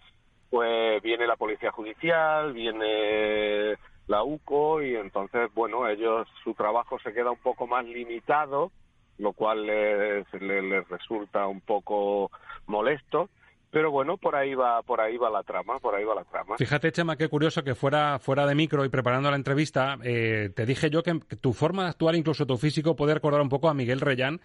pues 0.51 1.01
viene 1.03 1.27
la 1.27 1.37
policía 1.37 1.71
judicial, 1.71 2.53
viene 2.53 3.79
la 4.11 4.25
UCO 4.25 4.83
y 4.83 4.97
entonces, 4.97 5.49
bueno, 5.55 5.89
ellos, 5.89 6.27
su 6.43 6.53
trabajo 6.55 6.99
se 6.99 7.13
queda 7.13 7.31
un 7.31 7.39
poco 7.39 7.69
más 7.69 7.85
limitado, 7.85 8.73
lo 9.19 9.33
cual 9.33 9.65
les, 9.65 10.27
les, 10.43 10.89
resulta 10.89 11.47
un 11.47 11.61
poco 11.61 12.33
molesto. 12.67 13.31
Pero 13.71 13.93
bueno, 13.93 14.17
por 14.17 14.35
ahí 14.35 14.53
va, 14.57 14.83
por 14.83 15.01
ahí 15.01 15.17
va 15.17 15.31
la 15.31 15.45
trama, 15.45 15.79
por 15.79 15.95
ahí 15.95 16.03
va 16.03 16.17
la 16.17 16.25
trama. 16.25 16.57
Fíjate, 16.59 16.91
Chema, 16.91 17.15
qué 17.15 17.29
curioso 17.29 17.63
que 17.63 17.77
fuera, 17.77 18.19
fuera 18.19 18.45
de 18.47 18.57
micro 18.57 18.85
y 18.85 18.89
preparando 18.89 19.31
la 19.31 19.37
entrevista, 19.37 19.97
eh, 20.03 20.51
te 20.57 20.67
dije 20.67 20.91
yo 20.91 21.05
que 21.05 21.15
tu 21.41 21.53
forma 21.53 21.85
de 21.85 21.91
actuar, 21.91 22.17
incluso 22.17 22.47
tu 22.47 22.57
físico, 22.57 22.97
puede 22.97 23.15
recordar 23.15 23.41
un 23.41 23.49
poco 23.49 23.69
a 23.69 23.75
Miguel 23.75 24.01
Reyán, 24.01 24.41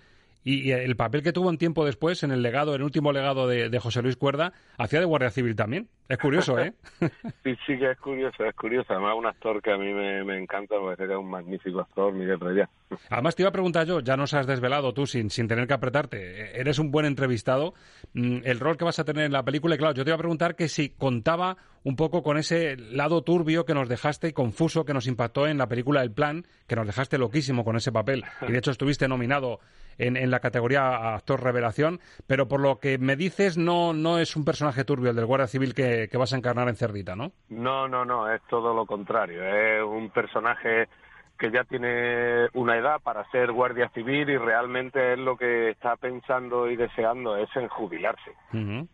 y, 0.46 0.72
el 0.72 0.96
papel 0.96 1.24
que 1.24 1.34
tuvo 1.34 1.50
un 1.50 1.58
tiempo 1.58 1.84
después 1.86 2.22
en 2.22 2.32
el 2.32 2.44
legado, 2.44 2.76
el 2.76 2.84
último 2.84 3.12
legado 3.12 3.48
de, 3.48 3.80
José 3.80 4.04
Luis 4.04 4.16
Cuerda, 4.16 4.54
hacía 4.78 5.00
de 5.00 5.06
Guardia 5.06 5.32
Civil 5.32 5.56
también. 5.56 5.90
Es 6.08 6.20
curioso, 6.20 6.60
¿eh? 6.60 6.74
sí, 7.44 7.58
sí 7.66 7.80
que 7.80 7.90
es 7.90 7.98
curioso, 7.98 8.46
es 8.46 8.54
curioso. 8.54 8.94
Además, 8.94 9.16
un 9.18 9.26
actor 9.26 9.60
que 9.60 9.72
a 9.72 9.78
mí 9.78 9.92
me, 9.92 10.38
encanta, 10.38 10.76
porque 10.80 11.04
es 11.04 11.10
un 11.10 11.32
magnífico 11.32 11.80
actor, 11.80 12.14
Miguel 12.14 12.40
Reyes. 12.40 12.70
Además, 13.10 13.36
te 13.36 13.42
iba 13.42 13.50
a 13.50 13.54
preguntar 13.54 13.88
yo, 13.88 14.02
ya 14.02 14.16
nos 14.16 14.36
has 14.36 14.46
desvelado 14.46 14.94
tú 14.94 15.08
sin, 15.08 15.32
sin 15.32 15.48
tener 15.48 15.66
que 15.66 15.74
apretarte. 15.74 16.60
Eres 16.60 16.78
un 16.78 16.92
buen 16.92 17.08
entrevistado. 17.08 17.74
Mm, 18.14 18.42
el 18.44 18.60
rol 18.60 18.78
que 18.78 18.86
vas 18.86 19.00
a 19.00 19.04
tener 19.04 19.26
en 19.26 19.34
la 19.34 19.44
película, 19.44 19.74
y 19.74 19.78
claro, 19.80 19.96
yo 19.96 20.04
te 20.04 20.12
iba 20.12 20.16
a 20.16 20.20
preguntar 20.20 20.56
que 20.56 20.68
si 20.68 20.90
contaba 20.90 21.58
un 21.84 21.96
poco 21.96 22.22
con 22.22 22.38
ese 22.38 22.78
lado 22.78 23.24
turbio 23.24 23.66
que 23.66 23.74
nos 23.74 23.90
dejaste 23.90 24.28
y 24.28 24.34
confuso 24.34 24.86
que 24.86 24.94
nos 24.94 25.08
impactó 25.08 25.48
en 25.48 25.58
la 25.58 25.68
película 25.68 26.04
El 26.04 26.12
Plan, 26.12 26.46
que 26.68 26.76
nos 26.76 26.86
dejaste 26.86 27.18
loquísimo 27.18 27.64
con 27.64 27.78
ese 27.78 27.92
papel. 27.92 28.24
Y 28.48 28.52
de 28.52 28.60
hecho 28.60 28.70
estuviste 28.70 29.08
nominado 29.08 29.60
en, 29.98 30.30
la 30.30 30.40
categoría 30.40 31.16
actor 31.16 31.44
revelación, 31.44 32.00
pero 32.28 32.48
por 32.48 32.60
lo 32.60 32.80
que 32.80 32.98
me 32.98 33.16
dices 33.16 33.58
no, 33.58 33.94
no 33.94 34.20
es 34.20 34.36
un 34.36 34.46
personaje 34.46 34.84
turbio 34.84 35.12
el 35.12 35.16
del 35.16 35.26
Guardia 35.26 35.48
Civil 35.48 35.74
que, 35.74 36.10
vas 36.16 36.34
a 36.34 36.38
encarnar 36.38 36.70
en 36.70 36.76
Cerdita, 36.76 37.16
¿no? 37.16 37.32
No, 37.50 37.88
no, 37.88 38.06
no, 38.06 38.32
es 38.32 38.42
todo 38.50 38.74
lo 38.74 38.86
contrario. 38.86 39.44
Es 39.44 39.84
un 39.84 40.10
personaje 40.10 40.88
que 41.38 41.52
ya 41.52 41.64
tiene 41.66 42.48
una 42.54 42.78
edad 42.78 43.02
para 43.02 43.30
ser 43.30 43.52
guardia 43.52 43.90
civil 43.90 44.30
y 44.30 44.38
realmente 44.38 45.14
es 45.14 45.20
lo 45.20 45.36
que 45.36 45.72
está 45.72 45.98
pensando 45.98 46.70
y 46.70 46.78
deseando 46.78 47.36
es 47.36 47.54
en 47.56 47.68
jubilarse. 47.68 48.32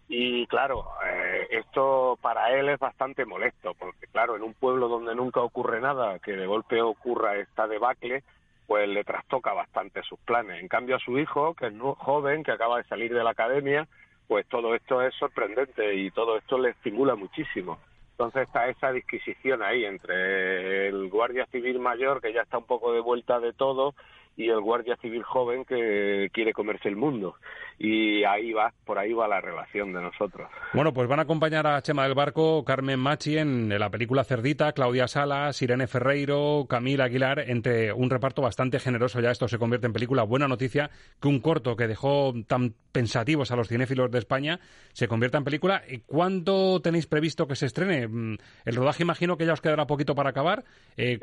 Y 0.07 0.47
claro, 0.47 0.85
eh, 1.05 1.47
esto 1.51 2.17
para 2.19 2.51
él 2.57 2.69
es 2.69 2.79
bastante 2.79 3.25
molesto, 3.25 3.75
porque 3.77 4.07
claro, 4.07 4.35
en 4.35 4.41
un 4.41 4.55
pueblo 4.55 4.87
donde 4.87 5.13
nunca 5.13 5.41
ocurre 5.41 5.79
nada, 5.81 6.17
que 6.19 6.31
de 6.31 6.47
golpe 6.47 6.81
ocurra 6.81 7.37
esta 7.37 7.67
debacle, 7.67 8.23
pues 8.71 8.87
le 8.87 9.03
trastoca 9.03 9.51
bastante 9.51 10.01
sus 10.03 10.17
planes. 10.21 10.61
En 10.61 10.69
cambio 10.69 10.95
a 10.95 10.99
su 10.99 11.19
hijo, 11.19 11.53
que 11.55 11.67
es 11.67 11.73
joven, 11.97 12.41
que 12.41 12.53
acaba 12.53 12.77
de 12.77 12.85
salir 12.85 13.13
de 13.13 13.21
la 13.21 13.31
academia, 13.31 13.85
pues 14.29 14.47
todo 14.47 14.73
esto 14.75 15.01
es 15.01 15.13
sorprendente 15.15 15.93
y 15.93 16.09
todo 16.11 16.37
esto 16.37 16.57
le 16.57 16.69
estimula 16.69 17.15
muchísimo. 17.15 17.79
Entonces 18.11 18.43
está 18.43 18.69
esa 18.69 18.93
disquisición 18.93 19.61
ahí 19.61 19.83
entre 19.83 20.87
el 20.87 21.09
guardia 21.09 21.45
civil 21.47 21.79
mayor, 21.79 22.21
que 22.21 22.31
ya 22.31 22.43
está 22.43 22.59
un 22.59 22.63
poco 22.63 22.93
de 22.93 23.01
vuelta 23.01 23.41
de 23.41 23.51
todo, 23.51 23.93
y 24.37 24.49
el 24.49 24.61
guardia 24.61 24.95
civil 24.97 25.23
joven 25.23 25.65
que 25.65 26.29
quiere 26.33 26.53
comerse 26.53 26.87
el 26.87 26.95
mundo. 26.95 27.35
Y 27.77 28.23
ahí 28.23 28.53
va, 28.53 28.71
por 28.85 28.99
ahí 28.99 29.11
va 29.11 29.27
la 29.27 29.41
relación 29.41 29.91
de 29.91 30.01
nosotros. 30.01 30.49
Bueno, 30.73 30.93
pues 30.93 31.07
van 31.07 31.19
a 31.19 31.23
acompañar 31.23 31.65
a 31.65 31.81
Chema 31.81 32.03
del 32.03 32.13
Barco, 32.13 32.63
Carmen 32.63 32.99
Machi 32.99 33.37
en 33.37 33.77
la 33.77 33.89
película 33.89 34.23
Cerdita, 34.23 34.71
Claudia 34.73 35.07
Salas, 35.07 35.61
Irene 35.61 35.87
Ferreiro, 35.87 36.65
Camila 36.69 37.05
Aguilar, 37.05 37.39
entre 37.39 37.91
un 37.91 38.09
reparto 38.09 38.41
bastante 38.41 38.79
generoso. 38.79 39.19
Ya 39.19 39.31
esto 39.31 39.47
se 39.47 39.57
convierte 39.57 39.87
en 39.87 39.93
película. 39.93 40.23
Buena 40.23 40.47
noticia 40.47 40.91
que 41.19 41.27
un 41.27 41.39
corto 41.39 41.75
que 41.75 41.87
dejó 41.87 42.33
tan 42.47 42.75
pensativos 42.91 43.51
a 43.51 43.55
los 43.55 43.67
cinéfilos 43.67 44.11
de 44.11 44.19
España 44.19 44.59
se 44.93 45.07
convierta 45.07 45.39
en 45.39 45.43
película. 45.43 45.81
¿Cuándo 46.05 46.81
tenéis 46.81 47.07
previsto 47.07 47.47
que 47.47 47.55
se 47.55 47.65
estrene? 47.65 48.07
Mm, 48.07 48.37
el 48.65 48.75
rodaje 48.75 49.03
imagino 49.03 49.37
que 49.37 49.45
ya 49.45 49.53
os 49.53 49.61
quedará 49.61 49.87
poquito 49.87 50.13
para 50.13 50.29
acabar. 50.29 50.63
Eh, 50.97 51.19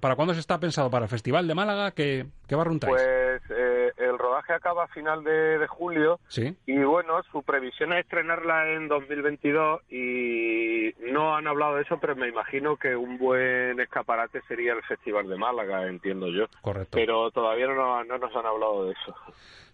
¿Para 0.00 0.16
cuándo 0.16 0.34
se 0.34 0.40
está 0.40 0.58
pensado? 0.58 0.90
¿Para 0.90 1.04
el 1.04 1.10
Festival 1.10 1.46
de 1.46 1.54
Málaga? 1.54 1.90
¿Qué, 2.08 2.26
qué 2.48 2.54
barruntáis? 2.54 2.90
Pues 2.90 3.42
eh, 3.50 3.92
el 3.98 4.18
rodaje 4.18 4.54
acaba 4.54 4.84
a 4.84 4.88
final 4.88 5.22
de, 5.24 5.66
julio. 5.68 6.18
Sí. 6.28 6.56
Y 6.66 6.78
bueno, 6.78 7.22
su 7.30 7.42
previsión 7.42 7.92
es 7.92 8.00
estrenarla 8.04 8.72
en 8.72 8.88
2022 8.88 9.82
y 9.90 10.94
no 11.12 11.36
han 11.36 11.46
hablado 11.46 11.76
de 11.76 11.82
eso, 11.82 11.98
pero 12.00 12.16
me 12.16 12.28
imagino 12.28 12.76
que 12.76 12.96
un 12.96 13.18
buen 13.18 13.78
escaparate 13.80 14.40
sería 14.48 14.72
el 14.72 14.82
Festival 14.84 15.28
de 15.28 15.36
Málaga, 15.36 15.86
entiendo 15.86 16.28
yo. 16.28 16.46
Correcto. 16.62 16.96
Pero 16.96 17.30
todavía 17.30 17.66
no, 17.66 18.02
no 18.04 18.18
nos 18.18 18.34
han 18.34 18.46
hablado 18.46 18.86
de 18.86 18.92
eso. 18.92 19.14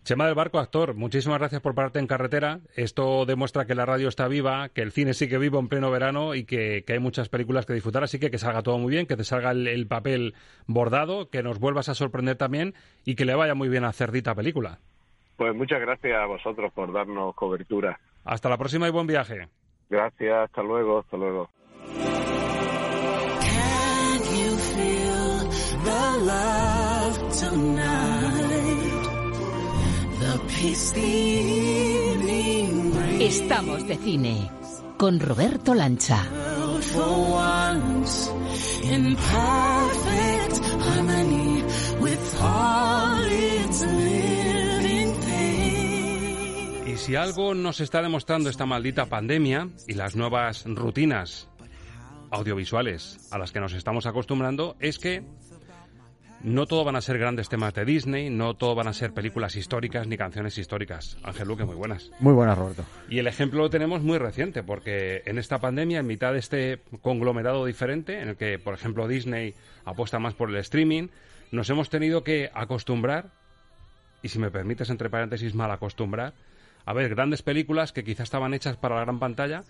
Chema 0.05 0.27
del 0.27 0.35
Barco, 0.35 0.59
actor, 0.59 0.95
muchísimas 0.95 1.39
gracias 1.39 1.63
por 1.63 1.75
pararte 1.75 1.99
en 1.99 2.07
carretera. 2.07 2.61
Esto 2.77 3.25
demuestra 3.25 3.65
que 3.65 3.75
la 3.75 3.87
radio 3.87 4.09
está 4.09 4.29
viva, 4.29 4.69
que 4.69 4.83
el 4.83 4.93
cine 4.93 5.15
sigue 5.15 5.39
vivo 5.39 5.59
en 5.59 5.69
pleno 5.69 5.91
verano 5.91 6.35
y 6.35 6.45
que, 6.45 6.85
hay 6.87 6.99
muchas 6.99 7.31
películas 7.31 7.65
que 7.65 7.73
disfrutar. 7.73 8.05
Así 8.05 8.21
que 8.21 8.31
que 8.31 8.37
salga 8.37 8.63
todo 8.63 8.77
muy 8.77 8.91
bien, 8.91 9.07
que 9.07 9.17
te 9.17 9.25
salga 9.25 9.53
el, 9.53 9.87
papel 9.87 10.35
bordado, 10.67 11.31
que 11.31 11.43
nos 11.43 11.59
vuelvas 11.59 11.89
a 11.89 11.95
sorprender 11.95 12.37
también 12.37 12.75
y 13.07 13.15
que 13.15 13.25
le 13.25 13.35
vaya 13.35 13.55
muy 13.55 13.71
bien 13.71 13.85
a 13.85 13.95
Cerdita 13.95 14.35
película. 14.35 14.79
Pues 15.39 15.55
muchas 15.55 15.81
gracias 15.81 16.21
a 16.21 16.27
vosotros 16.27 16.71
por 16.75 16.93
darnos 16.93 17.35
cobertura. 17.35 17.99
Hasta 18.25 18.51
la 18.51 18.59
próxima 18.59 18.87
y 18.87 18.91
buen 18.91 19.07
viaje. 19.07 19.49
Gracias, 19.89 20.37
hasta 20.37 20.63
luego, 20.63 20.99
hasta 20.99 21.17
luego. 21.17 21.49
Estamos 33.21 33.87
de 33.87 33.97
cine 33.97 34.51
con 34.97 35.21
Roberto 35.21 35.75
Lancha. 35.75 36.25
Y 46.87 46.97
si 46.97 47.17
algo 47.17 47.55
nos 47.55 47.81
está 47.81 48.03
demostrando 48.03 48.51
esta 48.51 48.67
maldita 48.67 49.07
pandemia 49.07 49.69
y 49.89 49.95
las 49.95 50.15
nuevas 50.15 50.65
rutinas 50.67 51.49
audiovisuales 52.31 53.29
a 53.31 53.39
las 53.39 53.53
que 53.53 53.61
nos 53.61 53.73
estamos 53.73 54.07
acostumbrando 54.07 54.77
es 54.81 54.99
que 54.99 55.23
no 56.45 56.67
todo 56.67 56.85
van 56.85 56.95
a 56.95 57.01
ser 57.01 57.17
grandes 57.19 57.49
temas 57.49 57.73
de 57.73 57.87
Disney, 57.87 58.29
no 58.29 58.53
todo 58.53 58.75
van 58.75 58.87
a 58.87 58.93
ser 58.93 59.15
películas 59.15 59.57
históricas 59.57 60.07
ni 60.07 60.19
canciones 60.19 60.59
históricas. 60.59 61.17
Ángel 61.23 61.49
Luque, 61.49 61.65
muy 61.65 61.75
buenas. 61.75 62.11
Muy 62.21 62.35
buenas, 62.35 62.59
Roberto. 62.59 62.85
Y 63.09 63.19
el 63.19 63.27
ejemplo 63.27 63.63
lo 63.63 63.71
tenemos 63.71 64.03
muy 64.03 64.19
reciente, 64.19 64.63
porque 64.63 65.23
en 65.25 65.39
esta 65.39 65.59
pandemia, 65.59 66.01
en 66.01 66.07
mitad 66.07 66.35
de 66.35 66.41
este 66.41 66.83
conglomerado 67.01 67.65
diferente, 67.65 68.21
en 68.21 68.29
el 68.29 68.37
que, 68.37 68.59
por 68.59 68.75
ejemplo, 68.75 69.09
Disney 69.09 69.55
apuesta 69.87 70.19
más 70.19 70.35
por 70.35 70.51
el 70.51 70.57
streaming, 70.57 71.09
nos 71.51 71.71
hemos 71.71 71.89
tenido 71.89 72.23
que 72.23 72.51
acostumbrar, 72.53 73.31
y 74.23 74.29
si 74.29 74.39
me 74.39 74.51
permites, 74.51 74.91
entre 74.91 75.09
paréntesis, 75.09 75.55
mal 75.55 75.71
acostumbrar, 75.71 76.35
a 76.85 76.93
ver 76.93 77.09
grandes 77.09 77.41
películas 77.41 77.93
que 77.93 78.05
quizás 78.05 78.25
estaban 78.25 78.53
hechas 78.53 78.77
para 78.77 78.97
la 78.97 79.01
gran 79.01 79.19
pantalla 79.19 79.65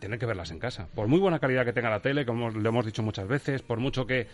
tener 0.00 0.18
que 0.18 0.26
verlas 0.26 0.50
en 0.50 0.58
casa. 0.58 0.88
Por 0.94 1.06
muy 1.06 1.20
buena 1.20 1.38
calidad 1.38 1.64
que 1.64 1.72
tenga 1.72 1.90
la 1.90 2.00
tele, 2.00 2.26
como 2.26 2.50
lo 2.50 2.68
hemos 2.68 2.84
dicho 2.84 3.02
muchas 3.02 3.28
veces, 3.28 3.62
por 3.62 3.78
mucho 3.78 4.06
que, 4.06 4.26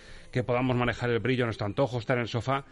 podamos 0.46 0.76
manejar 0.76 1.10
el 1.10 1.18
brillo 1.18 1.44
a 1.44 1.46
nuestro 1.46 1.66
antojo, 1.66 1.98
estar 1.98 2.16
en 2.16 2.22
el 2.22 2.28
sofá, 2.28 2.64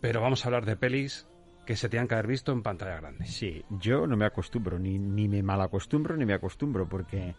pero 0.00 0.20
vamos 0.20 0.44
a 0.44 0.48
hablar 0.48 0.66
de 0.66 0.76
pelis 0.76 1.26
que 1.64 1.76
se 1.76 1.88
tengan 1.88 2.08
que 2.08 2.14
haber 2.14 2.26
visto 2.26 2.52
en 2.52 2.62
pantalla 2.62 2.96
grande. 2.96 3.24
Sí, 3.24 3.64
yo 3.70 4.06
no 4.06 4.18
me 4.18 4.26
acostumbro, 4.26 4.78
ni, 4.78 4.98
ni 4.98 5.28
me 5.28 5.42
malacostumbro 5.42 6.14
ni 6.16 6.26
me 6.26 6.34
acostumbro, 6.34 6.86
porque 6.86 7.34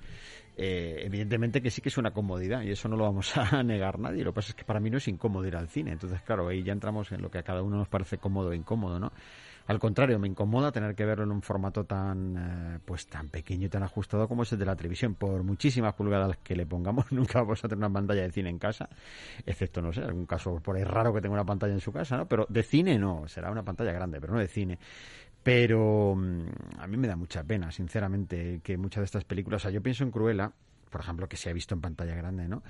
eh, 0.58 1.02
evidentemente 1.04 1.62
que 1.62 1.70
sí 1.70 1.82
que 1.82 1.90
es 1.90 1.98
una 1.98 2.12
comodidad 2.12 2.62
y 2.62 2.72
eso 2.72 2.88
no 2.88 2.96
lo 2.96 3.04
vamos 3.04 3.36
a 3.38 3.62
negar 3.62 4.00
nadie. 4.00 4.24
Lo 4.24 4.32
que 4.32 4.36
pasa 4.36 4.50
es 4.50 4.56
que 4.56 4.64
para 4.64 4.80
mí 4.80 4.90
no 4.90 4.98
es 4.98 5.08
incómodo 5.08 5.46
ir 5.46 5.56
al 5.56 5.68
cine. 5.68 5.92
Entonces, 5.92 6.22
claro, 6.22 6.48
ahí 6.48 6.64
ya 6.64 6.74
entramos 6.74 7.12
en 7.12 7.22
lo 7.22 7.30
que 7.30 7.40
a 7.40 7.44
cada 7.44 7.62
uno 7.62 7.78
nos 7.78 7.90
parece 7.90 8.18
cómodo 8.18 8.52
e 8.52 8.56
incómodo, 8.56 9.00
¿no? 9.00 9.12
Al 9.68 9.80
contrario, 9.80 10.20
me 10.20 10.28
incomoda 10.28 10.72
tener 10.72 10.94
que 10.94 11.06
verlo 11.06 11.24
en 11.24 11.32
un 11.32 11.42
formato 11.42 11.86
tan 11.86 12.36
eh, 12.38 12.80
pues 12.86 13.08
tan 13.08 13.30
pequeño 13.30 13.66
y 13.66 13.70
tan 13.70 13.82
ajustado 13.82 14.28
como 14.28 14.44
es 14.44 14.52
el 14.54 14.60
de 14.60 14.66
la 14.66 14.76
televisión. 14.76 15.16
Por 15.16 15.42
muchísimas 15.44 15.94
pulgadas 15.96 16.38
que 16.44 16.56
le 16.56 16.66
pongamos, 16.66 17.12
nunca 17.12 17.42
vamos 17.42 17.64
a 17.64 17.68
tener 17.68 17.80
una 17.80 17.94
pantalla 17.94 18.22
de 18.22 18.32
cine 18.32 18.50
en 18.50 18.60
casa, 18.60 18.90
excepto, 19.46 19.82
no 19.82 19.92
sé, 19.92 20.02
algún 20.02 20.28
caso 20.28 20.60
por 20.60 20.76
ahí 20.76 20.84
raro 20.84 21.14
que 21.14 21.22
tenga 21.22 21.34
una 21.34 21.46
pantalla 21.46 21.74
en 21.74 21.82
su 21.82 21.92
casa, 21.92 22.18
¿no? 22.18 22.28
Pero 22.28 22.46
de 22.50 22.62
cine 22.62 23.00
no, 23.00 23.28
será 23.28 23.50
una 23.50 23.64
pantalla 23.64 23.92
grande, 23.92 24.22
pero 24.22 24.34
no 24.34 24.40
de 24.40 24.48
cine. 24.48 24.78
Pero 25.42 26.16
mm, 26.16 26.80
a 26.80 26.88
mí 26.88 26.98
me 26.98 27.08
da 27.08 27.16
mucha 27.16 27.44
pena, 27.44 27.72
sinceramente, 27.72 28.62
que 28.64 28.78
muchas 28.78 29.02
de 29.02 29.06
estas 29.06 29.24
películas, 29.26 29.62
o 29.62 29.64
sea, 29.64 29.72
yo 29.72 29.82
pienso 29.82 30.04
en 30.04 30.12
Cruella, 30.12 30.52
por 30.90 31.02
ejemplo, 31.02 31.28
que 31.28 31.38
se 31.38 31.50
ha 31.50 31.54
visto 31.54 31.74
en 31.74 31.82
pantalla 31.82 32.16
grande, 32.16 32.48
¿no? 32.48 32.62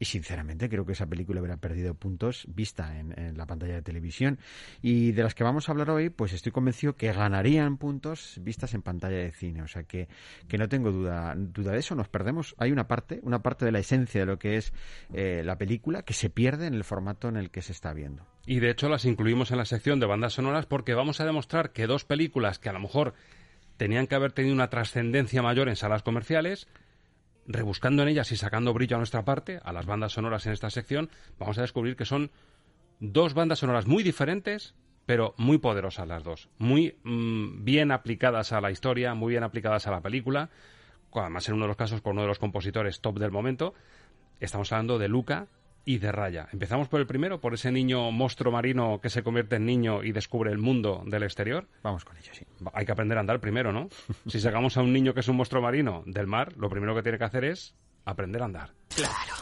Y 0.00 0.06
sinceramente 0.06 0.70
creo 0.70 0.86
que 0.86 0.92
esa 0.92 1.06
película 1.06 1.40
hubiera 1.40 1.58
perdido 1.58 1.92
puntos 1.92 2.46
vista 2.48 2.98
en, 2.98 3.36
la 3.36 3.44
pantalla 3.44 3.74
de 3.74 3.82
televisión. 3.82 4.38
Y 4.80 5.12
de 5.12 5.22
las 5.22 5.34
que 5.34 5.44
vamos 5.44 5.68
a 5.68 5.72
hablar 5.72 5.90
hoy, 5.90 6.08
pues 6.08 6.32
estoy 6.32 6.52
convencido 6.52 6.96
que 6.96 7.12
ganarían 7.12 7.76
puntos 7.76 8.40
vistas 8.40 8.72
en 8.72 8.80
pantalla 8.80 9.18
de 9.18 9.30
cine. 9.30 9.60
O 9.60 9.68
sea 9.68 9.82
que, 9.82 10.08
que 10.48 10.56
no 10.56 10.70
tengo 10.70 10.90
duda, 10.90 11.34
duda 11.36 11.72
de 11.72 11.80
eso. 11.80 11.94
Nos 11.94 12.08
perdemos. 12.08 12.54
Hay 12.56 12.72
una 12.72 12.88
parte, 12.88 13.20
una 13.24 13.42
parte 13.42 13.66
de 13.66 13.72
la 13.72 13.80
esencia 13.80 14.22
de 14.22 14.26
lo 14.26 14.38
que 14.38 14.56
es 14.56 14.72
eh, 15.12 15.42
la 15.44 15.58
película 15.58 16.02
que 16.02 16.14
se 16.14 16.30
pierde 16.30 16.66
en 16.66 16.72
el 16.72 16.84
formato 16.84 17.28
en 17.28 17.36
el 17.36 17.50
que 17.50 17.60
se 17.60 17.72
está 17.72 17.92
viendo. 17.92 18.24
Y 18.46 18.60
de 18.60 18.70
hecho 18.70 18.88
las 18.88 19.04
incluimos 19.04 19.50
en 19.50 19.58
la 19.58 19.66
sección 19.66 20.00
de 20.00 20.06
bandas 20.06 20.32
sonoras 20.32 20.64
porque 20.64 20.94
vamos 20.94 21.20
a 21.20 21.26
demostrar 21.26 21.72
que 21.72 21.86
dos 21.86 22.06
películas 22.06 22.58
que 22.58 22.70
a 22.70 22.72
lo 22.72 22.80
mejor 22.80 23.12
tenían 23.76 24.06
que 24.06 24.14
haber 24.14 24.32
tenido 24.32 24.54
una 24.54 24.70
trascendencia 24.70 25.42
mayor 25.42 25.68
en 25.68 25.76
salas 25.76 26.02
comerciales 26.02 26.68
rebuscando 27.46 28.02
en 28.02 28.08
ellas 28.08 28.32
y 28.32 28.36
sacando 28.36 28.72
brillo 28.72 28.96
a 28.96 28.98
nuestra 28.98 29.24
parte, 29.24 29.60
a 29.62 29.72
las 29.72 29.86
bandas 29.86 30.12
sonoras 30.12 30.46
en 30.46 30.52
esta 30.52 30.70
sección, 30.70 31.10
vamos 31.38 31.58
a 31.58 31.62
descubrir 31.62 31.96
que 31.96 32.04
son 32.04 32.30
dos 33.00 33.34
bandas 33.34 33.60
sonoras 33.60 33.86
muy 33.86 34.02
diferentes, 34.02 34.74
pero 35.06 35.34
muy 35.36 35.58
poderosas 35.58 36.06
las 36.06 36.22
dos, 36.22 36.48
muy 36.58 36.96
mm, 37.02 37.64
bien 37.64 37.90
aplicadas 37.92 38.52
a 38.52 38.60
la 38.60 38.70
historia, 38.70 39.14
muy 39.14 39.30
bien 39.30 39.42
aplicadas 39.42 39.86
a 39.86 39.90
la 39.90 40.00
película, 40.00 40.50
además 41.12 41.48
en 41.48 41.54
uno 41.54 41.64
de 41.64 41.68
los 41.68 41.76
casos 41.76 42.00
con 42.00 42.12
uno 42.12 42.22
de 42.22 42.28
los 42.28 42.38
compositores 42.38 43.00
top 43.00 43.18
del 43.18 43.32
momento. 43.32 43.74
Estamos 44.38 44.72
hablando 44.72 44.98
de 44.98 45.08
Luca 45.08 45.48
y 45.84 45.98
de 45.98 46.12
Raya. 46.12 46.48
Empezamos 46.52 46.88
por 46.88 47.00
el 47.00 47.06
primero, 47.06 47.40
por 47.40 47.54
ese 47.54 47.70
niño 47.72 48.10
monstruo 48.10 48.52
marino 48.52 49.00
que 49.00 49.10
se 49.10 49.22
convierte 49.22 49.56
en 49.56 49.66
niño 49.66 50.02
y 50.02 50.12
descubre 50.12 50.50
el 50.50 50.58
mundo 50.58 51.02
del 51.06 51.22
exterior. 51.22 51.66
Vamos 51.82 52.04
con 52.04 52.16
ello, 52.16 52.32
sí. 52.32 52.44
Hay 52.72 52.86
que 52.86 52.92
aprender 52.92 53.18
a 53.18 53.20
andar 53.20 53.40
primero, 53.40 53.72
¿no? 53.72 53.88
si 54.26 54.40
sacamos 54.40 54.76
a 54.76 54.82
un 54.82 54.92
niño 54.92 55.14
que 55.14 55.20
es 55.20 55.28
un 55.28 55.36
monstruo 55.36 55.62
marino 55.62 56.02
del 56.06 56.26
mar, 56.26 56.54
lo 56.56 56.68
primero 56.68 56.94
que 56.94 57.02
tiene 57.02 57.18
que 57.18 57.24
hacer 57.24 57.44
es 57.44 57.74
aprender 58.04 58.42
a 58.42 58.44
andar. 58.46 58.70
Claro. 58.94 59.34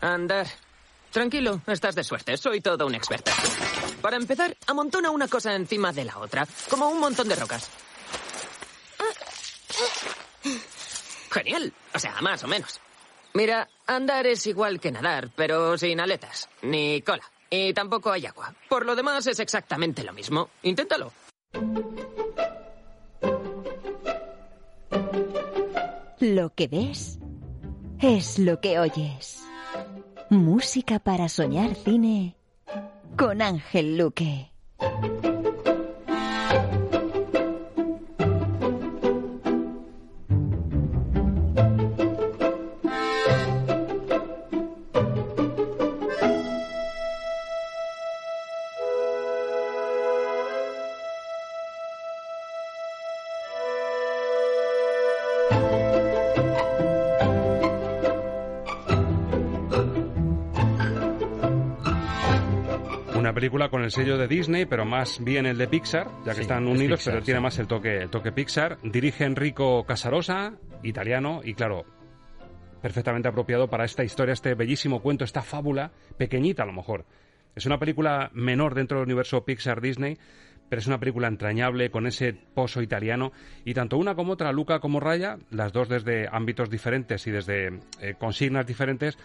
Andar. 0.00 0.46
Tranquilo, 1.10 1.62
estás 1.66 1.94
de 1.94 2.04
suerte, 2.04 2.36
soy 2.36 2.60
todo 2.60 2.86
un 2.86 2.94
experto. 2.94 3.30
Para 4.02 4.16
empezar, 4.16 4.54
amontona 4.66 5.10
una 5.10 5.28
cosa 5.28 5.54
encima 5.54 5.92
de 5.92 6.04
la 6.04 6.18
otra, 6.18 6.46
como 6.68 6.90
un 6.90 7.00
montón 7.00 7.28
de 7.28 7.36
rocas. 7.36 7.70
Genial, 11.30 11.72
o 11.94 11.98
sea, 11.98 12.20
más 12.20 12.44
o 12.44 12.48
menos. 12.48 12.80
Mira, 13.36 13.68
andar 13.86 14.26
es 14.26 14.46
igual 14.46 14.80
que 14.80 14.90
nadar, 14.90 15.28
pero 15.36 15.76
sin 15.76 16.00
aletas, 16.00 16.48
ni 16.62 17.02
cola. 17.02 17.22
Y 17.50 17.74
tampoco 17.74 18.10
hay 18.10 18.24
agua. 18.24 18.54
Por 18.66 18.86
lo 18.86 18.96
demás 18.96 19.26
es 19.26 19.38
exactamente 19.40 20.02
lo 20.04 20.14
mismo. 20.14 20.48
Inténtalo. 20.62 21.12
Lo 26.18 26.54
que 26.54 26.66
ves 26.66 27.18
es 28.00 28.38
lo 28.38 28.58
que 28.62 28.78
oyes. 28.78 29.44
Música 30.30 30.98
para 30.98 31.28
soñar 31.28 31.74
cine 31.74 32.36
con 33.18 33.42
Ángel 33.42 33.98
Luque. 33.98 34.50
Película 63.46 63.68
con 63.68 63.84
el 63.84 63.92
sello 63.92 64.18
de 64.18 64.26
Disney, 64.26 64.66
pero 64.66 64.84
más 64.84 65.22
bien 65.22 65.46
el 65.46 65.56
de 65.56 65.68
Pixar, 65.68 66.08
ya 66.24 66.34
que 66.34 66.40
están 66.40 66.66
unidos, 66.66 67.02
pero 67.04 67.22
tiene 67.22 67.38
más 67.38 67.56
el 67.60 67.68
toque, 67.68 67.98
el 67.98 68.10
toque 68.10 68.32
Pixar. 68.32 68.78
Dirige 68.82 69.22
Enrico 69.22 69.84
Casarosa, 69.84 70.54
italiano, 70.82 71.42
y 71.44 71.54
claro, 71.54 71.84
perfectamente 72.82 73.28
apropiado 73.28 73.70
para 73.70 73.84
esta 73.84 74.02
historia, 74.02 74.32
este 74.32 74.56
bellísimo 74.56 75.00
cuento, 75.00 75.22
esta 75.22 75.42
fábula, 75.42 75.92
pequeñita 76.18 76.64
a 76.64 76.66
lo 76.66 76.72
mejor. 76.72 77.04
Es 77.54 77.66
una 77.66 77.78
película 77.78 78.32
menor 78.34 78.74
dentro 78.74 78.98
del 78.98 79.06
universo 79.06 79.44
Pixar 79.44 79.80
Disney, 79.80 80.18
pero 80.68 80.80
es 80.80 80.88
una 80.88 80.98
película 80.98 81.28
entrañable 81.28 81.92
con 81.92 82.08
ese 82.08 82.32
pozo 82.32 82.82
italiano 82.82 83.30
y 83.64 83.74
tanto 83.74 83.96
una 83.96 84.16
como 84.16 84.32
otra, 84.32 84.50
Luca 84.50 84.80
como 84.80 84.98
Raya, 84.98 85.38
las 85.50 85.72
dos 85.72 85.88
desde 85.88 86.26
ámbitos 86.32 86.68
diferentes 86.68 87.24
y 87.28 87.30
desde 87.30 87.78
eh, 88.00 88.14
consignas 88.18 88.66
diferentes, 88.66 89.16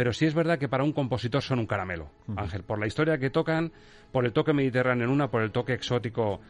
pero 0.00 0.14
sí 0.14 0.24
es 0.24 0.32
verdad 0.32 0.58
que 0.58 0.66
para 0.66 0.82
un 0.82 0.94
compositor 0.94 1.42
son 1.42 1.58
un 1.58 1.66
caramelo, 1.66 2.08
Ángel, 2.34 2.62
por 2.62 2.78
la 2.78 2.86
historia 2.86 3.18
que 3.18 3.28
tocan, 3.28 3.70
por 4.12 4.24
el 4.24 4.32
toque 4.32 4.54
mediterráneo 4.54 5.04
en 5.04 5.10
una, 5.10 5.30
por 5.30 5.42
el 5.42 5.50
toque 5.50 5.74
exótico 5.74 6.40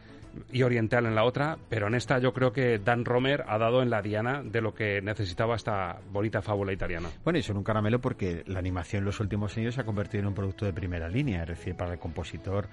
y 0.53 0.63
oriental 0.63 1.05
en 1.05 1.15
la 1.15 1.25
otra, 1.25 1.57
pero 1.67 1.87
en 1.87 1.95
esta 1.95 2.17
yo 2.19 2.31
creo 2.31 2.53
que 2.53 2.79
Dan 2.79 3.03
Romer 3.03 3.43
ha 3.49 3.57
dado 3.57 3.81
en 3.81 3.89
la 3.89 4.01
diana 4.01 4.41
de 4.41 4.61
lo 4.61 4.73
que 4.73 5.01
necesitaba 5.01 5.57
esta 5.57 5.99
bonita 6.13 6.41
fábula 6.41 6.71
italiana. 6.71 7.09
Bueno, 7.25 7.39
y 7.39 7.43
son 7.43 7.57
un 7.57 7.65
caramelo 7.65 7.99
porque 7.99 8.45
la 8.47 8.59
animación 8.59 9.01
en 9.01 9.07
los 9.07 9.19
últimos 9.19 9.57
años 9.57 9.75
se 9.75 9.81
ha 9.81 9.83
convertido 9.83 10.21
en 10.21 10.27
un 10.27 10.33
producto 10.33 10.65
de 10.65 10.71
primera 10.71 11.09
línea, 11.09 11.41
es 11.41 11.49
decir, 11.49 11.75
para 11.75 11.91
el 11.91 11.99
compositor 11.99 12.69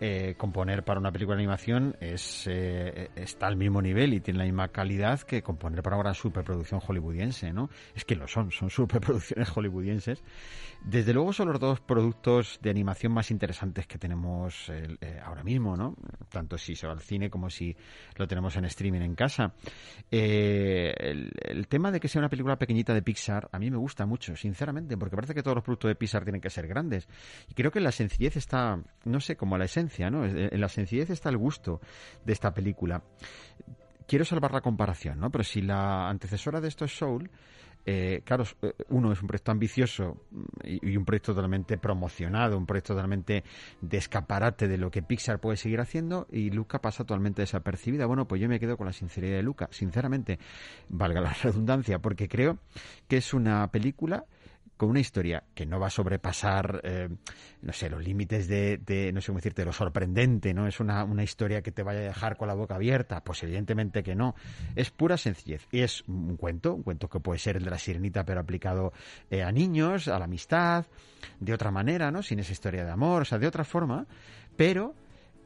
eh, 0.00 0.34
componer 0.36 0.84
para 0.84 1.00
una 1.00 1.10
película 1.10 1.36
de 1.36 1.42
animación 1.42 1.96
es, 2.00 2.46
eh, 2.46 3.10
está 3.16 3.48
al 3.48 3.56
mismo 3.56 3.82
nivel 3.82 4.14
y 4.14 4.20
tiene 4.20 4.38
la 4.38 4.44
misma 4.44 4.68
calidad 4.68 5.20
que 5.22 5.42
componer 5.42 5.82
para 5.82 5.96
una 5.96 6.14
superproducción 6.14 6.78
hollywoodiense, 6.80 7.52
¿no? 7.52 7.68
Es 7.96 8.04
que 8.04 8.14
lo 8.14 8.28
son, 8.28 8.52
son 8.52 8.70
superproducciones 8.70 9.48
hollywoodienses. 9.50 10.22
Desde 10.84 11.12
luego 11.12 11.32
son 11.32 11.48
los 11.48 11.58
dos 11.58 11.80
productos 11.80 12.60
de 12.62 12.70
animación 12.70 13.12
más 13.12 13.32
interesantes 13.32 13.88
que 13.88 13.98
tenemos 13.98 14.68
eh, 14.68 15.20
ahora 15.24 15.42
mismo, 15.42 15.76
¿no? 15.76 15.96
Tanto 16.28 16.56
si 16.56 16.76
se 16.76 16.86
va 16.86 16.92
al 16.92 17.00
cine 17.00 17.28
como 17.28 17.50
si 17.50 17.76
lo 18.16 18.28
tenemos 18.28 18.56
en 18.56 18.66
streaming 18.66 19.00
en 19.00 19.16
casa. 19.16 19.52
el, 20.10 21.32
el 21.40 21.66
tema 21.66 21.90
de 21.90 21.98
que 21.98 22.06
sea 22.06 22.20
una 22.20 22.28
película 22.28 22.56
pequeñita 22.56 22.94
de 22.94 23.02
Pixar 23.02 23.48
a 23.50 23.58
mí 23.58 23.68
me 23.68 23.78
gusta 23.78 24.06
mucho, 24.06 24.36
sinceramente, 24.36 24.96
porque 24.96 25.16
parece 25.16 25.34
que 25.34 25.42
todos 25.42 25.56
los 25.56 25.64
productos 25.64 25.88
de 25.88 25.96
Pixar 25.96 26.22
tienen 26.22 26.40
que 26.40 26.50
ser 26.50 26.68
grandes. 26.68 27.08
Y 27.48 27.54
creo 27.54 27.72
que 27.72 27.80
la 27.80 27.90
sencillez 27.90 28.36
está, 28.36 28.80
no 29.04 29.18
sé, 29.18 29.36
como 29.36 29.58
la 29.58 29.64
esencia 29.64 29.87
en 29.98 30.60
la 30.60 30.68
sencillez 30.68 31.10
está 31.10 31.28
el 31.28 31.38
gusto 31.38 31.80
de 32.24 32.32
esta 32.32 32.52
película. 32.52 33.02
Quiero 34.06 34.24
salvar 34.24 34.52
la 34.52 34.60
comparación, 34.60 35.20
¿no? 35.20 35.30
Pero 35.30 35.44
si 35.44 35.60
la 35.60 36.08
antecesora 36.08 36.60
de 36.60 36.68
esto 36.68 36.84
es 36.84 36.96
Soul, 36.96 37.30
eh, 37.90 38.20
claro, 38.22 38.44
eh, 38.60 38.74
uno 38.90 39.12
es 39.12 39.22
un 39.22 39.28
proyecto 39.28 39.50
ambicioso 39.50 40.24
y, 40.62 40.94
un 40.94 41.06
proyecto 41.06 41.32
totalmente 41.34 41.78
promocionado, 41.78 42.58
un 42.58 42.66
proyecto 42.66 42.92
totalmente 42.92 43.44
de 43.80 43.96
escaparate 43.96 44.68
de 44.68 44.76
lo 44.76 44.90
que 44.90 45.02
Pixar 45.02 45.40
puede 45.40 45.56
seguir 45.56 45.80
haciendo 45.80 46.26
y 46.30 46.50
Luca 46.50 46.80
pasa 46.80 47.04
totalmente 47.04 47.40
desapercibida. 47.40 48.04
Bueno, 48.04 48.28
pues 48.28 48.42
yo 48.42 48.48
me 48.48 48.60
quedo 48.60 48.76
con 48.76 48.86
la 48.86 48.92
sinceridad 48.92 49.36
de 49.36 49.42
Luca, 49.42 49.68
sinceramente, 49.70 50.38
valga 50.90 51.22
la 51.22 51.32
redundancia, 51.42 51.98
porque 51.98 52.28
creo 52.28 52.58
que 53.08 53.16
es 53.16 53.32
una 53.32 53.66
película 53.70 54.26
con 54.78 54.88
una 54.90 55.00
historia 55.00 55.42
que 55.54 55.66
no 55.66 55.80
va 55.80 55.88
a 55.88 55.90
sobrepasar, 55.90 56.80
eh, 56.84 57.08
no 57.62 57.72
sé, 57.72 57.90
los 57.90 58.02
límites 58.02 58.46
de, 58.46 59.10
no 59.12 59.20
sé 59.20 59.26
cómo 59.26 59.40
decirte, 59.40 59.64
lo 59.64 59.72
sorprendente, 59.72 60.54
¿no? 60.54 60.68
Es 60.68 60.78
una, 60.78 61.02
una, 61.04 61.24
historia 61.24 61.62
que 61.62 61.72
te 61.72 61.82
vaya 61.82 61.98
a 61.98 62.04
dejar 62.04 62.36
con 62.36 62.46
la 62.46 62.54
boca 62.54 62.76
abierta, 62.76 63.22
pues 63.24 63.42
evidentemente 63.42 64.04
que 64.04 64.14
no. 64.14 64.36
Es 64.76 64.90
pura 64.90 65.16
sencillez. 65.16 65.66
Y 65.72 65.80
es 65.80 66.04
un 66.06 66.36
cuento, 66.36 66.74
un 66.74 66.84
cuento 66.84 67.08
que 67.08 67.18
puede 67.18 67.40
ser 67.40 67.56
el 67.56 67.64
de 67.64 67.70
la 67.70 67.78
sirenita, 67.78 68.24
pero 68.24 68.40
aplicado 68.40 68.92
eh, 69.30 69.42
a 69.42 69.50
niños, 69.50 70.06
a 70.06 70.18
la 70.18 70.26
amistad, 70.26 70.86
de 71.40 71.52
otra 71.52 71.72
manera, 71.72 72.12
¿no? 72.12 72.22
Sin 72.22 72.38
esa 72.38 72.52
historia 72.52 72.84
de 72.84 72.92
amor, 72.92 73.22
o 73.22 73.24
sea, 73.24 73.38
de 73.38 73.48
otra 73.48 73.64
forma, 73.64 74.06
pero 74.56 74.94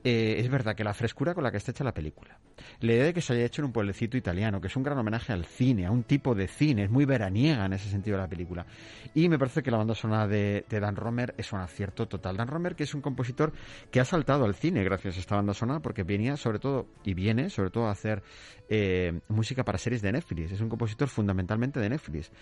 eh, 0.04 0.36
es 0.38 0.48
verdad 0.48 0.74
que 0.74 0.84
la 0.84 0.94
frescura 0.94 1.34
con 1.34 1.44
la 1.44 1.50
que 1.50 1.58
está 1.58 1.70
hecha 1.70 1.84
la 1.84 1.94
película, 1.94 2.38
la 2.80 2.92
idea 2.92 3.04
de 3.04 3.14
que 3.14 3.20
se 3.20 3.32
haya 3.32 3.44
hecho 3.44 3.62
en 3.62 3.66
un 3.66 3.72
pueblecito 3.72 4.16
italiano, 4.16 4.60
que 4.60 4.66
es 4.66 4.76
un 4.76 4.82
gran 4.82 4.98
homenaje 4.98 5.32
al 5.32 5.44
cine, 5.44 5.86
a 5.86 5.90
un 5.90 6.02
tipo 6.02 6.34
de 6.34 6.48
cine, 6.48 6.84
es 6.84 6.90
muy 6.90 7.04
veraniega 7.04 7.64
en 7.66 7.72
ese 7.72 7.88
sentido 7.88 8.18
la 8.18 8.28
película. 8.28 8.66
Y 9.14 9.28
me 9.28 9.38
parece 9.38 9.62
que 9.62 9.70
la 9.70 9.78
banda 9.78 9.94
sonora 9.94 10.26
de, 10.26 10.64
Dan 10.68 10.96
Romer 10.96 11.34
es 11.38 11.52
un 11.52 11.60
acierto 11.60 12.08
total. 12.08 12.36
Dan 12.36 12.48
Romer, 12.48 12.74
que 12.74 12.84
es 12.84 12.94
un 12.94 13.00
compositor 13.00 13.52
que 13.90 14.00
ha 14.00 14.04
saltado 14.04 14.44
al 14.44 14.54
cine 14.54 14.82
gracias 14.84 15.16
a 15.16 15.20
esta 15.20 15.36
banda 15.36 15.54
sonora, 15.54 15.80
porque 15.80 16.02
venía 16.02 16.36
sobre 16.36 16.58
todo, 16.58 16.88
y 17.04 17.14
viene 17.14 17.50
sobre 17.50 17.70
todo 17.70 17.86
a 17.86 17.92
hacer 17.92 18.22
eh, 18.68 19.20
música 19.28 19.64
para 19.64 19.78
series 19.78 20.02
de 20.02 20.12
Netflix. 20.12 20.52
Es 20.52 20.60
un 20.60 20.68
compositor 20.68 21.08
fundamentalmente 21.08 21.78
de 21.78 21.88
Netflix. 21.88 22.32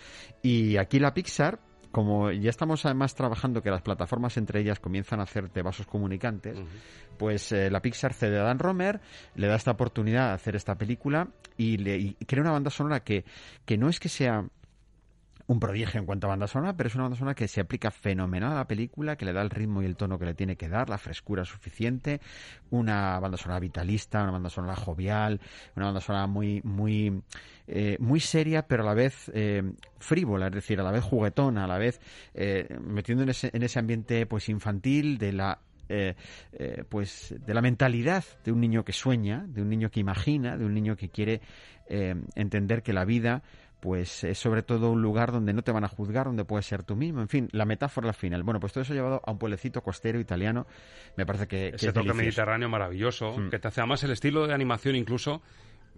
Y 0.41 0.77
aquí 0.77 0.99
la 0.99 1.13
Pixar 1.13 1.59
como 1.91 2.31
ya 2.31 2.49
estamos 2.49 2.85
además 2.85 3.15
trabajando 3.15 3.61
que 3.61 3.69
las 3.69 3.81
plataformas 3.81 4.37
entre 4.37 4.61
ellas 4.61 4.79
comienzan 4.79 5.19
a 5.19 5.23
hacerte 5.23 5.61
vasos 5.61 5.85
comunicantes, 5.85 6.57
pues 7.17 7.51
eh, 7.51 7.69
la 7.69 7.81
Pixar 7.81 8.13
cede 8.13 8.39
a 8.39 8.43
Dan 8.43 8.59
Romer, 8.59 9.01
le 9.35 9.47
da 9.47 9.55
esta 9.55 9.71
oportunidad 9.71 10.29
de 10.29 10.33
hacer 10.33 10.55
esta 10.55 10.75
película 10.75 11.27
y, 11.57 11.77
le, 11.77 11.97
y 11.97 12.13
crea 12.25 12.41
una 12.41 12.51
banda 12.51 12.69
sonora 12.69 13.01
que, 13.03 13.25
que 13.65 13.77
no 13.77 13.89
es 13.89 13.99
que 13.99 14.09
sea 14.09 14.45
un 15.47 15.59
prodigio 15.59 15.99
en 15.99 16.05
cuanto 16.05 16.27
a 16.27 16.29
banda 16.29 16.47
sonora, 16.47 16.75
pero 16.75 16.87
es 16.87 16.95
una 16.95 17.03
banda 17.05 17.17
sonora 17.17 17.35
que 17.35 17.47
se 17.47 17.61
aplica 17.61 17.91
fenomenal 17.91 18.53
a 18.53 18.55
la 18.55 18.67
película, 18.67 19.15
que 19.15 19.25
le 19.25 19.33
da 19.33 19.41
el 19.41 19.49
ritmo 19.49 19.81
y 19.81 19.85
el 19.85 19.95
tono 19.95 20.17
que 20.19 20.25
le 20.25 20.33
tiene 20.33 20.55
que 20.55 20.69
dar, 20.69 20.89
la 20.89 20.97
frescura 20.97 21.45
suficiente, 21.45 22.21
una 22.69 23.19
banda 23.19 23.37
sonora 23.37 23.59
vitalista, 23.59 24.23
una 24.23 24.31
banda 24.31 24.49
sonora 24.49 24.75
jovial, 24.75 25.39
una 25.75 25.87
banda 25.87 26.01
sonora 26.01 26.27
muy, 26.27 26.61
muy, 26.63 27.21
eh, 27.67 27.97
muy 27.99 28.19
seria, 28.19 28.67
pero 28.67 28.83
a 28.83 28.85
la 28.85 28.93
vez 28.93 29.31
eh, 29.33 29.63
frívola, 29.99 30.47
es 30.47 30.53
decir, 30.53 30.79
a 30.79 30.83
la 30.83 30.91
vez 30.91 31.03
juguetona, 31.03 31.65
a 31.65 31.67
la 31.67 31.77
vez 31.77 31.99
eh, 32.33 32.67
metiendo 32.81 33.23
en 33.23 33.29
ese, 33.29 33.49
en 33.53 33.63
ese 33.63 33.79
ambiente 33.79 34.25
pues 34.25 34.49
infantil 34.49 35.17
de 35.17 35.33
la 35.33 35.59
pues 36.87 37.35
de 37.45 37.53
la 37.53 37.61
mentalidad 37.61 38.23
de 38.45 38.53
un 38.53 38.61
niño 38.61 38.85
que 38.85 38.93
sueña, 38.93 39.43
de 39.45 39.61
un 39.61 39.67
niño 39.67 39.91
que 39.91 39.99
imagina, 39.99 40.55
de 40.55 40.63
un 40.63 40.73
niño 40.73 40.95
que 40.95 41.09
quiere 41.09 41.41
entender 41.89 42.81
que 42.81 42.93
la 42.93 43.03
vida 43.03 43.43
pues 43.81 44.23
es 44.23 44.37
sobre 44.37 44.61
todo 44.61 44.91
un 44.91 45.01
lugar 45.01 45.31
donde 45.31 45.53
no 45.53 45.63
te 45.63 45.71
van 45.71 45.83
a 45.83 45.87
juzgar, 45.87 46.27
donde 46.27 46.45
puedes 46.45 46.67
ser 46.67 46.83
tú 46.83 46.95
mismo. 46.95 47.19
En 47.19 47.27
fin, 47.27 47.49
la 47.51 47.65
metáfora 47.65 48.09
al 48.09 48.13
final. 48.13 48.43
Bueno, 48.43 48.59
pues 48.59 48.71
todo 48.71 48.83
eso 48.83 48.93
ha 48.93 48.95
llevado 48.95 49.21
a 49.25 49.31
un 49.31 49.39
pueblecito 49.39 49.81
costero 49.81 50.19
italiano. 50.19 50.67
Me 51.17 51.25
parece 51.25 51.47
que. 51.47 51.69
Ese 51.69 51.91
toque 51.91 52.13
mediterráneo 52.13 52.69
maravilloso, 52.69 53.35
mm. 53.35 53.49
que 53.49 53.59
te 53.59 53.67
hace 53.67 53.81
además 53.81 54.03
el 54.03 54.11
estilo 54.11 54.47
de 54.47 54.53
animación 54.53 54.95
incluso. 54.95 55.41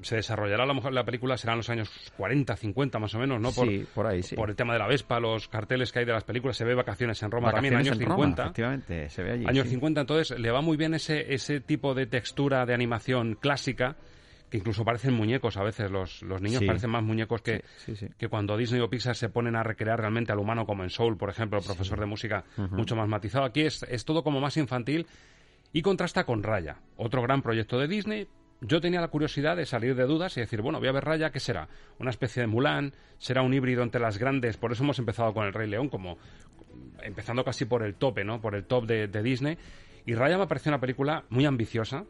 Se 0.01 0.15
desarrollará 0.15 0.63
a 0.63 0.65
lo 0.65 0.73
mejor 0.73 0.91
la 0.91 1.03
película 1.03 1.37
será 1.37 1.53
en 1.53 1.57
los 1.57 1.69
años 1.69 1.91
40, 2.17 2.55
50 2.55 2.97
más 2.97 3.13
o 3.13 3.19
menos, 3.19 3.39
¿no? 3.39 3.51
Por, 3.51 3.67
sí, 3.67 3.85
por 3.93 4.07
ahí, 4.07 4.23
sí. 4.23 4.35
Por 4.35 4.49
el 4.49 4.55
tema 4.55 4.73
de 4.73 4.79
la 4.79 4.87
Vespa, 4.87 5.19
los 5.19 5.47
carteles 5.49 5.91
que 5.91 5.99
hay 5.99 6.05
de 6.05 6.13
las 6.13 6.23
películas, 6.23 6.57
se 6.57 6.65
ve 6.65 6.73
Vacaciones 6.73 7.21
en 7.21 7.29
Roma 7.29 7.51
también, 7.51 7.75
años 7.75 7.97
50. 7.99 8.41
efectivamente, 8.41 9.09
se 9.09 9.21
ve 9.21 9.33
allí. 9.33 9.45
Años 9.45 9.67
50, 9.67 10.01
entonces 10.01 10.39
le 10.39 10.49
va 10.49 10.61
muy 10.61 10.77
bien 10.77 10.95
ese, 10.95 11.31
ese 11.31 11.59
tipo 11.59 11.93
de 11.93 12.07
textura 12.07 12.65
de 12.65 12.73
animación 12.73 13.35
clásica 13.35 13.97
que 14.53 14.59
incluso 14.59 14.85
parecen 14.85 15.15
muñecos 15.15 15.57
a 15.57 15.63
veces. 15.63 15.89
Los, 15.89 16.21
los 16.21 16.39
niños 16.39 16.61
parecen 16.63 16.91
más 16.91 17.01
muñecos 17.01 17.41
que, 17.41 17.63
que 18.19 18.27
cuando 18.27 18.55
Disney 18.55 18.81
o 18.81 18.87
Pixar 18.87 19.15
se 19.15 19.29
ponen 19.29 19.55
a 19.55 19.63
recrear 19.63 19.99
realmente 19.99 20.31
al 20.31 20.37
humano, 20.37 20.67
como 20.67 20.83
en 20.83 20.91
Soul, 20.91 21.17
por 21.17 21.31
ejemplo, 21.31 21.57
el 21.57 21.65
profesor 21.65 21.99
de 21.99 22.05
música, 22.05 22.43
mucho 22.69 22.95
más 22.95 23.07
matizado. 23.09 23.45
Aquí 23.45 23.61
es, 23.61 23.81
es 23.89 24.05
todo 24.05 24.23
como 24.23 24.39
más 24.39 24.55
infantil 24.57 25.07
y 25.71 25.81
contrasta 25.81 26.23
con 26.23 26.43
Raya, 26.43 26.77
otro 26.97 27.23
gran 27.23 27.41
proyecto 27.41 27.79
de 27.79 27.87
Disney, 27.87 28.27
yo 28.61 28.79
tenía 28.79 29.01
la 29.01 29.07
curiosidad 29.07 29.57
de 29.57 29.65
salir 29.65 29.95
de 29.95 30.03
dudas 30.03 30.37
y 30.37 30.41
decir, 30.41 30.61
bueno, 30.61 30.77
voy 30.77 30.87
a 30.87 30.91
ver 30.91 31.03
Raya, 31.03 31.31
¿qué 31.31 31.39
será? 31.39 31.67
¿Una 31.97 32.11
especie 32.11 32.43
de 32.43 32.47
Mulan? 32.47 32.93
¿Será 33.17 33.41
un 33.41 33.55
híbrido 33.55 33.81
entre 33.81 33.99
las 33.99 34.19
grandes? 34.19 34.57
Por 34.57 34.71
eso 34.71 34.83
hemos 34.83 34.99
empezado 34.99 35.33
con 35.33 35.47
El 35.47 35.53
Rey 35.53 35.67
León, 35.67 35.89
como 35.89 36.19
empezando 37.01 37.43
casi 37.43 37.65
por 37.65 37.81
el 37.81 37.95
tope, 37.95 38.23
¿no? 38.23 38.39
Por 38.39 38.53
el 38.53 38.65
top 38.65 38.85
de, 38.85 39.07
de 39.07 39.23
Disney. 39.23 39.57
Y 40.05 40.13
Raya 40.13 40.37
me 40.37 40.45
pareció 40.45 40.69
una 40.69 40.79
película 40.79 41.23
muy 41.29 41.45
ambiciosa, 41.45 42.05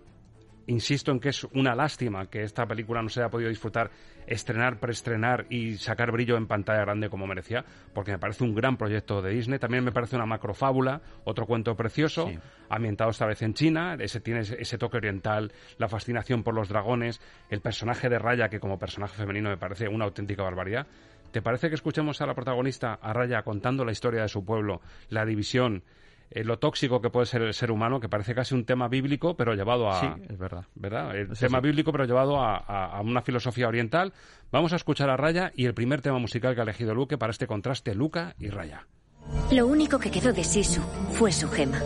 insisto 0.68 1.11
en 1.11 1.20
que 1.20 1.30
es 1.30 1.43
una 1.53 1.76
lástima 1.76 2.28
que 2.28 2.43
esta 2.43 2.66
película 2.66 3.01
no 3.01 3.09
se 3.09 3.22
haya 3.22 3.30
podido 3.30 3.49
disfrutar, 3.49 3.91
estrenar, 4.28 4.80
preestrenar 4.80 5.45
y 5.49 5.78
sacar 5.78 6.11
brillo 6.11 6.38
en 6.38 6.47
pantalla 6.47 6.82
grande 6.82 7.09
como 7.09 7.28
merecía, 7.28 7.66
porque 7.93 8.11
me 8.11 8.20
parece 8.20 8.43
un 8.43 8.55
gran 8.55 8.78
proyecto 8.78 9.22
de 9.22 9.32
Disney. 9.32 9.59
También 9.59 9.84
me 9.84 9.91
parece 9.91 10.16
una 10.16 10.26
macrofábula, 10.26 11.01
otro 11.26 11.45
cuento 11.45 11.76
precioso, 11.76 12.32
ambientado 12.70 13.09
esta 13.09 13.26
vez 13.26 13.41
en 13.41 13.53
China. 13.53 13.95
Ese, 13.99 14.22
tiene 14.22 14.41
ese 14.41 14.78
toque 14.78 14.97
oriental, 14.97 15.51
la 15.78 15.89
fascinación 15.89 16.43
por 16.43 16.53
los 16.53 16.70
dragones, 16.70 17.22
el 17.49 17.61
personaje 17.61 18.09
de 18.09 18.20
Raya, 18.20 18.49
que 18.49 18.59
como 18.59 18.80
personaje 18.80 19.16
femenino 19.16 19.49
me 19.49 19.57
parece 19.57 19.88
una 19.88 20.05
auténtica 20.05 20.43
barbaridad. 20.43 20.88
¿Te 21.32 21.41
parece 21.41 21.70
que 21.70 21.76
escuchemos 21.76 22.22
a 22.22 22.28
la 22.28 22.36
protagonista, 22.36 22.93
a 23.01 23.11
Raya, 23.11 23.41
contando 23.41 23.84
la 23.84 23.91
historia 23.91 24.22
de 24.22 24.30
su 24.30 24.45
pueblo, 24.45 24.82
la 25.09 25.26
división, 25.26 25.84
eh, 26.32 26.43
lo 26.43 26.59
tóxico 26.59 27.01
que 27.01 27.09
puede 27.09 27.26
ser 27.26 27.41
el 27.41 27.53
ser 27.53 27.71
humano, 27.71 27.99
que 27.99 28.09
parece 28.09 28.34
casi 28.34 28.55
un 28.55 28.65
tema 28.65 28.88
bíblico, 28.88 29.36
pero 29.36 29.53
llevado 29.53 29.89
a... 29.89 29.99
Sí, 29.99 30.07
es 30.30 30.38
verdad. 30.38 30.65
¿verdad? 30.76 31.15
El 31.15 31.38
tema 31.38 31.59
bíblico, 31.59 31.91
pero 31.91 32.05
llevado 32.05 32.41
a, 32.41 32.99
una 33.01 33.21
filosofía 33.21 33.67
oriental. 33.67 34.13
Vamos 34.51 34.74
a 34.74 34.76
escuchar 34.76 35.09
a 35.09 35.17
Raya 35.17 35.51
y 35.55 35.65
el 35.65 35.74
primer 35.74 36.01
tema 36.01 36.19
musical 36.19 36.55
que 36.55 36.61
ha 36.61 36.63
elegido 36.63 36.93
Luque 36.93 37.17
para 37.17 37.32
este 37.32 37.47
contraste, 37.47 37.95
Luca 37.95 38.36
y 38.39 38.49
Raya. 38.49 38.88
Lo 39.51 39.67
único 39.67 39.99
que 39.99 40.11
quedó 40.11 40.34
de 40.34 40.43
Sisu 40.43 40.82
fue 41.11 41.32
su 41.32 41.49
gema. 41.49 41.80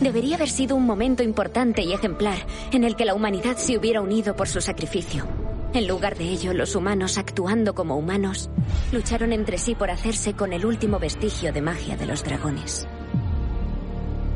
Debería 0.00 0.36
haber 0.36 0.48
sido 0.48 0.76
un 0.76 0.84
momento 0.84 1.22
importante 1.22 1.82
y 1.82 1.92
ejemplar 1.92 2.38
en 2.72 2.84
el 2.84 2.96
que 2.96 3.06
la 3.06 3.14
humanidad 3.14 3.56
se 3.56 3.76
hubiera 3.76 4.02
unido 4.02 4.36
por 4.36 4.46
su 4.46 4.60
sacrificio. 4.60 5.26
En 5.72 5.88
lugar 5.88 6.16
de 6.16 6.24
ello, 6.24 6.54
los 6.54 6.74
humanos, 6.74 7.18
actuando 7.18 7.74
como 7.74 7.96
humanos, 7.96 8.50
lucharon 8.92 9.32
entre 9.32 9.58
sí 9.58 9.74
por 9.74 9.90
hacerse 9.90 10.34
con 10.34 10.52
el 10.52 10.64
último 10.64 10.98
vestigio 10.98 11.52
de 11.52 11.62
magia 11.62 11.96
de 11.96 12.06
los 12.06 12.22
dragones. 12.24 12.86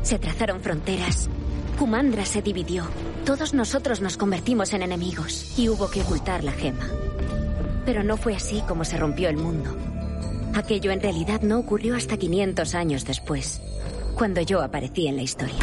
Se 0.03 0.17
trazaron 0.19 0.61
fronteras. 0.61 1.29
Kumandra 1.77 2.25
se 2.25 2.41
dividió. 2.41 2.85
Todos 3.25 3.53
nosotros 3.53 4.01
nos 4.01 4.17
convertimos 4.17 4.73
en 4.73 4.81
enemigos 4.81 5.57
y 5.57 5.69
hubo 5.69 5.89
que 5.89 6.01
ocultar 6.01 6.43
la 6.43 6.51
gema. 6.51 6.87
Pero 7.85 8.03
no 8.03 8.17
fue 8.17 8.35
así 8.35 8.61
como 8.67 8.83
se 8.83 8.97
rompió 8.97 9.29
el 9.29 9.37
mundo. 9.37 9.75
Aquello 10.53 10.91
en 10.91 11.01
realidad 11.01 11.41
no 11.41 11.59
ocurrió 11.59 11.95
hasta 11.95 12.17
500 12.17 12.75
años 12.75 13.05
después, 13.05 13.61
cuando 14.15 14.41
yo 14.41 14.61
aparecí 14.61 15.07
en 15.07 15.15
la 15.15 15.21
historia. 15.21 15.59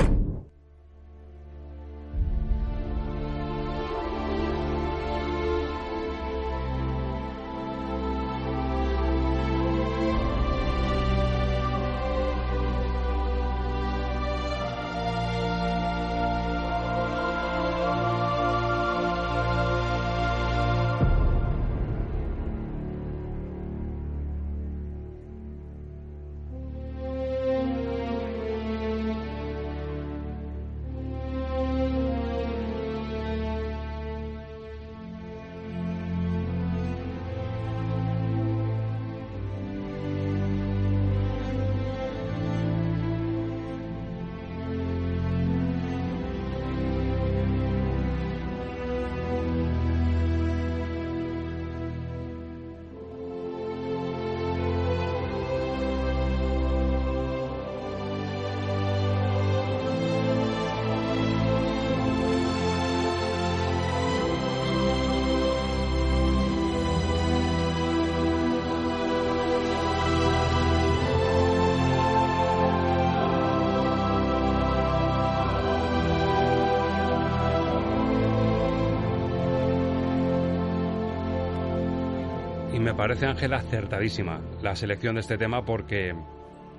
Parece, 82.98 83.26
Ángela, 83.26 83.58
acertadísima 83.58 84.40
la 84.60 84.74
selección 84.74 85.14
de 85.14 85.20
este 85.20 85.38
tema 85.38 85.64
porque 85.64 86.16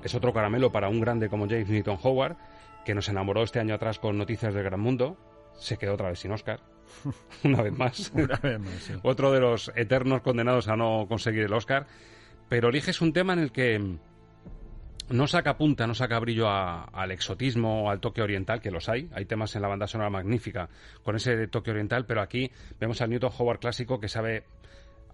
es 0.03 0.13
otro 0.13 0.33
caramelo 0.33 0.69
para 0.69 0.89
un 0.89 0.99
grande 0.99 1.29
como 1.29 1.47
James 1.47 1.69
Newton 1.69 1.97
Howard, 2.03 2.35
que 2.83 2.93
nos 2.93 3.07
enamoró 3.07 3.41
este 3.41 3.61
año 3.61 3.73
atrás 3.73 3.99
con 3.99 4.17
Noticias 4.17 4.53
del 4.53 4.65
Gran 4.65 4.81
Mundo. 4.81 5.15
Se 5.57 5.77
quedó 5.77 5.93
otra 5.93 6.09
vez 6.09 6.19
sin 6.19 6.33
Oscar. 6.33 6.59
Una 7.45 7.61
vez 7.61 7.71
más. 7.71 8.11
otro 9.01 9.31
de 9.31 9.39
los 9.39 9.71
eternos 9.77 10.19
condenados 10.19 10.67
a 10.67 10.75
no 10.75 11.05
conseguir 11.07 11.43
el 11.43 11.53
Oscar. 11.53 11.87
Pero 12.49 12.67
eliges 12.67 12.99
un 12.99 13.13
tema 13.13 13.31
en 13.31 13.39
el 13.39 13.53
que 13.53 13.97
no 15.09 15.25
saca 15.25 15.55
punta, 15.55 15.87
no 15.87 15.95
saca 15.95 16.19
brillo 16.19 16.49
al 16.49 17.11
exotismo 17.11 17.85
o 17.85 17.89
al 17.89 18.01
toque 18.01 18.21
oriental, 18.21 18.59
que 18.59 18.71
los 18.71 18.89
hay. 18.89 19.09
Hay 19.13 19.23
temas 19.23 19.55
en 19.55 19.61
la 19.61 19.69
banda 19.69 19.87
sonora 19.87 20.09
magnífica 20.09 20.67
con 21.01 21.15
ese 21.15 21.47
toque 21.47 21.71
oriental, 21.71 22.05
pero 22.05 22.21
aquí 22.21 22.51
vemos 22.77 22.99
al 22.99 23.09
Newton 23.09 23.31
Howard 23.37 23.59
clásico 23.59 24.01
que 24.01 24.09
sabe 24.09 24.43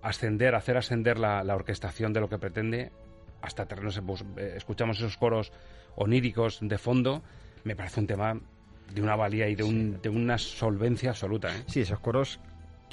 ascender, 0.05 0.53
hacer 0.53 0.77
ascender 0.77 1.17
la, 1.17 1.41
orquestación 1.55 2.13
de 2.13 2.21
lo 2.21 2.29
que 2.29 2.37
pretende 2.37 2.91
hasta 3.41 3.65
terrenos. 3.65 3.99
Pues, 4.05 4.23
eh, 4.37 4.53
escuchamos 4.55 4.99
esos 4.99 5.17
coros 5.17 5.51
oníricos 5.95 6.59
de 6.61 6.77
fondo. 6.77 7.23
Me 7.63 7.75
parece 7.75 7.99
un 7.99 8.07
tema 8.07 8.39
de 8.93 9.01
una 9.01 9.15
valía 9.15 9.49
y 9.49 9.55
de, 9.55 9.63
un, 9.63 9.99
de 10.01 10.09
una 10.09 10.37
solvencia 10.37 11.09
absoluta. 11.09 11.55
¿eh? 11.55 11.63
Sí, 11.67 11.81
esos 11.81 11.99
coros 11.99 12.39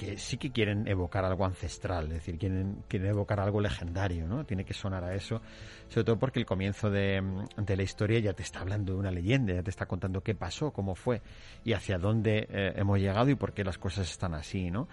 que 0.02 0.18
sí 0.18 0.36
que 0.36 0.50
quieren 0.50 0.88
evocar 0.88 1.24
algo 1.24 1.44
ancestral, 1.44 2.06
es 2.06 2.14
decir, 2.14 2.36
quieren, 2.36 2.82
quieren 2.88 3.10
evocar 3.10 3.38
algo 3.38 3.60
legendario, 3.60 4.26
¿no? 4.26 4.44
Tiene 4.44 4.64
que 4.64 4.74
sonar 4.74 5.04
a 5.04 5.14
eso, 5.14 5.40
sobre 5.88 6.04
todo 6.04 6.18
porque 6.18 6.40
el 6.40 6.46
comienzo 6.46 6.90
de, 6.90 7.22
de, 7.56 7.76
la 7.76 7.82
historia 7.84 8.18
ya 8.18 8.32
te 8.32 8.42
está 8.42 8.60
hablando 8.60 8.94
de 8.94 8.98
una 8.98 9.12
leyenda, 9.12 9.54
ya 9.54 9.62
te 9.62 9.70
está 9.70 9.86
contando 9.86 10.20
qué 10.20 10.34
pasó, 10.34 10.72
cómo 10.72 10.96
fue 10.96 11.22
y 11.64 11.72
hacia 11.72 11.98
dónde 11.98 12.48
eh, 12.50 12.72
hemos 12.74 12.98
llegado 12.98 13.30
y 13.30 13.36
por 13.36 13.52
qué 13.52 13.62
las 13.62 13.78
cosas 13.78 14.10
están 14.10 14.34
así, 14.34 14.72
¿no? 14.72 14.88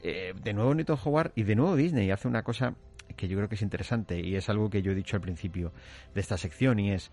Eh, 0.00 0.32
de 0.40 0.52
nuevo 0.52 0.72
Newton 0.74 0.98
Howard 1.04 1.32
y 1.34 1.42
de 1.42 1.56
nuevo 1.56 1.74
Disney 1.74 2.12
hace 2.12 2.28
una 2.28 2.44
cosa 2.44 2.76
que 3.16 3.26
yo 3.26 3.36
creo 3.36 3.48
que 3.48 3.56
es 3.56 3.62
interesante 3.62 4.20
y 4.20 4.36
es 4.36 4.48
algo 4.48 4.70
que 4.70 4.80
yo 4.80 4.92
he 4.92 4.94
dicho 4.94 5.16
al 5.16 5.22
principio 5.22 5.72
de 6.14 6.20
esta 6.20 6.38
sección 6.38 6.78
y 6.78 6.92
es 6.92 7.10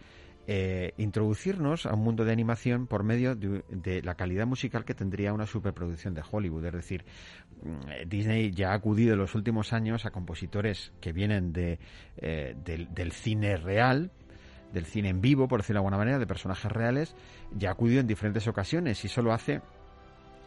eh, 0.51 0.95
introducirnos 0.97 1.85
a 1.85 1.93
un 1.93 1.99
mundo 1.99 2.25
de 2.25 2.31
animación 2.31 2.87
por 2.87 3.03
medio 3.03 3.35
de, 3.35 4.01
la 4.01 4.15
calidad 4.15 4.47
musical 4.47 4.83
que 4.83 4.95
tendría 4.95 5.31
una 5.31 5.45
superproducción 5.45 6.15
de 6.15 6.23
Hollywood. 6.27 6.65
Es 6.65 6.73
decir, 6.73 7.05
mm, 7.61 8.09
Disney 8.09 8.49
ya 8.49 8.71
ha 8.71 8.73
acudido 8.73 9.13
en 9.13 9.19
los 9.19 9.35
últimos 9.35 9.73
años 9.73 10.07
a 10.07 10.09
compositores 10.09 10.91
que 11.01 11.13
vienen 11.13 11.53
de, 11.53 11.77
eh, 12.17 12.55
del, 12.65 13.11
cine 13.11 13.57
real, 13.57 14.09
del 14.73 14.85
cine 14.85 15.09
en 15.09 15.21
vivo, 15.21 15.47
por 15.47 15.59
decirlo 15.59 15.81
de 15.81 15.85
alguna 15.85 15.97
manera, 15.99 16.17
de 16.17 16.25
personajes 16.25 16.71
reales, 16.71 17.15
ya 17.51 17.69
ha 17.69 17.73
acudido 17.73 18.01
en 18.01 18.07
diferentes 18.07 18.47
ocasiones 18.47 19.05
y 19.05 19.07
solo 19.07 19.33
hace 19.33 19.61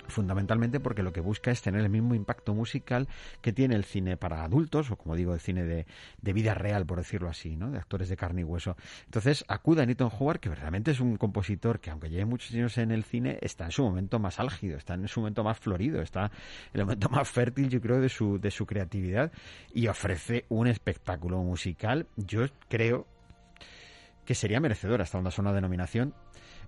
fundamentalmente 0.08 0.80
porque 0.80 1.02
lo 1.02 1.12
que 1.12 1.20
busca 1.20 1.50
es 1.50 1.62
tener 1.62 1.80
el 1.80 1.88
mismo 1.88 2.14
impacto 2.14 2.54
musical 2.54 3.08
que 3.40 3.52
tiene 3.52 3.74
el 3.74 3.84
cine 3.84 4.16
para 4.16 4.44
adultos, 4.44 4.90
o 4.90 4.96
como 4.96 5.16
digo, 5.16 5.34
el 5.34 5.40
cine 5.40 5.64
de, 5.64 6.32
vida 6.32 6.54
real, 6.54 6.86
por 6.86 6.98
decirlo 6.98 7.28
así, 7.28 7.56
¿no? 7.56 7.70
de 7.70 7.78
actores 7.78 8.08
de 8.08 8.16
carne 8.16 8.42
y 8.42 8.44
hueso. 8.44 8.76
Entonces 9.04 9.44
acude 9.48 9.82
a 9.82 9.86
Newton 9.86 10.10
Howard, 10.18 10.40
que 10.40 10.54
realmente 10.54 10.90
es 10.90 11.00
un 11.00 11.16
compositor 11.16 11.80
que, 11.80 11.90
aunque 11.90 12.10
lleve 12.10 12.24
muchos 12.24 12.52
años 12.54 12.78
en 12.78 12.90
el 12.90 13.04
cine, 13.04 13.38
está 13.40 13.64
en 13.64 13.70
su 13.70 13.82
momento 13.82 14.18
más 14.18 14.40
álgido, 14.40 14.76
está 14.76 14.94
en 14.94 15.08
su 15.08 15.20
momento 15.20 15.44
más 15.44 15.58
florido, 15.58 16.02
está 16.02 16.30
en 16.72 16.80
el 16.80 16.84
momento 16.84 17.08
más 17.08 17.28
fértil, 17.28 17.68
yo 17.68 17.80
creo, 17.80 18.00
de 18.00 18.08
su, 18.08 18.38
de 18.38 18.50
su 18.50 18.66
creatividad 18.66 19.32
y 19.72 19.86
ofrece 19.88 20.46
un 20.48 20.66
espectáculo 20.66 21.42
musical, 21.42 22.06
yo 22.16 22.46
creo 22.68 23.06
que 24.24 24.34
sería 24.34 24.60
merecedora 24.60 25.04
esta 25.04 25.18
onda 25.18 25.30
sonora 25.30 25.56
denominación 25.56 26.14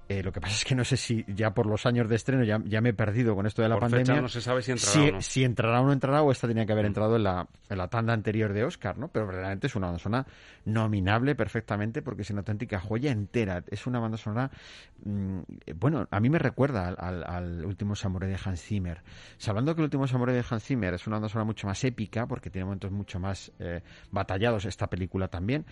eh, 0.07 0.23
lo 0.23 0.33
que 0.33 0.41
pasa 0.41 0.55
es 0.55 0.65
que 0.65 0.75
no 0.75 0.85
sé 0.85 0.99
si 0.99 1.25
ya 1.29 1.55
por 1.55 1.67
los 1.67 1.87
años 1.87 2.09
de 2.09 2.17
estreno 2.17 2.45
ya, 2.45 2.59
me 2.59 2.91
he 2.91 2.93
perdido 2.93 3.35
con 3.35 3.47
esto 3.47 3.63
de 3.63 3.71
la 3.71 3.79
pandemia. 3.79 4.21
no 4.21 4.29
se 4.29 4.43
sabe 4.43 4.61
si 4.61 4.73
entrará 4.73 5.01
o 5.01 5.13
no. 5.13 5.23
Si 5.23 5.45
entrará 5.45 5.81
o 5.81 5.87
no 5.87 5.93
entrará, 5.93 6.23
o 6.23 6.31
esta 6.31 6.47
tenía 6.47 6.67
que 6.67 6.73
haber 6.73 6.85
mm. 6.85 6.89
entrado 6.89 7.17
en 7.17 7.23
la, 7.23 7.49
en 7.71 7.79
la 7.79 7.89
tanda 7.89 8.13
anterior 8.13 8.53
de 8.53 8.65
Oscar, 8.65 8.99
¿no? 8.99 9.09
Pero 9.09 9.27
realmente 9.27 9.67
es 9.67 9.77
una 9.77 9.87
banda 9.87 9.99
sonora 9.99 10.27
nominable 10.67 11.35
perfectamente 11.35 12.03
porque 12.03 12.23
es 12.23 12.31
una 12.31 12.41
auténtica 12.41 12.81
joya 12.81 13.13
entera. 13.13 13.65
Es 13.71 13.87
una 13.87 13.99
banda 13.99 14.19
sonora, 14.19 14.51
mm, 15.05 15.41
bueno, 15.77 16.07
a 16.11 16.21
mí 16.21 16.29
me 16.29 16.39
recuerda 16.39 16.89
al, 16.89 17.65
último 17.65 17.97
Samurai 17.97 18.29
de 18.29 18.39
Hans 18.45 18.61
Zimmer. 18.61 19.01
Sabiendo 19.39 19.75
que 19.75 19.81
el 19.81 19.85
último 19.85 20.07
Samurai 20.07 20.35
de 20.35 20.45
Hans 20.49 20.65
Zimmer 20.65 20.95
es 20.95 21.07
una 21.07 21.17
banda 21.17 21.31
sonora 21.31 21.47
mucho 21.47 21.67
más 21.67 21.83
épica 21.83 22.27
porque 22.27 22.51
tiene 22.51 22.67
momentos 22.67 22.91
mucho 22.91 23.19
más 23.19 23.53
eh, 23.59 23.81
batallados 24.11 24.67
esta 24.67 24.89
película 24.89 25.29
también, 25.29 25.65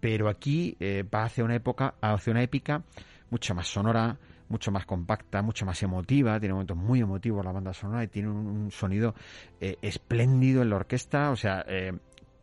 pero 0.00 0.28
aquí 0.28 0.76
eh, 0.80 1.04
va 1.12 1.24
hacia 1.24 1.44
una 1.44 1.54
época, 1.54 1.94
hacia 2.00 2.30
una 2.30 2.42
épica 2.42 2.82
mucho 3.30 3.54
más 3.54 3.66
sonora, 3.68 4.18
mucho 4.48 4.70
más 4.70 4.86
compacta, 4.86 5.42
mucho 5.42 5.66
más 5.66 5.82
emotiva, 5.82 6.38
tiene 6.38 6.54
momentos 6.54 6.76
muy 6.76 7.00
emotivos 7.00 7.44
la 7.44 7.52
banda 7.52 7.72
sonora 7.72 8.04
y 8.04 8.08
tiene 8.08 8.28
un, 8.28 8.70
sonido 8.70 9.14
eh, 9.60 9.76
espléndido 9.82 10.62
en 10.62 10.70
la 10.70 10.76
orquesta, 10.76 11.30
o 11.30 11.36
sea, 11.36 11.64
eh, 11.68 11.92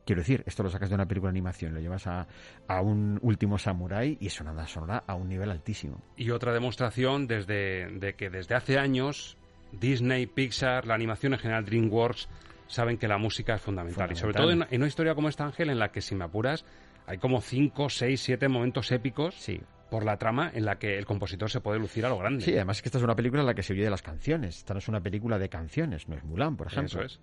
quiero 0.06 0.22
decir, 0.22 0.44
esto 0.46 0.64
lo 0.64 0.70
sacas 0.70 0.90
de 0.90 0.96
una 0.96 1.08
película 1.08 1.32
de 1.32 1.38
animación, 1.38 1.74
lo 1.74 1.80
llevas 1.80 2.08
a, 2.08 2.28
a 2.68 2.82
un 2.82 3.20
último 3.22 3.58
samurai 3.58 4.18
y 4.20 4.28
es 4.28 4.42
una 4.42 4.52
banda 4.52 4.68
sonora 4.68 5.04
a 5.08 5.16
un 5.16 5.30
nivel 5.30 5.50
altísimo. 5.50 6.02
Y 6.18 6.32
otra 6.32 6.54
demostración 6.54 7.28
desde 7.28 7.88
de 7.88 8.14
que 8.16 8.30
desde 8.30 8.56
hace 8.56 8.78
años 8.78 9.38
Disney, 9.72 10.28
Pixar, 10.28 10.86
la 10.86 10.96
animación 10.96 11.34
en 11.34 11.40
general, 11.40 11.66
DreamWorks, 11.66 12.30
saben 12.68 12.98
que 12.98 13.08
la 13.08 13.18
música 13.18 13.56
es 13.56 13.62
fundamental. 13.62 14.12
Y 14.12 14.16
sobre 14.16 14.34
todo 14.34 14.52
en, 14.52 14.66
en, 14.70 14.82
una 14.82 14.88
historia 14.88 15.16
como 15.16 15.30
esta, 15.30 15.46
Ángel, 15.46 15.70
en 15.70 15.80
la 15.80 15.92
que, 15.92 16.02
si 16.02 16.16
me 16.16 16.26
apuras, 16.26 16.66
hay 17.08 17.18
como 17.18 17.42
5, 17.42 17.90
6, 17.90 18.22
7 18.22 18.48
momentos 18.50 18.92
épicos. 18.92 19.36
Sí 19.36 19.62
por 19.94 20.06
la 20.06 20.18
trama 20.18 20.50
en 20.52 20.66
la 20.66 20.80
que 20.80 20.98
el 20.98 21.06
compositor 21.06 21.52
se 21.52 21.62
puede 21.62 21.78
lucir 21.78 22.04
a 22.04 22.10
lo 22.10 22.18
grande. 22.18 22.44
Sí, 22.44 22.56
además 22.56 22.78
es 22.78 22.82
que 22.82 22.90
esta 22.90 22.98
es 22.98 23.04
una 23.04 23.16
película 23.16 23.42
en 23.42 23.46
la 23.46 23.54
que 23.54 23.62
se 23.62 23.74
vive 23.74 23.86
de 23.86 23.92
las 23.92 24.02
canciones. 24.02 24.58
Esta 24.58 24.74
no 24.74 24.80
es 24.80 24.88
una 24.88 25.04
película 25.04 25.38
de 25.38 25.50
canciones, 25.50 26.10
no 26.10 26.16
es 26.16 26.24
Mulan, 26.24 26.58
por 26.58 26.66
ejemplo. 26.66 27.04
Eso 27.04 27.06
es. 27.06 27.20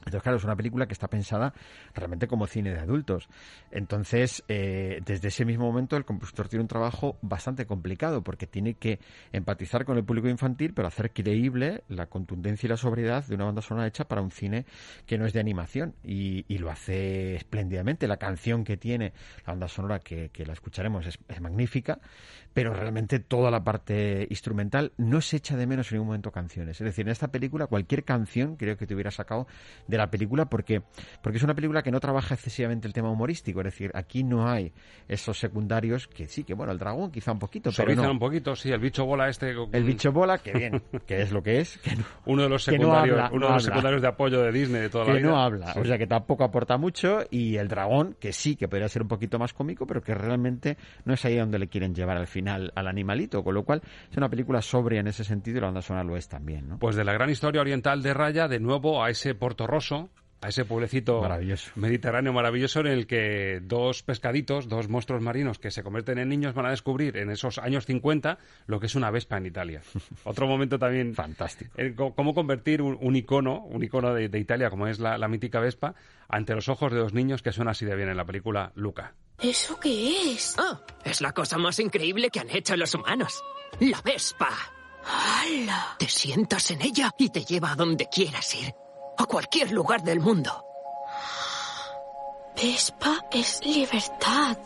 Entonces, 0.00 0.22
claro, 0.22 0.38
es 0.38 0.44
una 0.44 0.56
película 0.56 0.86
que 0.86 0.92
está 0.92 1.08
pensada 1.08 1.54
realmente 1.94 2.26
como 2.26 2.46
cine 2.46 2.72
de 2.72 2.80
adultos. 2.80 3.28
Entonces, 3.70 4.44
eh, 4.48 5.00
desde 5.04 5.28
ese 5.28 5.44
mismo 5.44 5.64
momento, 5.64 5.96
el 5.96 6.04
compositor 6.04 6.48
tiene 6.48 6.62
un 6.62 6.68
trabajo 6.68 7.16
bastante 7.22 7.66
complicado 7.66 8.22
porque 8.22 8.46
tiene 8.46 8.74
que 8.74 8.98
empatizar 9.32 9.84
con 9.84 9.96
el 9.96 10.04
público 10.04 10.28
infantil, 10.28 10.74
pero 10.74 10.88
hacer 10.88 11.12
creíble 11.12 11.84
la 11.88 12.06
contundencia 12.06 12.66
y 12.66 12.70
la 12.70 12.76
sobriedad 12.76 13.24
de 13.26 13.34
una 13.34 13.44
banda 13.44 13.62
sonora 13.62 13.86
hecha 13.86 14.06
para 14.06 14.20
un 14.20 14.30
cine 14.30 14.66
que 15.06 15.18
no 15.18 15.26
es 15.26 15.32
de 15.32 15.40
animación. 15.40 15.94
Y, 16.02 16.44
lo 16.54 16.70
hace 16.70 17.34
espléndidamente. 17.34 18.06
La 18.06 18.16
canción 18.16 18.64
que 18.64 18.76
tiene, 18.76 19.12
la 19.44 19.52
banda 19.52 19.68
sonora 19.68 19.98
que, 19.98 20.30
la 20.46 20.52
escucharemos, 20.52 21.04
es, 21.04 21.18
es 21.28 21.40
magnífica, 21.40 21.98
pero 22.54 22.72
realmente 22.72 23.18
toda 23.18 23.50
la 23.50 23.62
parte 23.64 24.26
instrumental 24.30 24.92
no 24.96 25.20
se 25.20 25.38
echa 25.38 25.56
de 25.56 25.66
menos 25.66 25.90
en 25.90 25.96
ningún 25.96 26.06
momento 26.06 26.30
canciones. 26.30 26.80
Es 26.80 26.84
decir, 26.84 27.04
en 27.04 27.10
esta 27.10 27.28
película, 27.28 27.66
cualquier 27.66 28.04
canción 28.04 28.56
creo 28.56 28.76
que 28.76 28.86
te 28.86 28.94
hubiera 28.94 29.10
sacado 29.10 29.48
de 29.88 29.98
la 29.98 30.08
película 30.08 30.46
porque, 30.46 30.82
porque 31.20 31.38
es 31.38 31.42
una 31.44 31.54
película 31.54 31.82
que 31.82 31.90
no 31.90 31.98
trabaja 31.98 32.34
excesivamente 32.34 32.86
el 32.86 32.94
tema 32.94 33.10
humorístico, 33.10 33.60
es 33.60 33.64
decir, 33.64 33.90
aquí 33.94 34.22
no 34.22 34.48
hay 34.48 34.72
esos 35.08 35.38
secundarios 35.38 36.06
que 36.06 36.28
sí, 36.28 36.44
que 36.44 36.54
bueno, 36.54 36.72
el 36.72 36.78
dragón 36.78 37.10
quizá 37.10 37.32
un 37.32 37.40
poquito, 37.40 37.70
pero 37.76 37.94
no. 37.94 38.10
un 38.10 38.18
poquito, 38.20 38.54
sí, 38.54 38.70
el 38.70 38.80
bicho 38.80 39.04
bola 39.04 39.28
este. 39.28 39.54
El 39.72 39.84
bicho 39.84 40.12
bola, 40.12 40.38
que 40.38 40.52
bien, 40.52 40.82
que 41.06 41.22
es 41.22 41.32
lo 41.32 41.42
que 41.42 41.58
es. 41.58 41.78
Que 41.78 41.96
uno 42.26 42.44
de 42.44 42.48
los 42.48 42.62
secundarios, 42.62 43.30
uno 43.32 43.48
de 43.48 43.52
los 43.54 43.64
secundarios 43.64 44.00
de 44.00 44.08
apoyo 44.08 44.40
de 44.40 44.52
Disney 44.52 44.82
de 44.82 44.90
toda 44.90 45.06
la 45.06 45.12
vida. 45.14 45.20
Que 45.22 45.26
no 45.26 45.40
habla, 45.40 45.74
o 45.76 45.84
sea 45.84 45.98
que 45.98 46.06
tampoco 46.06 46.44
aporta 46.44 46.76
mucho 46.76 47.18
y 47.30 47.56
el 47.56 47.66
dragón, 47.66 48.16
que 48.20 48.32
sí, 48.32 48.54
que 48.54 48.68
podría 48.68 48.88
ser 48.88 49.02
un 49.02 49.08
poquito 49.08 49.40
más 49.40 49.52
cómico, 49.52 49.86
pero 49.86 50.02
que 50.02 50.14
realmente 50.14 50.76
no 51.04 51.14
es 51.14 51.24
ahí 51.24 51.36
donde 51.36 51.58
le 51.58 51.66
quieren 51.66 51.94
llevar 51.94 52.16
al 52.16 52.28
final 52.28 52.43
al 52.48 52.86
animalito, 52.86 53.42
con 53.42 53.54
lo 53.54 53.64
cual 53.64 53.82
es 54.10 54.16
una 54.16 54.28
película 54.28 54.62
sobria 54.62 55.00
en 55.00 55.06
ese 55.06 55.24
sentido 55.24 55.58
y 55.58 55.60
la 55.60 55.66
banda 55.66 55.82
sonora 55.82 56.04
lo 56.04 56.16
es 56.16 56.28
también, 56.28 56.68
¿no? 56.68 56.78
Pues 56.78 56.96
de 56.96 57.04
la 57.04 57.12
gran 57.12 57.30
historia 57.30 57.60
oriental 57.60 58.02
de 58.02 58.14
Raya, 58.14 58.48
de 58.48 58.60
nuevo 58.60 59.02
a 59.02 59.10
ese 59.10 59.34
Porto 59.34 59.66
Rosso, 59.66 60.10
a 60.44 60.48
ese 60.48 60.66
pueblecito 60.66 61.22
mediterráneo 61.74 62.34
maravilloso 62.34 62.80
en 62.80 62.88
el 62.88 63.06
que 63.06 63.60
dos 63.62 64.02
pescaditos, 64.02 64.68
dos 64.68 64.90
monstruos 64.90 65.22
marinos 65.22 65.58
que 65.58 65.70
se 65.70 65.82
convierten 65.82 66.18
en 66.18 66.28
niños 66.28 66.52
van 66.52 66.66
a 66.66 66.70
descubrir 66.70 67.16
en 67.16 67.30
esos 67.30 67.56
años 67.58 67.86
50 67.86 68.36
lo 68.66 68.78
que 68.78 68.86
es 68.86 68.94
una 68.94 69.10
vespa 69.10 69.38
en 69.38 69.46
Italia. 69.46 69.80
Otro 70.24 70.46
momento 70.46 70.78
también 70.78 71.14
fantástico. 71.14 71.72
cómo 72.14 72.34
convertir 72.34 72.82
un, 72.82 73.16
icono, 73.16 73.64
un 73.64 73.82
icono 73.82 74.12
de, 74.12 74.38
Italia 74.38 74.68
como 74.68 74.86
es 74.86 75.00
la, 75.00 75.28
mítica 75.28 75.60
vespa 75.60 75.94
ante 76.28 76.54
los 76.54 76.68
ojos 76.68 76.92
de 76.92 76.98
dos 76.98 77.14
niños 77.14 77.42
que 77.42 77.50
suena 77.50 77.70
así 77.70 77.86
de 77.86 77.96
bien 77.96 78.10
en 78.10 78.18
la 78.18 78.26
película 78.26 78.72
Luca. 78.74 79.14
¿Eso 79.40 79.78
qué 79.78 80.32
es? 80.32 80.54
Ah, 80.58 80.80
es 81.04 81.20
la 81.20 81.32
cosa 81.32 81.58
más 81.58 81.78
increíble 81.78 82.30
que 82.30 82.40
han 82.40 82.50
hecho 82.50 82.76
los 82.76 82.94
humanos. 82.94 83.42
La 83.80 84.00
vespa. 84.02 84.50
¡Hala! 85.04 85.96
Te 85.98 86.08
sientas 86.08 86.70
en 86.70 86.82
ella 86.82 87.10
y 87.18 87.28
te 87.28 87.44
lleva 87.44 87.72
a 87.72 87.76
donde 87.76 88.08
quieras 88.08 88.54
ir 88.54 88.74
a 89.18 89.26
cualquier 89.26 89.70
lugar 89.72 90.02
del 90.02 90.20
mundo. 90.20 90.64
Vespa 92.56 93.26
es 93.32 93.60
libertad. 93.64 94.56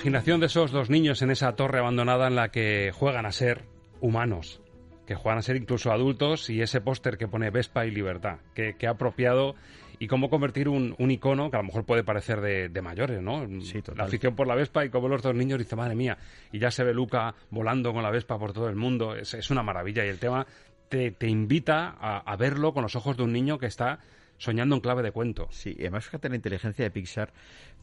Imaginación 0.00 0.40
de 0.40 0.46
esos 0.46 0.70
dos 0.70 0.88
niños 0.88 1.20
en 1.20 1.30
esa 1.30 1.54
torre 1.56 1.78
abandonada 1.78 2.26
en 2.26 2.34
la 2.34 2.48
que 2.48 2.90
juegan 2.90 3.26
a 3.26 3.32
ser 3.32 3.66
humanos, 4.00 4.62
que 5.06 5.14
juegan 5.14 5.38
a 5.38 5.42
ser 5.42 5.56
incluso 5.56 5.92
adultos, 5.92 6.48
y 6.48 6.62
ese 6.62 6.80
póster 6.80 7.18
que 7.18 7.28
pone 7.28 7.50
Vespa 7.50 7.84
y 7.84 7.90
Libertad, 7.90 8.38
que, 8.54 8.74
ha 8.86 8.92
apropiado 8.92 9.56
y 9.98 10.06
cómo 10.06 10.30
convertir 10.30 10.70
un, 10.70 10.96
icono 10.98 11.50
que 11.50 11.58
a 11.58 11.60
lo 11.60 11.66
mejor 11.66 11.84
puede 11.84 12.02
parecer 12.02 12.40
de, 12.40 12.80
mayores, 12.80 13.20
¿no? 13.20 13.46
Sí, 13.60 13.82
La 13.94 14.04
afición 14.04 14.34
por 14.34 14.46
la 14.46 14.54
Vespa 14.54 14.86
y 14.86 14.88
como 14.88 15.06
los 15.06 15.20
dos 15.20 15.34
niños 15.34 15.58
dice, 15.58 15.76
madre 15.76 15.94
mía, 15.94 16.16
y 16.50 16.58
ya 16.58 16.70
se 16.70 16.82
ve 16.82 16.94
Luca 16.94 17.34
volando 17.50 17.92
con 17.92 18.02
la 18.02 18.10
Vespa 18.10 18.38
por 18.38 18.54
todo 18.54 18.70
el 18.70 18.76
mundo, 18.76 19.14
es, 19.14 19.50
una 19.50 19.62
maravilla. 19.62 20.06
Y 20.06 20.08
el 20.08 20.18
tema 20.18 20.46
te, 20.88 21.14
invita 21.28 21.90
a 22.00 22.36
verlo 22.36 22.72
con 22.72 22.84
los 22.84 22.96
ojos 22.96 23.18
de 23.18 23.24
un 23.24 23.34
niño 23.34 23.58
que 23.58 23.66
está 23.66 23.98
soñando 24.40 24.74
en 24.74 24.80
clave 24.80 25.02
de 25.02 25.12
cuento. 25.12 25.48
Sí, 25.50 25.76
además 25.78 26.06
fíjate 26.06 26.30
la 26.30 26.36
inteligencia 26.36 26.82
de 26.82 26.90
Pixar 26.90 27.32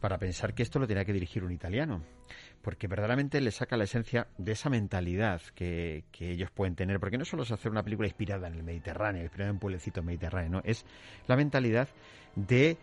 para 0.00 0.18
pensar 0.18 0.54
que 0.54 0.64
esto 0.64 0.78
lo 0.78 0.86
tenía 0.86 1.04
que 1.04 1.12
dirigir 1.12 1.44
un 1.44 1.52
italiano, 1.52 2.02
porque 2.62 2.88
verdaderamente 2.88 3.40
le 3.40 3.52
saca 3.52 3.76
la 3.76 3.84
esencia 3.84 4.26
de 4.36 4.52
esa 4.52 4.68
mentalidad 4.68 5.40
que, 5.54 6.04
que 6.10 6.32
ellos 6.32 6.50
pueden 6.50 6.74
tener, 6.74 6.98
porque 6.98 7.16
no 7.16 7.24
solo 7.24 7.44
es 7.44 7.52
hacer 7.52 7.70
una 7.70 7.84
película 7.84 8.08
inspirada 8.08 8.48
en 8.48 8.54
el 8.54 8.64
Mediterráneo, 8.64 9.22
inspirada 9.22 9.50
en 9.50 9.56
un 9.56 9.60
pueblecito 9.60 10.02
mediterráneo, 10.02 10.60
es 10.64 10.84
la 11.28 11.36
mentalidad 11.36 11.88
de 12.34 12.76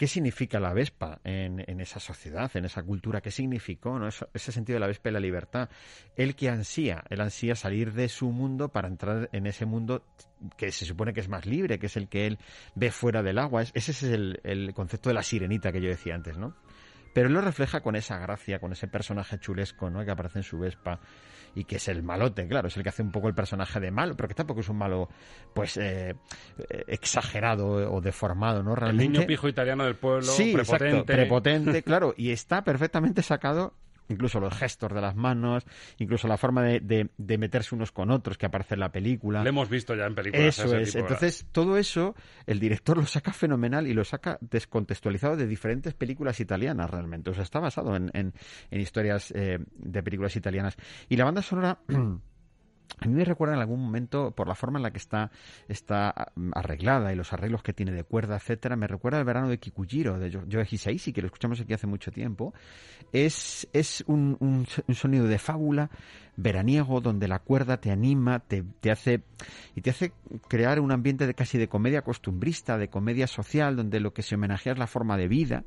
¿Qué 0.00 0.06
significa 0.06 0.58
la 0.58 0.72
Vespa 0.72 1.20
en, 1.24 1.78
esa 1.78 2.00
sociedad, 2.00 2.50
en 2.54 2.64
esa 2.64 2.82
cultura? 2.82 3.20
¿Qué 3.20 3.30
significó 3.30 3.98
¿no? 3.98 4.08
ese 4.08 4.50
sentido 4.50 4.76
de 4.76 4.80
la 4.80 4.86
Vespa 4.86 5.10
y 5.10 5.12
la 5.12 5.20
libertad? 5.20 5.68
El 6.16 6.36
que 6.36 6.48
ansía, 6.48 7.04
él 7.10 7.20
ansía 7.20 7.54
salir 7.54 7.92
de 7.92 8.08
su 8.08 8.30
mundo 8.30 8.70
para 8.70 8.88
entrar 8.88 9.28
en 9.32 9.46
ese 9.46 9.66
mundo 9.66 10.06
que 10.56 10.72
se 10.72 10.86
supone 10.86 11.12
que 11.12 11.20
es 11.20 11.28
más 11.28 11.44
libre, 11.44 11.78
que 11.78 11.84
es 11.84 11.98
el 11.98 12.08
que 12.08 12.26
él 12.26 12.38
ve 12.74 12.90
fuera 12.90 13.22
del 13.22 13.38
agua. 13.38 13.60
Ese 13.60 13.90
es 13.90 14.02
el, 14.04 14.40
el 14.42 14.72
concepto 14.72 15.10
de 15.10 15.14
la 15.16 15.22
sirenita 15.22 15.70
que 15.70 15.82
yo 15.82 15.90
decía 15.90 16.14
antes, 16.14 16.38
¿no? 16.38 16.56
Pero 17.12 17.28
él 17.28 17.34
lo 17.34 17.42
refleja 17.42 17.82
con 17.82 17.94
esa 17.94 18.18
gracia, 18.18 18.58
con 18.58 18.72
ese 18.72 18.88
personaje 18.88 19.38
chulesco, 19.38 19.90
¿no? 19.90 20.02
Que 20.02 20.12
aparece 20.12 20.38
en 20.38 20.44
su 20.44 20.58
Vespa 20.58 20.98
y 21.54 21.64
que 21.64 21.76
es 21.76 21.88
el 21.88 22.02
malote, 22.02 22.46
claro, 22.46 22.68
es 22.68 22.76
el 22.76 22.82
que 22.82 22.88
hace 22.88 23.02
un 23.02 23.10
poco 23.10 23.28
el 23.28 23.34
personaje 23.34 23.80
de 23.80 23.90
malo, 23.90 24.16
pero 24.16 24.28
que 24.28 24.34
tampoco 24.34 24.60
es 24.60 24.68
un 24.68 24.78
malo, 24.78 25.08
pues, 25.54 25.76
eh, 25.76 26.14
exagerado 26.86 27.92
o 27.92 28.00
deformado, 28.00 28.62
¿no? 28.62 28.74
Realmente. 28.74 29.04
El 29.04 29.12
niño 29.12 29.26
pijo 29.26 29.48
italiano 29.48 29.84
del 29.84 29.96
pueblo, 29.96 30.26
sí, 30.26 30.52
prepotente. 30.52 31.14
prepotente, 31.14 31.82
claro, 31.84 32.14
y 32.16 32.30
está 32.30 32.62
perfectamente 32.64 33.22
sacado 33.22 33.74
incluso 34.10 34.40
los 34.40 34.52
gestos 34.54 34.92
de 34.92 35.00
las 35.00 35.16
manos, 35.16 35.64
incluso 35.98 36.28
la 36.28 36.36
forma 36.36 36.62
de, 36.62 37.08
de, 37.16 37.38
meterse 37.38 37.74
unos 37.74 37.92
con 37.92 38.10
otros 38.10 38.36
que 38.36 38.46
aparece 38.46 38.74
en 38.74 38.80
la 38.80 38.92
película. 38.92 39.42
Lo 39.42 39.48
hemos 39.48 39.70
visto 39.70 39.94
ya 39.94 40.06
en 40.06 40.14
películas. 40.14 40.58
Eso 40.58 40.76
es. 40.76 40.94
Entonces, 40.94 41.46
todo 41.52 41.76
eso, 41.78 42.14
el 42.46 42.60
director 42.60 42.96
lo 42.96 43.06
saca 43.06 43.32
fenomenal 43.32 43.86
y 43.86 43.94
lo 43.94 44.04
saca 44.04 44.38
descontextualizado 44.40 45.36
de 45.36 45.46
diferentes 45.46 45.94
películas 45.94 46.40
italianas 46.40 46.90
realmente. 46.90 47.30
O 47.30 47.34
sea, 47.34 47.44
está 47.44 47.60
basado 47.60 47.96
en, 47.96 48.10
en, 48.12 48.32
historias 48.70 49.32
eh, 49.34 49.58
de 49.74 50.02
películas 50.02 50.36
italianas. 50.36 50.76
Y 51.08 51.16
la 51.16 51.24
banda 51.24 51.42
sonora... 51.42 51.78
A 52.98 53.06
mí 53.06 53.14
me 53.14 53.24
recuerda 53.24 53.54
en 53.54 53.60
algún 53.60 53.80
momento, 53.80 54.32
por 54.32 54.48
la 54.48 54.54
forma 54.54 54.78
en 54.78 54.82
la 54.82 54.90
que 54.90 54.98
está, 54.98 55.30
está 55.68 56.32
arreglada 56.54 57.12
y 57.12 57.16
los 57.16 57.32
arreglos 57.32 57.62
que 57.62 57.72
tiene 57.72 57.92
de 57.92 58.04
cuerda, 58.04 58.36
etcétera, 58.36 58.76
me 58.76 58.86
recuerda 58.86 59.18
el 59.18 59.24
verano 59.24 59.48
de 59.48 59.58
Kikujiro, 59.58 60.18
de 60.18 60.30
Joe 60.30 60.66
Hisaishi, 60.68 61.12
que 61.12 61.22
lo 61.22 61.26
escuchamos 61.26 61.60
aquí 61.60 61.72
hace 61.72 61.86
mucho 61.86 62.10
tiempo. 62.10 62.52
Es, 63.12 63.68
es 63.72 64.04
un, 64.06 64.36
un, 64.40 64.94
sonido 64.94 65.26
de 65.26 65.38
fábula 65.38 65.90
veraniego 66.36 67.00
donde 67.00 67.28
la 67.28 67.38
cuerda 67.38 67.78
te 67.80 67.90
anima, 67.90 68.40
te, 68.40 68.64
te, 68.80 68.90
hace 68.90 69.22
y 69.74 69.80
te 69.80 69.90
hace 69.90 70.12
crear 70.48 70.80
un 70.80 70.92
ambiente 70.92 71.26
de 71.26 71.34
casi 71.34 71.58
de 71.58 71.68
comedia 71.68 72.02
costumbrista, 72.02 72.76
de 72.76 72.88
comedia 72.88 73.26
social, 73.26 73.76
donde 73.76 74.00
lo 74.00 74.12
que 74.12 74.22
se 74.22 74.34
homenajea 74.34 74.74
es 74.74 74.78
la 74.78 74.86
forma 74.86 75.16
de 75.16 75.28
vida. 75.28 75.64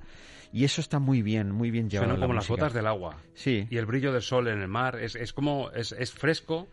Y 0.51 0.65
eso 0.65 0.81
está 0.81 0.99
muy 0.99 1.23
bien, 1.23 1.51
muy 1.51 1.71
bien 1.71 1.89
llevado. 1.89 2.11
Suena 2.11 2.25
como 2.27 2.35
las 2.35 2.47
gotas 2.47 2.73
del 2.73 2.85
agua. 2.85 3.17
Sí. 3.33 3.65
Y 3.71 3.77
el 3.77 3.87
brillo 3.87 4.13
del 4.13 4.21
sol 4.21 4.47
en 4.47 4.61
el 4.61 4.67
mar. 4.67 4.99
Es, 4.99 5.15
es 5.15 5.33
como, 5.33 5.71
es, 5.71 5.93
es 5.93 6.13
fresco 6.13 6.67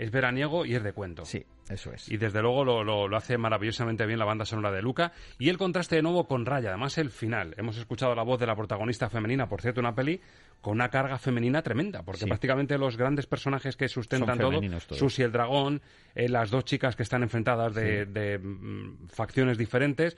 es 0.00 0.10
veraniego 0.10 0.64
y 0.64 0.74
es 0.74 0.82
de 0.82 0.94
cuento. 0.94 1.26
Sí, 1.26 1.44
eso 1.68 1.92
es. 1.92 2.10
Y 2.10 2.16
desde 2.16 2.40
luego 2.40 2.64
lo, 2.64 2.82
lo, 2.82 3.16
hace 3.16 3.36
maravillosamente 3.36 4.06
bien 4.06 4.18
la 4.18 4.24
banda 4.24 4.46
sonora 4.46 4.72
de 4.72 4.80
Luca. 4.80 5.12
Y 5.38 5.50
el 5.50 5.58
contraste 5.58 5.96
de 5.96 6.02
nuevo 6.02 6.26
con 6.26 6.46
Raya, 6.46 6.70
además 6.70 6.96
el 6.96 7.10
final. 7.10 7.54
Hemos 7.58 7.76
escuchado 7.76 8.14
la 8.14 8.22
voz 8.22 8.40
de 8.40 8.46
la 8.46 8.56
protagonista 8.56 9.10
femenina, 9.10 9.46
por 9.46 9.60
cierto, 9.60 9.80
una 9.80 9.94
peli 9.94 10.18
con 10.62 10.72
una 10.74 10.88
carga 10.88 11.18
femenina 11.18 11.62
tremenda, 11.62 12.02
porque 12.02 12.26
prácticamente 12.26 12.78
los 12.78 12.96
grandes 12.96 13.26
personajes 13.26 13.76
que 13.76 13.88
sustentan 13.88 14.38
todo, 14.38 14.60
Susi 14.90 15.22
el 15.22 15.32
dragón, 15.32 15.82
eh, 16.14 16.28
las 16.28 16.50
dos 16.50 16.64
chicas 16.64 16.96
que 16.96 17.02
están 17.02 17.22
enfrentadas 17.22 17.74
de, 17.74 18.06
de 18.06 18.38
mm, 18.38 19.08
facciones 19.08 19.58
diferentes, 19.58 20.16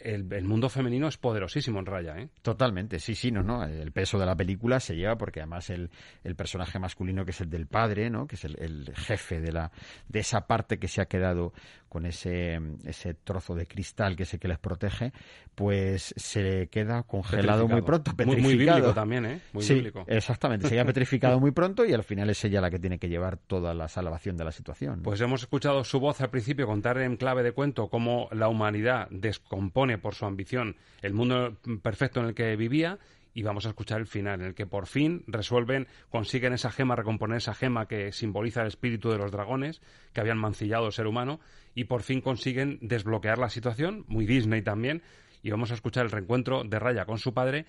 el, 0.00 0.44
mundo 0.44 0.68
femenino 0.68 1.08
es 1.08 1.16
poderosísimo 1.16 1.78
en 1.78 1.86
Raya, 1.86 2.18
¿eh? 2.18 2.28
Totalmente, 2.42 2.98
sí, 2.98 3.14
sí, 3.14 3.30
no, 3.30 3.42
no. 3.42 3.64
El 3.64 3.92
peso 3.92 4.18
de 4.18 4.26
la 4.26 4.36
película 4.36 4.80
se 4.80 4.96
lleva 4.96 5.16
porque 5.16 5.40
además 5.40 5.70
el, 5.70 5.90
el 6.24 6.34
personaje 6.34 6.78
masculino 6.78 7.24
que 7.24 7.30
es 7.30 7.40
el 7.40 7.50
del 7.50 7.66
padre, 7.66 8.10
¿no? 8.10 8.26
Que 8.26 8.36
es 8.36 8.44
el, 8.44 8.56
el, 8.60 8.94
jefe 8.94 9.40
de 9.40 9.52
la 9.52 9.70
de 10.08 10.20
esa 10.20 10.46
parte 10.46 10.78
que 10.78 10.88
se 10.88 11.00
ha 11.00 11.06
quedado 11.06 11.52
con 11.88 12.06
ese 12.06 12.60
ese 12.84 13.14
trozo 13.14 13.54
de 13.54 13.66
cristal 13.66 14.16
que 14.16 14.24
sé 14.24 14.38
que 14.38 14.48
les 14.48 14.58
protege, 14.58 15.12
pues 15.54 16.14
se 16.16 16.68
queda 16.68 17.02
congelado 17.02 17.68
muy 17.68 17.82
pronto, 17.82 18.14
petrificado. 18.16 18.48
Muy, 18.48 18.56
bíblico 18.56 18.94
también, 18.94 19.26
¿eh? 19.26 19.40
Muy 19.52 19.62
sí, 19.62 19.74
bíblico. 19.74 20.04
Exactamente, 20.06 20.68
se 20.68 20.74
queda 20.74 20.84
petrificado 20.84 21.40
muy 21.40 21.50
pronto 21.50 21.84
y 21.84 21.92
al 21.92 22.04
final 22.04 22.30
es 22.30 22.44
ella 22.44 22.60
la 22.60 22.70
que 22.70 22.78
tiene 22.78 22.98
que 22.98 23.08
llevar 23.08 23.36
toda 23.36 23.74
la 23.74 23.88
salvación 23.88 24.36
de 24.36 24.44
la 24.44 24.52
situación. 24.52 25.02
Pues 25.02 25.20
hemos 25.20 25.42
escuchado 25.42 25.84
su 25.84 26.00
voz 26.00 26.20
al 26.20 26.30
principio 26.30 26.66
contar 26.66 26.98
en 26.98 27.16
clave 27.16 27.42
de 27.42 27.52
cuento 27.52 27.88
cómo 27.88 28.28
la 28.32 28.48
humanidad 28.48 29.08
descompone 29.10 29.89
por 29.98 30.14
su 30.14 30.26
ambición 30.26 30.76
el 31.02 31.14
mundo 31.14 31.56
perfecto 31.82 32.20
en 32.20 32.26
el 32.26 32.34
que 32.34 32.56
vivía 32.56 32.98
y 33.34 33.42
vamos 33.42 33.66
a 33.66 33.68
escuchar 33.70 34.00
el 34.00 34.06
final, 34.06 34.40
en 34.40 34.48
el 34.48 34.54
que 34.54 34.66
por 34.66 34.86
fin 34.86 35.22
resuelven, 35.26 35.86
consiguen 36.08 36.52
esa 36.52 36.70
gema, 36.70 36.96
recomponer 36.96 37.38
esa 37.38 37.54
gema 37.54 37.86
que 37.86 38.12
simboliza 38.12 38.62
el 38.62 38.68
espíritu 38.68 39.10
de 39.10 39.18
los 39.18 39.30
dragones 39.30 39.80
que 40.12 40.20
habían 40.20 40.38
mancillado 40.38 40.86
al 40.86 40.92
ser 40.92 41.06
humano 41.06 41.40
y 41.74 41.84
por 41.84 42.02
fin 42.02 42.20
consiguen 42.20 42.78
desbloquear 42.82 43.38
la 43.38 43.50
situación, 43.50 44.04
muy 44.08 44.26
Disney 44.26 44.62
también, 44.62 45.02
y 45.42 45.50
vamos 45.50 45.70
a 45.70 45.74
escuchar 45.74 46.04
el 46.04 46.10
reencuentro 46.10 46.64
de 46.64 46.78
Raya 46.78 47.04
con 47.04 47.18
su 47.18 47.32
padre 47.32 47.66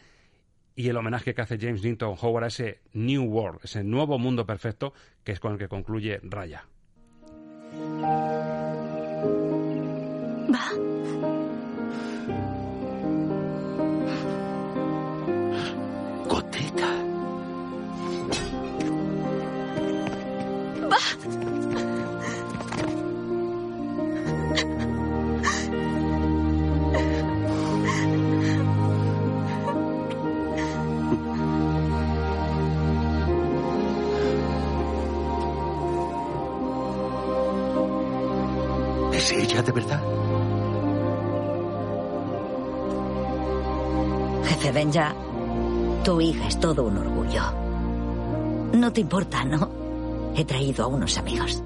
y 0.75 0.89
el 0.89 0.97
homenaje 0.97 1.33
que 1.33 1.41
hace 1.41 1.57
James 1.59 1.83
Newton 1.83 2.15
Howard 2.19 2.45
a 2.45 2.47
ese 2.47 2.79
New 2.93 3.23
World, 3.23 3.59
ese 3.63 3.83
nuevo 3.83 4.17
mundo 4.17 4.45
perfecto 4.45 4.93
que 5.23 5.31
es 5.33 5.39
con 5.39 5.53
el 5.53 5.59
que 5.59 5.67
concluye 5.67 6.19
Raya. 6.23 6.65
Va. 10.53 10.90
De 39.71 39.79
verdad? 39.79 40.01
Jefe 44.45 44.71
Benja, 44.71 45.15
tu 46.03 46.19
hija 46.19 46.47
es 46.47 46.59
todo 46.59 46.83
un 46.83 46.97
orgullo. 46.97 47.41
No 48.73 48.91
te 48.91 49.01
importa, 49.01 49.43
¿no? 49.45 49.69
He 50.35 50.45
traído 50.45 50.83
a 50.85 50.87
unos 50.87 51.17
amigos. 51.17 51.63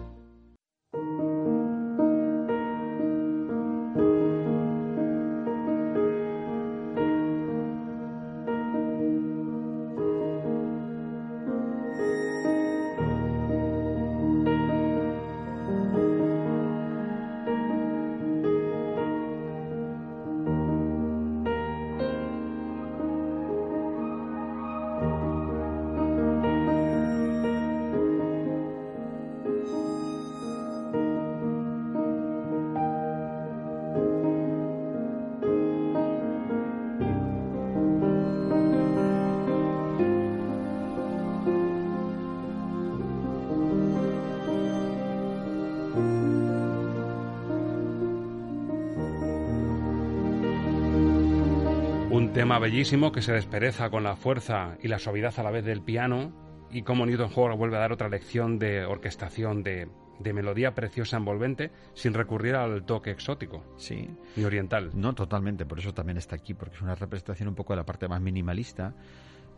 Tema 52.55 52.67
bellísimo 52.67 53.11
que 53.11 53.21
se 53.21 53.33
despereza 53.33 53.89
con 53.89 54.03
la 54.03 54.15
fuerza 54.15 54.77
y 54.81 54.87
la 54.87 54.97
suavidad 54.97 55.37
a 55.37 55.43
la 55.43 55.51
vez 55.51 55.65
del 55.65 55.81
piano 55.81 56.31
y 56.71 56.83
cómo 56.83 57.05
Newton 57.05 57.29
Howard 57.35 57.57
vuelve 57.57 57.75
a 57.75 57.81
dar 57.81 57.91
otra 57.91 58.07
lección 58.07 58.59
de 58.59 58.85
orquestación 58.85 59.61
de, 59.61 59.89
de 60.19 60.33
melodía 60.33 60.73
preciosa 60.73 61.17
envolvente 61.17 61.71
sin 61.95 62.13
recurrir 62.13 62.55
al 62.55 62.85
toque 62.85 63.11
exótico 63.11 63.75
sí. 63.77 64.09
y 64.37 64.45
oriental. 64.45 64.91
No, 64.93 65.13
totalmente, 65.13 65.65
por 65.65 65.79
eso 65.79 65.93
también 65.93 66.17
está 66.17 66.37
aquí, 66.37 66.53
porque 66.53 66.75
es 66.75 66.81
una 66.81 66.95
representación 66.95 67.49
un 67.49 67.55
poco 67.55 67.73
de 67.73 67.77
la 67.77 67.85
parte 67.85 68.07
más 68.07 68.21
minimalista, 68.21 68.93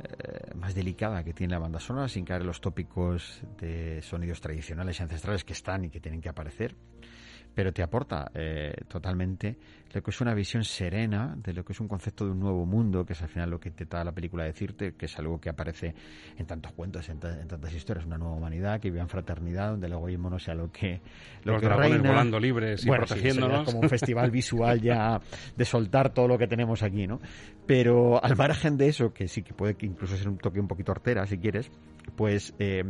eh, 0.04 0.56
más 0.56 0.74
delicada 0.74 1.24
que 1.24 1.34
tiene 1.34 1.54
la 1.54 1.60
banda 1.60 1.80
sonora, 1.80 2.08
sin 2.08 2.26
caer 2.26 2.42
en 2.42 2.48
los 2.48 2.62
tópicos 2.62 3.44
de 3.60 4.02
sonidos 4.02 4.42
tradicionales 4.42 5.00
y 5.00 5.04
ancestrales 5.04 5.44
que 5.44 5.54
están 5.54 5.86
y 5.86 5.92
que 5.92 6.00
tienen 6.00 6.20
que 6.20 6.30
aparecer 6.30 6.76
pero 7.58 7.74
te 7.74 7.82
aporta 7.82 8.30
eh, 8.36 8.72
totalmente 8.88 9.58
lo 9.92 10.04
que 10.04 10.12
es 10.12 10.22
una 10.22 10.36
visión 10.36 10.64
serena 10.64 11.36
de 11.36 11.54
lo 11.54 11.66
que 11.66 11.74
es 11.74 11.80
un 11.80 11.88
concepto 11.88 12.24
de 12.24 12.30
un 12.30 12.40
nuevo 12.40 12.68
mundo, 12.68 13.04
que 13.04 13.14
es 13.14 13.22
al 13.24 13.30
final 13.30 13.50
lo 13.50 13.60
que 13.60 13.70
intenta 13.70 14.04
la 14.04 14.12
película 14.12 14.44
decirte, 14.44 14.94
que 14.94 15.08
es 15.08 15.18
algo 15.18 15.42
que 15.42 15.50
aparece 15.50 15.96
en 16.38 16.46
tantos 16.46 16.74
cuentos, 16.74 17.10
en, 17.10 17.18
tantas 17.18 17.74
historias, 17.74 18.06
una 18.06 18.20
nueva 18.20 18.36
humanidad 18.36 18.80
que 18.80 18.92
vive 18.92 19.02
en 19.02 19.10
fraternidad, 19.10 19.72
donde 19.72 19.88
el 19.88 19.94
egoísmo 19.94 20.30
no 20.30 20.38
sea 20.38 20.54
lo 20.54 20.72
que 20.72 21.02
lo 21.46 21.54
Los 21.54 21.64
dragones 21.64 22.00
volando 22.00 22.40
libres 22.40 22.86
y 22.86 22.92
protegiéndonos. 22.92 23.66
como 23.66 23.80
un 23.80 23.90
festival 23.90 24.30
visual 24.30 24.80
ya 24.80 25.20
de 25.56 25.66
soltar 25.66 26.14
todo 26.14 26.28
lo 26.28 26.38
que 26.38 26.46
tenemos 26.46 26.84
aquí, 26.84 27.08
¿no? 27.08 27.20
Pero 27.66 28.24
al 28.24 28.36
margen 28.36 28.78
de 28.78 28.90
eso, 28.90 29.12
que 29.12 29.28
sí 29.28 29.42
que 29.42 29.56
puede 29.56 29.76
incluso 29.82 30.16
ser 30.16 30.30
un 30.30 30.38
toque 30.38 30.60
un 30.60 30.68
poquito 30.68 30.92
hortera, 30.92 31.26
si 31.26 31.40
quieres, 31.40 31.72
pues... 32.16 32.54
Eh, 32.60 32.84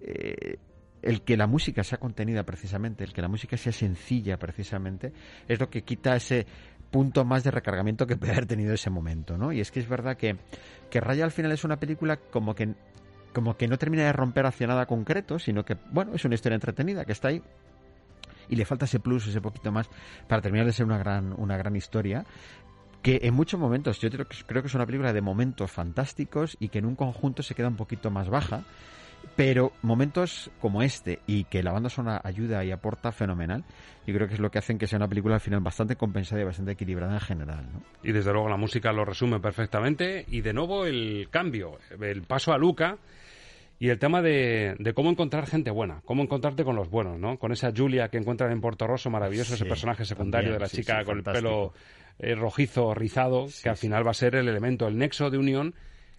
eh, 0.00 0.58
el 1.06 1.22
que 1.22 1.36
la 1.36 1.46
música 1.46 1.84
sea 1.84 1.98
contenida 1.98 2.42
precisamente, 2.42 3.04
el 3.04 3.12
que 3.12 3.22
la 3.22 3.28
música 3.28 3.56
sea 3.56 3.72
sencilla 3.72 4.38
precisamente, 4.38 5.12
es 5.48 5.60
lo 5.60 5.70
que 5.70 5.82
quita 5.82 6.16
ese 6.16 6.46
punto 6.90 7.24
más 7.24 7.44
de 7.44 7.50
recargamiento 7.50 8.06
que 8.06 8.16
puede 8.16 8.32
haber 8.32 8.46
tenido 8.46 8.74
ese 8.74 8.90
momento, 8.90 9.38
¿no? 9.38 9.52
Y 9.52 9.60
es 9.60 9.70
que 9.70 9.80
es 9.80 9.88
verdad 9.88 10.16
que, 10.16 10.36
que 10.90 11.00
Raya 11.00 11.24
al 11.24 11.30
final 11.30 11.52
es 11.52 11.64
una 11.64 11.78
película 11.78 12.16
como 12.16 12.54
que 12.54 12.74
como 13.32 13.54
que 13.54 13.68
no 13.68 13.76
termina 13.76 14.04
de 14.04 14.14
romper 14.14 14.46
hacia 14.46 14.66
nada 14.66 14.86
concreto, 14.86 15.38
sino 15.38 15.62
que, 15.62 15.76
bueno, 15.90 16.14
es 16.14 16.24
una 16.24 16.34
historia 16.34 16.54
entretenida 16.54 17.04
que 17.04 17.12
está 17.12 17.28
ahí 17.28 17.42
y 18.48 18.56
le 18.56 18.64
falta 18.64 18.86
ese 18.86 18.98
plus, 18.98 19.26
ese 19.26 19.42
poquito 19.42 19.70
más 19.70 19.90
para 20.26 20.40
terminar 20.40 20.66
de 20.66 20.72
ser 20.72 20.86
una 20.86 20.96
gran, 20.96 21.34
una 21.36 21.58
gran 21.58 21.76
historia 21.76 22.24
que 23.02 23.20
en 23.22 23.34
muchos 23.34 23.60
momentos, 23.60 24.00
yo 24.00 24.10
creo 24.10 24.26
que, 24.26 24.36
creo 24.46 24.62
que 24.62 24.68
es 24.68 24.74
una 24.74 24.86
película 24.86 25.12
de 25.12 25.20
momentos 25.20 25.70
fantásticos 25.70 26.56
y 26.58 26.70
que 26.70 26.78
en 26.78 26.86
un 26.86 26.96
conjunto 26.96 27.42
se 27.42 27.54
queda 27.54 27.68
un 27.68 27.76
poquito 27.76 28.10
más 28.10 28.28
baja 28.30 28.64
pero 29.34 29.72
momentos 29.82 30.50
como 30.60 30.82
este 30.82 31.20
y 31.26 31.44
que 31.44 31.62
la 31.62 31.72
banda 31.72 31.88
sonora 31.88 32.20
ayuda 32.24 32.64
y 32.64 32.70
aporta 32.70 33.12
fenomenal, 33.12 33.64
yo 34.06 34.14
creo 34.14 34.28
que 34.28 34.34
es 34.34 34.40
lo 34.40 34.50
que 34.50 34.58
hacen 34.58 34.78
que 34.78 34.86
sea 34.86 34.98
una 34.98 35.08
película 35.08 35.34
al 35.34 35.40
final 35.40 35.60
bastante 35.60 35.96
compensada 35.96 36.40
y 36.40 36.44
bastante 36.44 36.72
equilibrada 36.72 37.14
en 37.14 37.20
general. 37.20 37.66
¿no? 37.72 37.82
Y 38.02 38.12
desde 38.12 38.32
luego 38.32 38.48
la 38.48 38.56
música 38.56 38.92
lo 38.92 39.04
resume 39.04 39.40
perfectamente. 39.40 40.24
Y 40.28 40.42
de 40.42 40.52
nuevo 40.52 40.86
el 40.86 41.28
cambio, 41.30 41.78
el 42.00 42.22
paso 42.22 42.52
a 42.52 42.58
Luca 42.58 42.98
y 43.78 43.90
el 43.90 43.98
tema 43.98 44.22
de, 44.22 44.76
cómo 44.94 45.10
encontrar 45.10 45.46
gente 45.46 45.70
buena, 45.70 46.00
cómo 46.04 46.22
encontrarte 46.22 46.64
con 46.64 46.76
los 46.76 46.88
buenos, 46.88 47.18
¿no? 47.18 47.38
Con 47.38 47.52
esa 47.52 47.72
Julia 47.76 48.08
que 48.08 48.16
encuentran 48.16 48.50
en 48.52 48.60
Porto 48.60 48.86
Rosso, 48.86 49.10
maravilloso 49.10 49.54
ese 49.54 49.66
personaje 49.66 50.04
secundario 50.04 50.52
de 50.52 50.60
la 50.60 50.68
chica 50.68 51.04
con 51.04 51.18
el 51.18 51.24
pelo 51.24 51.74
eh, 52.18 52.34
rojizo, 52.34 52.94
rizado, 52.94 53.46
que 53.62 53.68
al 53.68 53.76
final 53.76 54.06
va 54.06 54.12
a 54.12 54.14
ser 54.14 54.36
el 54.36 54.48
elemento, 54.48 54.88
el 54.88 54.96
nexo 54.96 55.28
de 55.30 55.36
unión. 55.36 55.74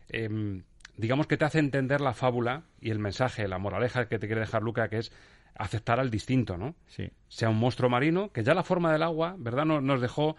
Em, 0.10 0.64
digamos 0.98 1.28
que 1.28 1.38
te 1.38 1.46
hace 1.46 1.60
entender 1.60 2.02
la 2.02 2.14
fábula 2.14 2.64
y 2.82 2.90
el 2.90 3.00
mensaje, 3.00 3.48
la 3.48 3.60
moraleja 3.60 4.08
que 4.08 4.20
te 4.20 4.28
quiere 4.28 4.42
dejar 4.42 4.64
Luca, 4.64 4.90
que 4.90 4.98
es 4.98 5.12
aceptar 5.56 6.00
al 6.00 6.12
distinto, 6.12 6.58
¿no? 6.58 6.76
Sí. 6.88 7.10
Sea 7.28 7.50
un 7.50 7.58
monstruo 7.58 7.90
marino, 7.90 8.32
que 8.32 8.44
ya 8.44 8.54
la 8.54 8.64
forma 8.64 8.92
del 8.92 9.04
agua, 9.04 9.36
¿verdad? 9.38 9.66
Nos, 9.66 9.82
nos 9.82 10.02
dejó 10.02 10.36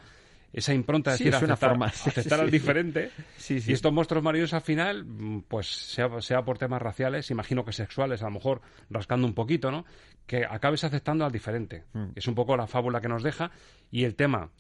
esa 0.53 0.73
impronta 0.73 1.11
de 1.11 1.19
decir 1.19 1.35
aceptar, 1.35 1.83
aceptar 1.83 2.41
al 2.41 2.51
diferente. 2.51 3.11
y 3.49 3.73
estos 3.73 3.93
monstruos 3.93 4.25
marinos 4.25 4.55
al 4.55 4.63
final, 4.63 5.07
pues 5.47 5.67
sea, 5.67 6.21
sea 6.21 6.43
por 6.43 6.59
temas 6.59 6.81
raciales, 6.81 7.31
imagino 7.31 7.65
que 7.65 7.73
sexuales, 7.73 8.23
a 8.23 8.27
lo 8.27 8.33
mejor 8.33 8.63
rascando 8.89 9.27
un 9.27 9.35
poquito, 9.35 9.71
¿no? 9.71 9.85
Que 10.27 10.45
acabes 10.45 10.85
aceptando 10.85 11.25
al 11.25 11.33
diferente. 11.33 11.85
Mm. 11.93 12.11
Es 12.15 12.27
un 12.29 12.35
poco 12.35 12.57
la 12.57 12.67
fábula 12.67 13.01
que 13.01 13.09
nos 13.09 13.23
deja 13.23 13.51
y 13.91 14.05
el 14.05 14.15
tema 14.15 14.51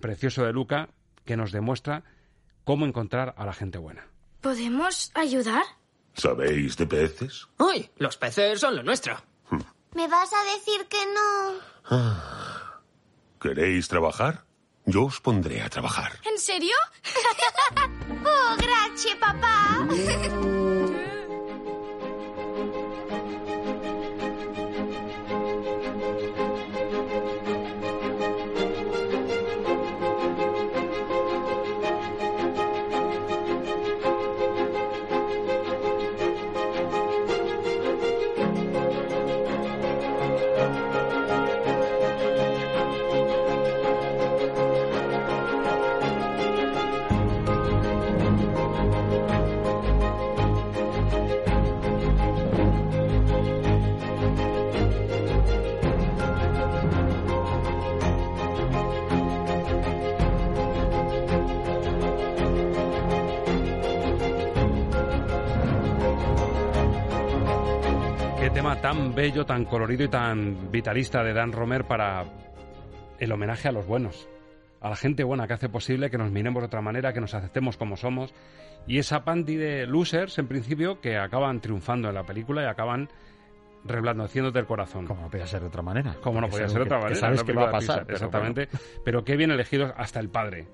precioso 0.00 0.44
de 0.44 0.52
Luca 0.52 0.88
que 1.24 1.36
nos 1.36 1.52
demuestra 1.52 2.02
cómo 2.64 2.86
encontrar 2.86 3.34
a 3.36 3.46
la 3.46 3.52
gente 3.52 3.78
buena. 3.78 4.06
¿Podemos 4.40 5.10
ayudar? 5.14 5.64
¿Sabéis 6.14 6.76
de 6.76 6.86
peces? 6.86 7.46
Uy, 7.58 7.90
los 7.96 8.16
peces 8.16 8.60
son 8.60 8.76
lo 8.76 8.82
nuestro. 8.82 9.16
¿Me 9.94 10.08
vas 10.08 10.30
a 10.32 10.44
decir 10.54 10.86
que 10.86 11.04
no? 11.06 11.98
¿Queréis 13.40 13.88
trabajar? 13.88 14.44
Yo 14.86 15.04
os 15.04 15.20
pondré 15.20 15.62
a 15.62 15.68
trabajar. 15.68 16.12
¿En 16.24 16.38
serio? 16.38 16.74
oh, 18.24 18.56
gracias, 18.56 19.16
papá. 19.16 19.86
tan 68.82 69.14
bello, 69.14 69.44
tan 69.44 69.64
colorido 69.64 70.04
y 70.04 70.08
tan 70.08 70.70
vitalista 70.70 71.22
de 71.22 71.34
Dan 71.34 71.52
Romer 71.52 71.84
para 71.84 72.24
el 73.18 73.32
homenaje 73.32 73.68
a 73.68 73.72
los 73.72 73.86
buenos, 73.86 74.28
a 74.80 74.88
la 74.88 74.96
gente 74.96 75.22
buena 75.22 75.46
que 75.46 75.52
hace 75.52 75.68
posible 75.68 76.10
que 76.10 76.16
nos 76.16 76.30
miremos 76.30 76.62
de 76.62 76.66
otra 76.66 76.80
manera, 76.80 77.12
que 77.12 77.20
nos 77.20 77.34
aceptemos 77.34 77.76
como 77.76 77.96
somos. 77.96 78.34
Y 78.86 78.98
esa 78.98 79.22
panty 79.24 79.56
de 79.56 79.86
losers, 79.86 80.38
en 80.38 80.48
principio, 80.48 81.00
que 81.00 81.18
acaban 81.18 81.60
triunfando 81.60 82.08
en 82.08 82.14
la 82.14 82.24
película 82.24 82.62
y 82.62 82.66
acaban 82.66 83.10
reblandeciéndote 83.84 84.58
el 84.58 84.66
corazón. 84.66 85.06
Como 85.06 85.22
no 85.22 85.30
podía 85.30 85.46
ser 85.46 85.60
de 85.60 85.66
otra 85.66 85.82
manera. 85.82 86.16
Como 86.22 86.40
no 86.40 86.48
podía 86.48 86.68
ser 86.68 86.78
de 86.78 86.84
otra 86.84 86.98
manera. 86.98 87.20
sabes 87.20 87.44
que 87.44 87.52
va 87.52 87.68
a 87.68 87.72
pasar. 87.72 88.06
exactamente. 88.08 88.68
Pero 89.04 89.24
qué 89.24 89.36
bien 89.36 89.50
elegidos 89.50 89.92
hasta 89.96 90.20
el 90.20 90.30
padre 90.30 90.66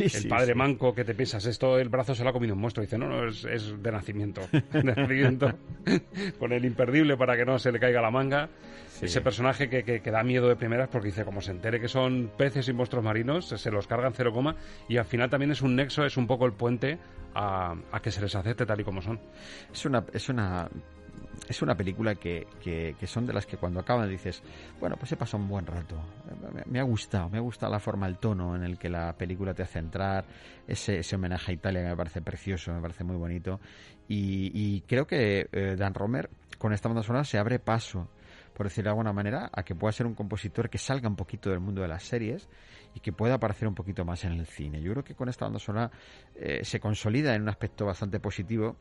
el 0.00 0.28
padre 0.28 0.54
manco 0.54 0.94
que 0.94 1.04
te 1.04 1.14
piensas, 1.14 1.46
esto 1.46 1.78
el 1.78 1.88
brazo 1.88 2.14
se 2.14 2.24
lo 2.24 2.30
ha 2.30 2.32
comido 2.32 2.54
un 2.54 2.60
monstruo. 2.60 2.82
Dice, 2.82 2.98
no, 2.98 3.08
no, 3.08 3.28
es, 3.28 3.42
de 3.42 3.92
nacimiento. 3.92 4.42
De 4.72 4.82
nacimiento. 4.82 5.52
Con 6.38 6.52
el 6.52 6.64
imperdible 6.64 7.16
para 7.16 7.36
que 7.36 7.44
no 7.44 7.58
se 7.58 7.72
le 7.72 7.78
caiga 7.78 8.00
la 8.00 8.10
manga. 8.10 8.48
Ese 9.00 9.20
personaje 9.20 9.68
que, 9.68 9.84
que, 9.84 10.10
da 10.10 10.24
miedo 10.24 10.48
de 10.48 10.56
primeras 10.56 10.88
porque 10.88 11.08
dice, 11.08 11.24
como 11.24 11.40
se 11.40 11.52
entere 11.52 11.80
que 11.80 11.86
son 11.86 12.32
peces 12.36 12.68
y 12.68 12.72
monstruos 12.72 13.04
marinos, 13.04 13.46
se 13.46 13.70
los 13.70 13.86
cargan 13.86 14.12
cero 14.12 14.32
coma 14.32 14.56
y 14.88 14.96
al 14.96 15.04
final 15.04 15.30
también 15.30 15.52
es 15.52 15.62
un 15.62 15.76
nexo, 15.76 16.04
es 16.04 16.16
un 16.16 16.26
poco 16.26 16.46
el 16.46 16.52
puente 16.52 16.98
a, 17.32 17.76
a 17.92 18.00
que 18.00 18.10
se 18.10 18.20
les 18.20 18.34
acepte 18.34 18.66
tal 18.66 18.80
y 18.80 18.84
como 18.84 19.00
son. 19.00 19.20
Es 19.72 19.84
una, 19.84 20.04
es 20.12 20.28
una 20.28 20.68
es 21.48 21.62
una 21.62 21.76
película 21.76 22.14
que, 22.14 22.46
que, 22.60 23.06
son 23.06 23.26
de 23.26 23.32
las 23.32 23.46
que 23.46 23.56
cuando 23.56 23.80
acaban 23.80 24.08
dices, 24.08 24.42
bueno, 24.80 24.96
pues 24.96 25.12
he 25.12 25.16
pasado 25.16 25.42
un 25.42 25.48
buen 25.48 25.66
rato. 25.66 25.96
Me, 26.66 26.78
ha 26.78 26.82
gustado, 26.82 27.28
me 27.30 27.38
ha 27.38 27.40
gustado 27.40 27.72
la 27.72 27.80
forma, 27.80 28.06
el 28.06 28.18
tono 28.18 28.54
en 28.54 28.64
el 28.64 28.78
que 28.78 28.88
la 28.88 29.16
película 29.16 29.54
te 29.54 29.62
hace 29.62 29.78
entrar, 29.78 30.26
ese, 30.66 30.98
ese 30.98 31.16
homenaje 31.16 31.52
a 31.52 31.54
Italia 31.54 31.82
que 31.82 31.88
me 31.88 31.96
parece 31.96 32.20
precioso, 32.20 32.72
me 32.72 32.80
parece 32.80 33.04
muy 33.04 33.16
bonito. 33.16 33.60
Y, 34.08 34.82
creo 34.82 35.06
que 35.06 35.48
eh, 35.52 35.76
Dan 35.76 35.94
Romer, 35.94 36.30
con 36.58 36.72
esta 36.72 36.88
banda 36.88 37.02
sonora, 37.02 37.24
se 37.24 37.38
abre 37.38 37.58
paso, 37.58 38.08
por 38.54 38.66
decirlo 38.66 38.88
de 38.88 38.92
alguna 38.92 39.12
manera, 39.12 39.50
a 39.52 39.62
que 39.62 39.74
pueda 39.74 39.92
ser 39.92 40.06
un 40.06 40.14
compositor 40.14 40.70
que 40.70 40.78
salga 40.78 41.08
un 41.08 41.16
poquito 41.16 41.50
del 41.50 41.60
mundo 41.60 41.82
de 41.82 41.88
las 41.88 42.04
series 42.04 42.48
y 42.94 43.00
que 43.00 43.12
pueda 43.12 43.34
aparecer 43.34 43.68
un 43.68 43.74
poquito 43.74 44.04
más 44.04 44.24
en 44.24 44.32
el 44.32 44.46
cine. 44.46 44.80
Yo 44.80 44.92
creo 44.92 45.04
que 45.04 45.14
con 45.14 45.28
esta 45.28 45.44
banda 45.44 45.58
sonora 45.58 45.90
eh, 46.34 46.64
se 46.64 46.80
consolida 46.80 47.34
en 47.34 47.42
un 47.42 47.48
aspecto 47.48 47.86
bastante 47.86 48.18
positivo 48.18 48.76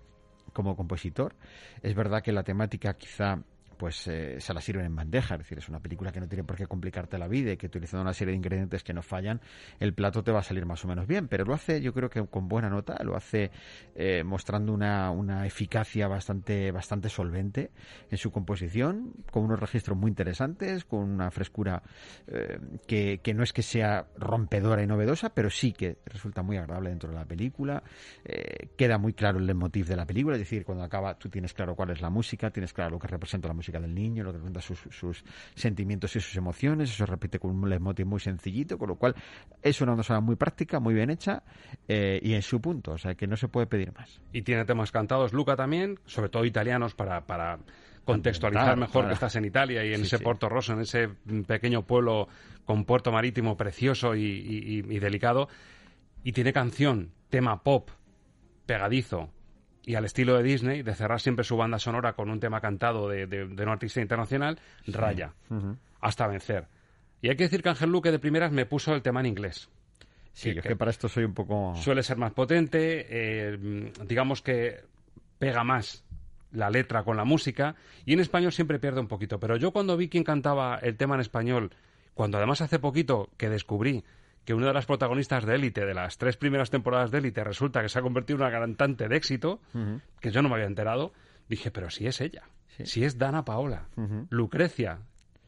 como 0.53 0.75
compositor. 0.75 1.35
Es 1.81 1.95
verdad 1.95 2.21
que 2.23 2.31
la 2.31 2.43
temática 2.43 2.95
quizá 2.95 3.43
pues 3.78 4.07
eh, 4.07 4.38
se 4.39 4.53
la 4.53 4.61
sirven 4.61 4.86
en 4.86 4.95
bandeja. 4.95 5.36
Es 5.36 5.39
decir, 5.39 5.57
es 5.57 5.69
una 5.69 5.80
película 5.80 6.11
que 6.11 6.19
no 6.19 6.28
tiene 6.28 6.43
por 6.43 6.55
qué 6.55 6.67
complicarte 6.67 7.17
la 7.17 7.28
vida 7.28 7.51
y 7.51 7.57
que 7.57 7.67
utilizando 7.67 8.01
una 8.01 8.13
serie 8.13 8.32
de 8.32 8.38
ingredientes 8.38 8.84
que 8.84 8.93
no 8.93 9.01
fallan, 9.01 9.39
el 9.80 9.93
plato 9.93 10.23
te 10.23 10.32
va 10.32 10.39
a 10.39 10.43
salir 10.43 10.65
más 10.65 10.84
o 10.84 10.88
menos 10.88 11.07
bien. 11.07 11.28
Pero 11.28 11.45
lo 11.45 11.53
hace, 11.53 11.82
yo 11.82 11.93
creo 11.93 12.09
que 12.09 12.25
con 12.28 12.47
buena 12.47 12.69
nota, 12.69 13.01
lo 13.03 13.15
hace 13.15 13.51
eh, 13.95 14.23
mostrando 14.23 14.73
una, 14.73 15.11
una, 15.11 15.45
eficacia 15.45 16.07
bastante, 16.07 16.71
bastante 16.71 17.09
solvente 17.09 17.71
en 18.09 18.17
su 18.17 18.32
composición, 18.32 19.13
con 19.32 19.43
unos 19.43 19.59
registros 19.59 19.97
muy 19.97 20.09
interesantes, 20.09 20.84
con 20.86 21.01
una 21.01 21.30
frescura 21.32 21.84
eh, 22.28 22.59
que, 22.88 23.19
que, 23.23 23.34
no 23.34 23.43
es 23.43 23.53
que 23.53 23.61
sea 23.61 24.07
rompedora 24.17 24.82
y 24.82 24.88
novedosa, 24.88 25.30
pero 25.34 25.49
sí 25.49 25.73
que 25.73 25.97
resulta 26.05 26.41
muy 26.41 26.57
agradable 26.57 26.89
dentro 26.89 27.09
de 27.09 27.15
la 27.15 27.25
película. 27.25 27.84
queda 28.75 28.97
muy 28.97 29.13
claro 29.13 29.38
el 29.38 29.45
leitmotiv 29.45 29.88
de 29.88 29.95
la 29.95 30.05
película, 30.05 30.36
es 30.36 30.41
decir, 30.41 30.65
cuando 30.65 30.84
acaba 30.84 31.17
tú 31.17 31.30
tienes 31.30 31.53
claro 31.53 31.75
cuál 31.75 31.91
es 31.91 32.01
la 32.01 32.09
música, 32.09 32.49
tienes 32.49 32.73
claro 32.73 32.91
lo 32.91 32.99
que 32.99 33.07
representa 33.07 33.47
la 33.47 33.53
música 33.53 33.66
del 33.72 33.93
niño, 33.93 34.24
lo 34.24 34.34
que 34.34 34.39
cuenta 34.39 34.61
sus, 34.61 34.80
sus 34.89 35.24
sentimientos 35.55 36.15
y 36.15 36.20
sus 36.20 36.36
emociones, 36.36 36.89
eso 36.89 36.97
se 36.97 37.05
repite 37.05 37.39
con 37.39 37.51
un 37.51 37.70
leitmotiv 37.70 38.05
muy 38.05 38.20
sencillito, 38.20 38.78
con 38.78 38.89
lo 38.89 38.95
cual 38.95 39.15
es 39.61 39.82
una 39.82 39.95
cosa 39.95 40.20
muy 40.20 40.36
práctica, 40.36 40.80
muy 40.80 40.93
bien 40.93 41.09
hecha 41.09 41.43
eh, 41.88 42.20
y 42.24 42.34
en 42.34 42.41
su 42.41 42.61
punto, 42.61 42.91
o 42.91 42.97
sea 42.97 43.15
que 43.15 43.28
no 43.28 43.38
se 43.38 43.47
puede 43.47 43.68
pedir 43.68 43.93
más. 43.93 44.22
Y 44.34 44.41
tiene 44.41 44.65
temas 44.65 44.91
cantados, 44.91 45.34
Luca 45.34 45.55
también, 45.55 45.99
sobre 46.05 46.30
todo 46.30 46.45
italianos 46.45 46.95
para, 46.95 47.26
para 47.26 47.59
contextualizar 48.05 48.78
mejor 48.78 49.07
que 49.07 49.13
estás 49.13 49.36
en 49.36 49.45
Italia 49.45 49.84
y 49.86 49.93
en 49.93 50.01
ese 50.01 50.20
Porto 50.20 50.47
Rosso, 50.47 50.74
en 50.74 50.82
ese 50.82 51.09
pequeño 51.45 51.86
pueblo 51.86 52.30
con 52.65 52.86
puerto 52.86 53.11
marítimo 53.11 53.57
precioso 53.57 54.15
y 54.15 54.99
delicado. 54.99 55.49
Y 56.24 56.32
tiene 56.32 56.51
canción, 56.51 57.11
tema 57.30 57.63
pop, 57.63 57.89
pegadizo, 58.65 59.30
y 59.88 59.95
al 59.95 60.03
estilo 60.03 60.35
de 60.35 60.43
Disney, 60.43 60.83
de 60.83 60.93
cerrar 60.93 61.21
siempre 61.21 61.45
su 61.45 61.55
banda 61.55 61.79
sonora 61.79 62.11
con 62.11 62.29
un 62.29 62.41
tema 62.41 62.59
cantado 62.59 63.07
de, 63.07 63.25
de, 63.25 63.45
un 63.45 63.69
artista 63.69 64.01
internacional, 64.01 64.59
raya, 64.85 65.31
hasta 66.01 66.27
vencer. 66.27 66.67
Y 67.21 67.29
hay 67.29 67.38
que 67.38 67.45
decir 67.45 67.63
que 67.63 67.69
Ángel 67.69 67.89
Luque 67.89 68.11
de 68.11 68.19
primeras 68.19 68.51
me 68.51 68.65
puso 68.65 68.93
el 68.93 69.01
tema 69.01 69.21
en 69.21 69.27
inglés. 69.27 69.69
Sí, 70.33 70.53
que, 70.53 70.61
que 70.61 70.75
para 70.75 70.91
esto 70.91 71.07
soy 71.07 71.23
un 71.23 71.33
poco... 71.33 71.73
Suele 71.77 72.03
ser 72.03 72.17
más 72.17 72.33
potente, 72.33 73.05
eh, 73.09 73.93
digamos 74.05 74.41
que 74.41 74.81
pega 75.39 75.63
más 75.63 76.03
la 76.51 76.69
letra 76.69 77.05
con 77.05 77.15
la 77.15 77.23
música, 77.23 77.75
y 78.05 78.11
en 78.11 78.19
español 78.19 78.51
siempre 78.51 78.79
pierde 78.79 78.99
un 78.99 79.07
poquito. 79.07 79.39
Pero 79.39 79.55
yo 79.55 79.71
cuando 79.71 79.95
vi 79.95 80.09
quién 80.09 80.25
cantaba 80.25 80.79
el 80.81 80.97
tema 80.97 81.15
en 81.15 81.21
español, 81.21 81.71
cuando 82.13 82.38
además 82.39 82.59
hace 82.59 82.77
poquito 82.77 83.29
que 83.38 83.47
descubrí 83.47 84.03
que 84.47 84.53
una 84.53 84.67
de 84.67 84.73
las 84.73 84.85
protagonistas 84.85 85.45
de 85.45 85.55
Élite, 85.55 85.85
de 85.85 85.93
las 85.93 86.17
tres 86.17 86.37
primeras 86.37 86.69
temporadas 86.69 87.11
de 87.11 87.17
Élite, 87.17 87.43
resulta 87.43 87.81
que 87.81 87.89
se 87.89 87.99
ha 87.99 88.01
convertido 88.01 88.37
en 88.37 88.43
una 88.43 88.57
cantante 88.57 89.09
de 89.09 89.17
éxito, 89.17 89.59
que 90.21 90.31
yo 90.31 90.41
no 90.41 90.47
me 90.47 90.55
había 90.55 90.67
enterado, 90.67 91.11
dije, 91.49 91.69
pero 91.69 91.89
si 91.89 92.07
es 92.07 92.21
ella, 92.21 92.43
si 92.85 93.03
es 93.03 93.17
Dana 93.17 93.43
Paola, 93.43 93.89
Lucrecia, 94.29 94.99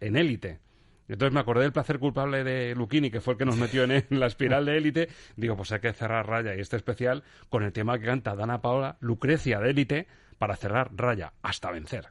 en 0.02 0.18
Élite. 0.18 0.60
Entonces 1.08 1.34
me 1.34 1.40
acordé 1.40 1.62
del 1.62 1.72
placer 1.72 1.98
culpable 1.98 2.44
de 2.44 2.76
Luchini, 2.76 3.10
que 3.10 3.22
fue 3.22 3.36
el 3.36 3.38
que 3.38 3.46
nos 3.46 3.56
metió 3.56 3.86
en, 3.86 4.04
la 4.10 4.26
espiral 4.26 4.66
de 4.66 4.78
élite. 4.78 5.08
Digo, 5.38 5.56
pues 5.56 5.72
hay 5.72 5.80
que 5.80 5.94
cerrar 5.94 6.28
raya 6.28 6.54
y 6.54 6.60
este 6.60 6.76
especial 6.76 7.24
con 7.48 7.64
el 7.64 7.72
tema 7.72 7.98
que 7.98 8.06
canta 8.06 8.36
Dana 8.36 8.62
Paola, 8.62 8.98
Lucrecia 9.00 9.62
de 9.62 9.70
élite, 9.70 10.08
para 10.38 10.58
cerrar 10.58 10.92
raya 10.94 11.32
hasta 11.42 11.72
vencer. 11.72 12.10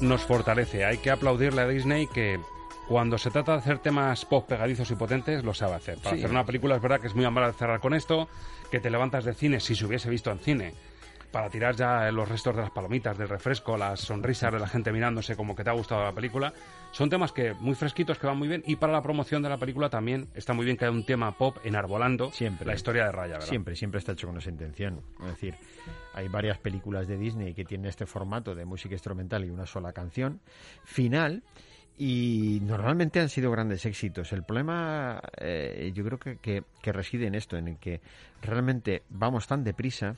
Nos 0.00 0.22
fortalece. 0.22 0.84
Hay 0.84 0.98
que 0.98 1.10
aplaudirle 1.10 1.62
a 1.62 1.66
Disney 1.66 2.06
que 2.06 2.38
cuando 2.86 3.18
se 3.18 3.30
trata 3.30 3.52
de 3.52 3.58
hacer 3.58 3.78
temas 3.80 4.24
pop 4.24 4.46
pegadizos 4.46 4.88
y 4.92 4.94
potentes, 4.94 5.42
lo 5.42 5.52
sabe 5.54 5.74
hacer. 5.74 5.98
Para 5.98 6.14
hacer 6.14 6.30
una 6.30 6.46
película 6.46 6.76
es 6.76 6.82
verdad 6.82 7.00
que 7.00 7.08
es 7.08 7.16
muy 7.16 7.24
amable 7.24 7.52
cerrar 7.54 7.80
con 7.80 7.94
esto, 7.94 8.28
que 8.70 8.78
te 8.78 8.90
levantas 8.90 9.24
de 9.24 9.34
cine 9.34 9.58
si 9.58 9.74
se 9.74 9.86
hubiese 9.86 10.08
visto 10.08 10.30
en 10.30 10.38
cine. 10.38 10.74
Para 11.34 11.50
tirar 11.50 11.74
ya 11.74 12.12
los 12.12 12.28
restos 12.28 12.54
de 12.54 12.62
las 12.62 12.70
palomitas, 12.70 13.18
del 13.18 13.28
refresco, 13.28 13.76
las 13.76 13.98
sonrisas 13.98 14.52
de 14.52 14.60
la 14.60 14.68
gente 14.68 14.92
mirándose 14.92 15.34
como 15.34 15.56
que 15.56 15.64
te 15.64 15.70
ha 15.70 15.72
gustado 15.72 16.04
la 16.04 16.12
película. 16.12 16.54
Son 16.92 17.10
temas 17.10 17.32
que 17.32 17.54
muy 17.54 17.74
fresquitos, 17.74 18.20
que 18.20 18.28
van 18.28 18.38
muy 18.38 18.46
bien. 18.46 18.62
Y 18.68 18.76
para 18.76 18.92
la 18.92 19.02
promoción 19.02 19.42
de 19.42 19.48
la 19.48 19.58
película 19.58 19.90
también 19.90 20.28
está 20.36 20.52
muy 20.52 20.64
bien 20.64 20.76
que 20.76 20.84
haya 20.84 20.92
un 20.92 21.04
tema 21.04 21.36
pop 21.36 21.56
enarbolando 21.64 22.30
siempre. 22.30 22.64
la 22.64 22.76
historia 22.76 23.06
de 23.06 23.10
Raya, 23.10 23.32
¿verdad? 23.32 23.48
Siempre, 23.48 23.74
siempre 23.74 23.98
está 23.98 24.12
hecho 24.12 24.28
con 24.28 24.38
esa 24.38 24.48
intención. 24.48 25.00
Es 25.22 25.26
decir, 25.26 25.56
hay 26.12 26.28
varias 26.28 26.58
películas 26.58 27.08
de 27.08 27.18
Disney 27.18 27.52
que 27.52 27.64
tienen 27.64 27.88
este 27.88 28.06
formato 28.06 28.54
de 28.54 28.64
música 28.64 28.94
instrumental 28.94 29.44
y 29.44 29.50
una 29.50 29.66
sola 29.66 29.92
canción 29.92 30.38
final 30.84 31.42
y 31.98 32.60
normalmente 32.62 33.18
han 33.18 33.28
sido 33.28 33.50
grandes 33.50 33.84
éxitos. 33.86 34.32
El 34.32 34.44
problema 34.44 35.20
eh, 35.38 35.90
yo 35.92 36.04
creo 36.04 36.18
que, 36.20 36.36
que, 36.36 36.62
que, 36.80 36.92
reside 36.92 37.26
en 37.26 37.34
esto, 37.34 37.56
en 37.56 37.66
el 37.66 37.76
que 37.78 38.00
realmente 38.40 39.02
vamos 39.10 39.48
tan 39.48 39.64
deprisa 39.64 40.14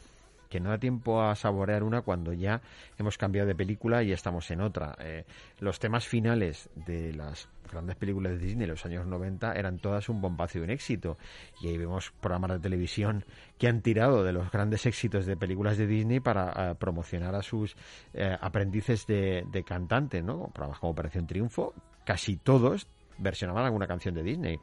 no 0.61 0.71
da 0.71 0.79
tiempo 0.79 1.23
a 1.23 1.35
saborear 1.35 1.83
una 1.83 2.03
cuando 2.03 2.33
ya 2.33 2.61
hemos 2.99 3.19
cambiado 3.19 3.49
de 3.49 3.55
película 3.55 4.03
y 4.03 4.13
estamos 4.13 4.51
en 4.51 4.61
otra. 4.61 4.97
Eh, 5.01 5.25
los 5.61 5.79
temas 5.79 6.07
finales 6.07 6.69
de 6.75 7.13
las 7.13 7.49
grandes 7.71 7.97
películas 7.97 8.33
de 8.33 8.39
Disney 8.39 8.67
de 8.67 8.73
los 8.73 8.85
años 8.87 9.07
90 9.07 9.55
eran 9.55 9.79
todas 9.79 10.09
un 10.09 10.21
bombazo 10.21 10.59
y 10.59 10.63
un 10.63 10.71
éxito. 10.71 11.19
Y 11.61 11.69
ahí 11.69 11.79
vemos 11.79 12.13
programas 12.21 12.53
de 12.53 12.61
televisión 12.61 13.25
que 13.59 13.69
han 13.69 13.83
tirado 13.83 14.25
de 14.25 14.33
los 14.33 14.51
grandes 14.51 14.87
éxitos 14.87 15.27
de 15.27 15.37
películas 15.37 15.77
de 15.77 15.87
Disney 15.87 16.21
para 16.21 16.71
eh, 16.71 16.75
promocionar 16.75 17.35
a 17.35 17.43
sus 17.43 17.77
eh, 18.15 18.37
aprendices 18.41 19.07
de, 19.07 19.45
de 19.51 19.63
cantante, 19.65 20.23
¿no? 20.23 20.51
Programas 20.53 20.79
como 20.79 20.93
Operación 20.93 21.27
Triunfo, 21.27 21.75
casi 22.05 22.37
todos 22.37 22.89
versionaban 23.19 23.65
alguna 23.65 23.87
canción 23.87 24.15
de 24.15 24.23
Disney. 24.23 24.61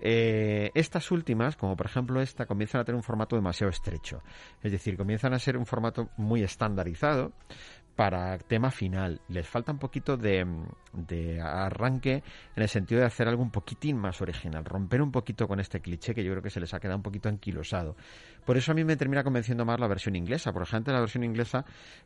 Eh, 0.00 0.70
estas 0.74 1.10
últimas, 1.10 1.56
como 1.56 1.76
por 1.76 1.86
ejemplo 1.86 2.20
esta, 2.20 2.46
comienzan 2.46 2.80
a 2.80 2.84
tener 2.84 2.96
un 2.96 3.02
formato 3.02 3.36
demasiado 3.36 3.70
estrecho. 3.70 4.22
Es 4.62 4.72
decir, 4.72 4.96
comienzan 4.96 5.34
a 5.34 5.38
ser 5.38 5.56
un 5.56 5.66
formato 5.66 6.10
muy 6.16 6.42
estandarizado 6.42 7.32
para 7.94 8.38
tema 8.38 8.70
final. 8.70 9.20
Les 9.28 9.46
falta 9.48 9.72
un 9.72 9.78
poquito 9.78 10.16
de, 10.16 10.46
de, 10.92 11.40
arranque 11.40 12.22
en 12.56 12.62
el 12.62 12.68
sentido 12.68 13.00
de 13.00 13.06
hacer 13.06 13.28
algo 13.28 13.42
un 13.42 13.50
poquitín 13.50 13.96
más 13.96 14.20
original, 14.20 14.64
romper 14.64 15.00
un 15.00 15.12
poquito 15.12 15.46
con 15.46 15.60
este 15.60 15.80
cliché 15.80 16.14
que 16.14 16.24
yo 16.24 16.32
creo 16.32 16.42
que 16.42 16.50
se 16.50 16.60
les 16.60 16.74
ha 16.74 16.80
quedado 16.80 16.96
un 16.96 17.02
poquito 17.02 17.28
anquilosado. 17.28 17.96
Por 18.44 18.56
eso 18.56 18.72
a 18.72 18.74
mí 18.74 18.84
me 18.84 18.96
termina 18.96 19.24
convenciendo 19.24 19.64
más 19.64 19.80
la 19.80 19.88
versión 19.88 20.16
inglesa. 20.16 20.52
Por 20.52 20.62
ejemplo, 20.62 20.92
la 20.92 21.00
versión 21.00 21.24
inglesa, 21.24 21.64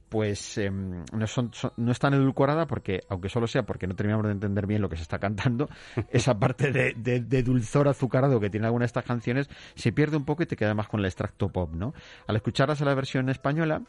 pues 0.09 0.59
eh, 0.59 0.71
no, 0.71 1.27
son, 1.27 1.53
son, 1.53 1.73
no 1.77 1.93
es 1.93 1.99
tan 1.99 2.15
edulcorada 2.15 2.67
porque, 2.67 3.01
aunque 3.09 3.29
solo 3.29 3.47
sea 3.47 3.65
porque 3.65 3.87
no 3.87 3.95
terminamos 3.95 4.27
de 4.27 4.33
entender 4.33 4.67
bien 4.67 4.83
lo 4.83 4.89
que 4.89 4.97
se 4.97 5.03
está 5.03 5.19
cantando, 5.19 5.69
esa 6.11 6.39
parte 6.39 6.73
de, 6.73 6.95
de, 6.97 7.21
de, 7.21 7.43
dulzor 7.43 7.89
azucarado 7.89 8.41
que 8.41 8.51
tiene 8.51 8.67
alguna 8.67 8.83
de 8.83 8.87
estas 8.87 9.05
canciones 9.05 9.49
se 9.75 9.93
pierde 9.93 10.17
un 10.17 10.25
poco 10.25 10.43
y 10.43 10.47
te 10.47 10.57
queda 10.57 10.75
más 10.75 10.89
con 10.89 11.01
el 11.01 11.07
extracto 11.07 11.49
pop, 11.49 11.73
¿no? 11.75 11.95
Al 12.27 12.37
escucharlas 12.37 12.81
a 12.83 12.85
la 12.85 12.95
versión 12.95 13.29
española, 13.29 13.83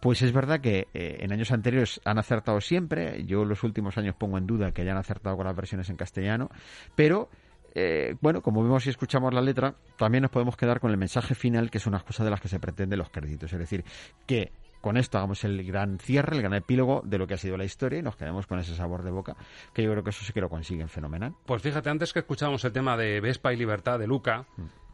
pues 0.00 0.22
es 0.22 0.32
verdad 0.32 0.60
que 0.60 0.88
eh, 0.94 1.18
en 1.20 1.32
años 1.32 1.50
anteriores 1.52 2.00
han 2.04 2.18
acertado 2.18 2.60
siempre. 2.60 3.24
Yo 3.24 3.44
los 3.44 3.62
últimos 3.62 3.98
años 3.98 4.14
pongo 4.16 4.38
en 4.38 4.46
duda 4.46 4.72
que 4.72 4.82
hayan 4.82 4.96
acertado 4.96 5.36
con 5.36 5.46
las 5.46 5.56
versiones 5.56 5.90
en 5.90 5.96
castellano, 5.96 6.50
pero 6.94 7.28
eh, 7.74 8.16
bueno, 8.20 8.42
como 8.42 8.62
vemos 8.62 8.86
y 8.86 8.90
escuchamos 8.90 9.32
la 9.32 9.40
letra, 9.40 9.74
también 9.96 10.22
nos 10.22 10.30
podemos 10.30 10.56
quedar 10.56 10.80
con 10.80 10.90
el 10.90 10.96
mensaje 10.96 11.34
final, 11.34 11.70
que 11.70 11.78
es 11.78 11.86
una 11.86 12.00
cosa 12.00 12.24
de 12.24 12.30
las 12.30 12.40
que 12.40 12.48
se 12.48 12.58
pretende 12.58 12.96
los 12.96 13.10
créditos. 13.10 13.52
Es 13.52 13.58
decir, 13.58 13.84
que 14.26 14.52
con 14.80 14.96
esto 14.96 15.18
hagamos 15.18 15.44
el 15.44 15.62
gran 15.64 15.98
cierre, 15.98 16.36
el 16.36 16.42
gran 16.42 16.54
epílogo 16.54 17.02
de 17.04 17.18
lo 17.18 17.26
que 17.26 17.34
ha 17.34 17.38
sido 17.38 17.56
la 17.56 17.64
historia 17.64 17.98
y 17.98 18.02
nos 18.02 18.16
quedemos 18.16 18.46
con 18.46 18.58
ese 18.58 18.74
sabor 18.74 19.02
de 19.02 19.10
boca, 19.10 19.36
que 19.74 19.82
yo 19.82 19.90
creo 19.90 20.02
que 20.02 20.10
eso 20.10 20.24
sí 20.24 20.32
que 20.32 20.40
lo 20.40 20.48
consiguen 20.48 20.88
fenomenal. 20.88 21.34
Pues 21.46 21.62
fíjate, 21.62 21.90
antes 21.90 22.12
que 22.12 22.20
escuchábamos 22.20 22.64
el 22.64 22.72
tema 22.72 22.96
de 22.96 23.20
Vespa 23.20 23.52
y 23.52 23.56
Libertad 23.56 23.98
de 23.98 24.06
Luca, 24.06 24.46
mm 24.56 24.89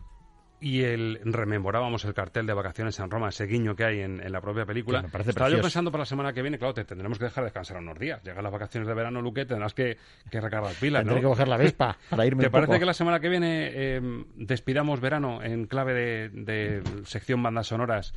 y 0.61 0.83
el 0.83 1.21
rememorábamos 1.25 2.05
el 2.05 2.15
cartel 2.15 2.47
de 2.47 2.55
vacaciones 2.55 2.99
en 2.99 3.11
Roma, 3.11 3.29
ese 3.29 3.47
guiño 3.47 3.77
que 3.77 3.85
hay 3.85 4.01
en, 4.01 4.21
en 4.21 4.33
la 4.33 4.41
propia 4.41 4.65
película. 4.65 5.01
Estaba 5.01 5.23
precioso. 5.25 5.49
yo 5.51 5.61
pensando 5.61 5.91
para 5.93 6.03
la 6.03 6.07
semana 6.07 6.33
que 6.33 6.43
viene, 6.43 6.59
claro, 6.59 6.73
te 6.75 6.85
tendremos 6.85 7.19
que 7.19 7.25
dejar 7.27 7.45
descansar 7.45 7.77
unos 7.77 7.99
días. 7.99 8.23
Llegan 8.25 8.43
las 8.43 8.53
vacaciones 8.53 8.89
de 8.89 8.95
verano, 8.95 9.21
Luque, 9.21 9.45
tendrás 9.45 9.75
que, 9.75 9.99
que 10.31 10.41
recargar 10.41 10.73
pilas, 10.75 11.01
Tendré 11.01 11.17
¿no? 11.17 11.21
que 11.21 11.27
coger 11.27 11.49
la 11.49 11.57
Vespa 11.59 11.99
para 12.11 12.27
irme 12.27 12.41
¿Te 12.43 12.47
un 12.47 12.53
parece 12.53 12.67
poco. 12.69 12.79
que 12.81 12.87
la 12.87 12.95
semana 12.95 13.21
que 13.21 13.29
viene 13.29 13.71
eh, 13.73 14.01
despidamos 14.37 15.01
verano 15.01 15.43
en 15.43 15.67
clave 15.67 15.93
de, 15.95 16.29
de 16.31 16.83
sección 17.05 17.43
bandas 17.43 17.67
sonoras 17.67 18.15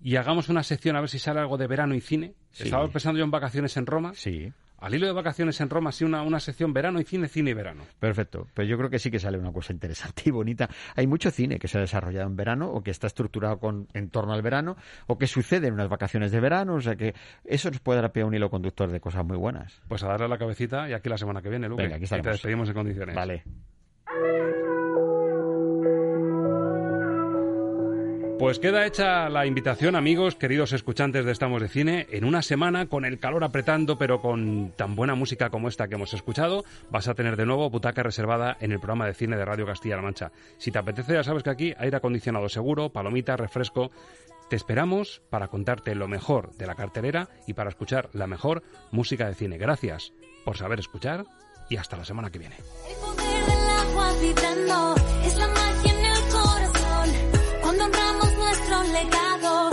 y 0.00 0.16
hagamos 0.16 0.48
una 0.48 0.62
sección 0.62 0.96
a 0.96 1.00
ver 1.00 1.08
si 1.08 1.18
sale 1.18 1.40
algo 1.40 1.56
de 1.56 1.66
verano 1.66 1.94
y 1.94 2.00
cine? 2.00 2.34
Sí. 2.52 2.64
Estaba 2.64 2.86
pensando 2.88 3.18
yo 3.18 3.24
en 3.24 3.30
vacaciones 3.30 3.76
en 3.76 3.86
Roma. 3.86 4.12
Sí. 4.14 4.52
Al 4.80 4.94
hilo 4.94 5.06
de 5.06 5.12
vacaciones 5.12 5.60
en 5.60 5.70
Roma, 5.70 5.90
sí, 5.92 6.04
una, 6.04 6.22
una 6.22 6.38
sección 6.40 6.72
verano 6.72 7.00
y 7.00 7.04
cine, 7.04 7.28
cine 7.28 7.50
y 7.50 7.54
verano. 7.54 7.82
Perfecto, 7.98 8.46
pero 8.54 8.68
yo 8.68 8.76
creo 8.78 8.90
que 8.90 8.98
sí 8.98 9.10
que 9.10 9.18
sale 9.18 9.38
una 9.38 9.52
cosa 9.52 9.72
interesante 9.72 10.22
y 10.26 10.30
bonita. 10.30 10.68
Hay 10.94 11.06
mucho 11.06 11.30
cine 11.30 11.58
que 11.58 11.68
se 11.68 11.78
ha 11.78 11.80
desarrollado 11.80 12.28
en 12.28 12.36
verano 12.36 12.70
o 12.70 12.82
que 12.82 12.90
está 12.90 13.06
estructurado 13.08 13.58
con, 13.58 13.88
en 13.92 14.10
torno 14.10 14.32
al 14.32 14.42
verano 14.42 14.76
o 15.06 15.18
que 15.18 15.26
sucede 15.26 15.68
en 15.68 15.74
unas 15.74 15.88
vacaciones 15.88 16.30
de 16.30 16.40
verano, 16.40 16.74
o 16.74 16.80
sea 16.80 16.96
que 16.96 17.14
eso 17.44 17.70
nos 17.70 17.80
puede 17.80 18.00
dar 18.00 18.12
pie 18.12 18.22
a 18.22 18.26
un 18.26 18.34
hilo 18.34 18.50
conductor 18.50 18.90
de 18.90 19.00
cosas 19.00 19.24
muy 19.24 19.36
buenas. 19.36 19.80
Pues 19.88 20.02
a 20.04 20.08
darle 20.08 20.26
a 20.26 20.28
la 20.28 20.38
cabecita 20.38 20.88
y 20.88 20.92
aquí 20.92 21.08
la 21.08 21.18
semana 21.18 21.42
que 21.42 21.48
viene, 21.48 21.68
Luque. 21.68 21.82
Venga, 21.82 21.96
aquí 21.96 22.04
y 22.04 22.08
te 22.08 22.30
despedimos 22.30 22.68
en 22.68 22.74
condiciones. 22.74 23.16
Vale. 23.16 23.42
Pues 28.38 28.60
queda 28.60 28.86
hecha 28.86 29.28
la 29.28 29.46
invitación, 29.46 29.96
amigos, 29.96 30.36
queridos 30.36 30.72
escuchantes 30.72 31.24
de 31.24 31.32
Estamos 31.32 31.60
de 31.60 31.68
Cine. 31.68 32.06
En 32.10 32.24
una 32.24 32.40
semana, 32.40 32.86
con 32.86 33.04
el 33.04 33.18
calor 33.18 33.42
apretando, 33.42 33.98
pero 33.98 34.20
con 34.20 34.72
tan 34.76 34.94
buena 34.94 35.16
música 35.16 35.50
como 35.50 35.66
esta 35.66 35.88
que 35.88 35.96
hemos 35.96 36.14
escuchado, 36.14 36.64
vas 36.88 37.08
a 37.08 37.14
tener 37.14 37.36
de 37.36 37.46
nuevo 37.46 37.68
butaca 37.68 38.04
reservada 38.04 38.56
en 38.60 38.70
el 38.70 38.78
programa 38.78 39.06
de 39.06 39.14
cine 39.14 39.36
de 39.36 39.44
Radio 39.44 39.66
Castilla-La 39.66 40.02
Mancha. 40.02 40.30
Si 40.56 40.70
te 40.70 40.78
apetece, 40.78 41.14
ya 41.14 41.24
sabes 41.24 41.42
que 41.42 41.50
aquí 41.50 41.74
aire 41.78 41.96
acondicionado 41.96 42.48
seguro, 42.48 42.90
palomitas, 42.90 43.40
refresco. 43.40 43.90
Te 44.48 44.54
esperamos 44.54 45.20
para 45.30 45.48
contarte 45.48 45.96
lo 45.96 46.06
mejor 46.06 46.52
de 46.52 46.66
la 46.66 46.76
cartelera 46.76 47.28
y 47.48 47.54
para 47.54 47.70
escuchar 47.70 48.08
la 48.12 48.28
mejor 48.28 48.62
música 48.92 49.26
de 49.26 49.34
cine. 49.34 49.58
Gracias 49.58 50.12
por 50.44 50.56
saber 50.56 50.78
escuchar 50.78 51.24
y 51.68 51.76
hasta 51.76 51.96
la 51.96 52.04
semana 52.04 52.30
que 52.30 52.38
viene. 52.38 52.54
agua 53.80 54.12
vibrando, 54.20 54.94
es 55.24 55.36
la 55.36 55.48
legado, 58.92 59.70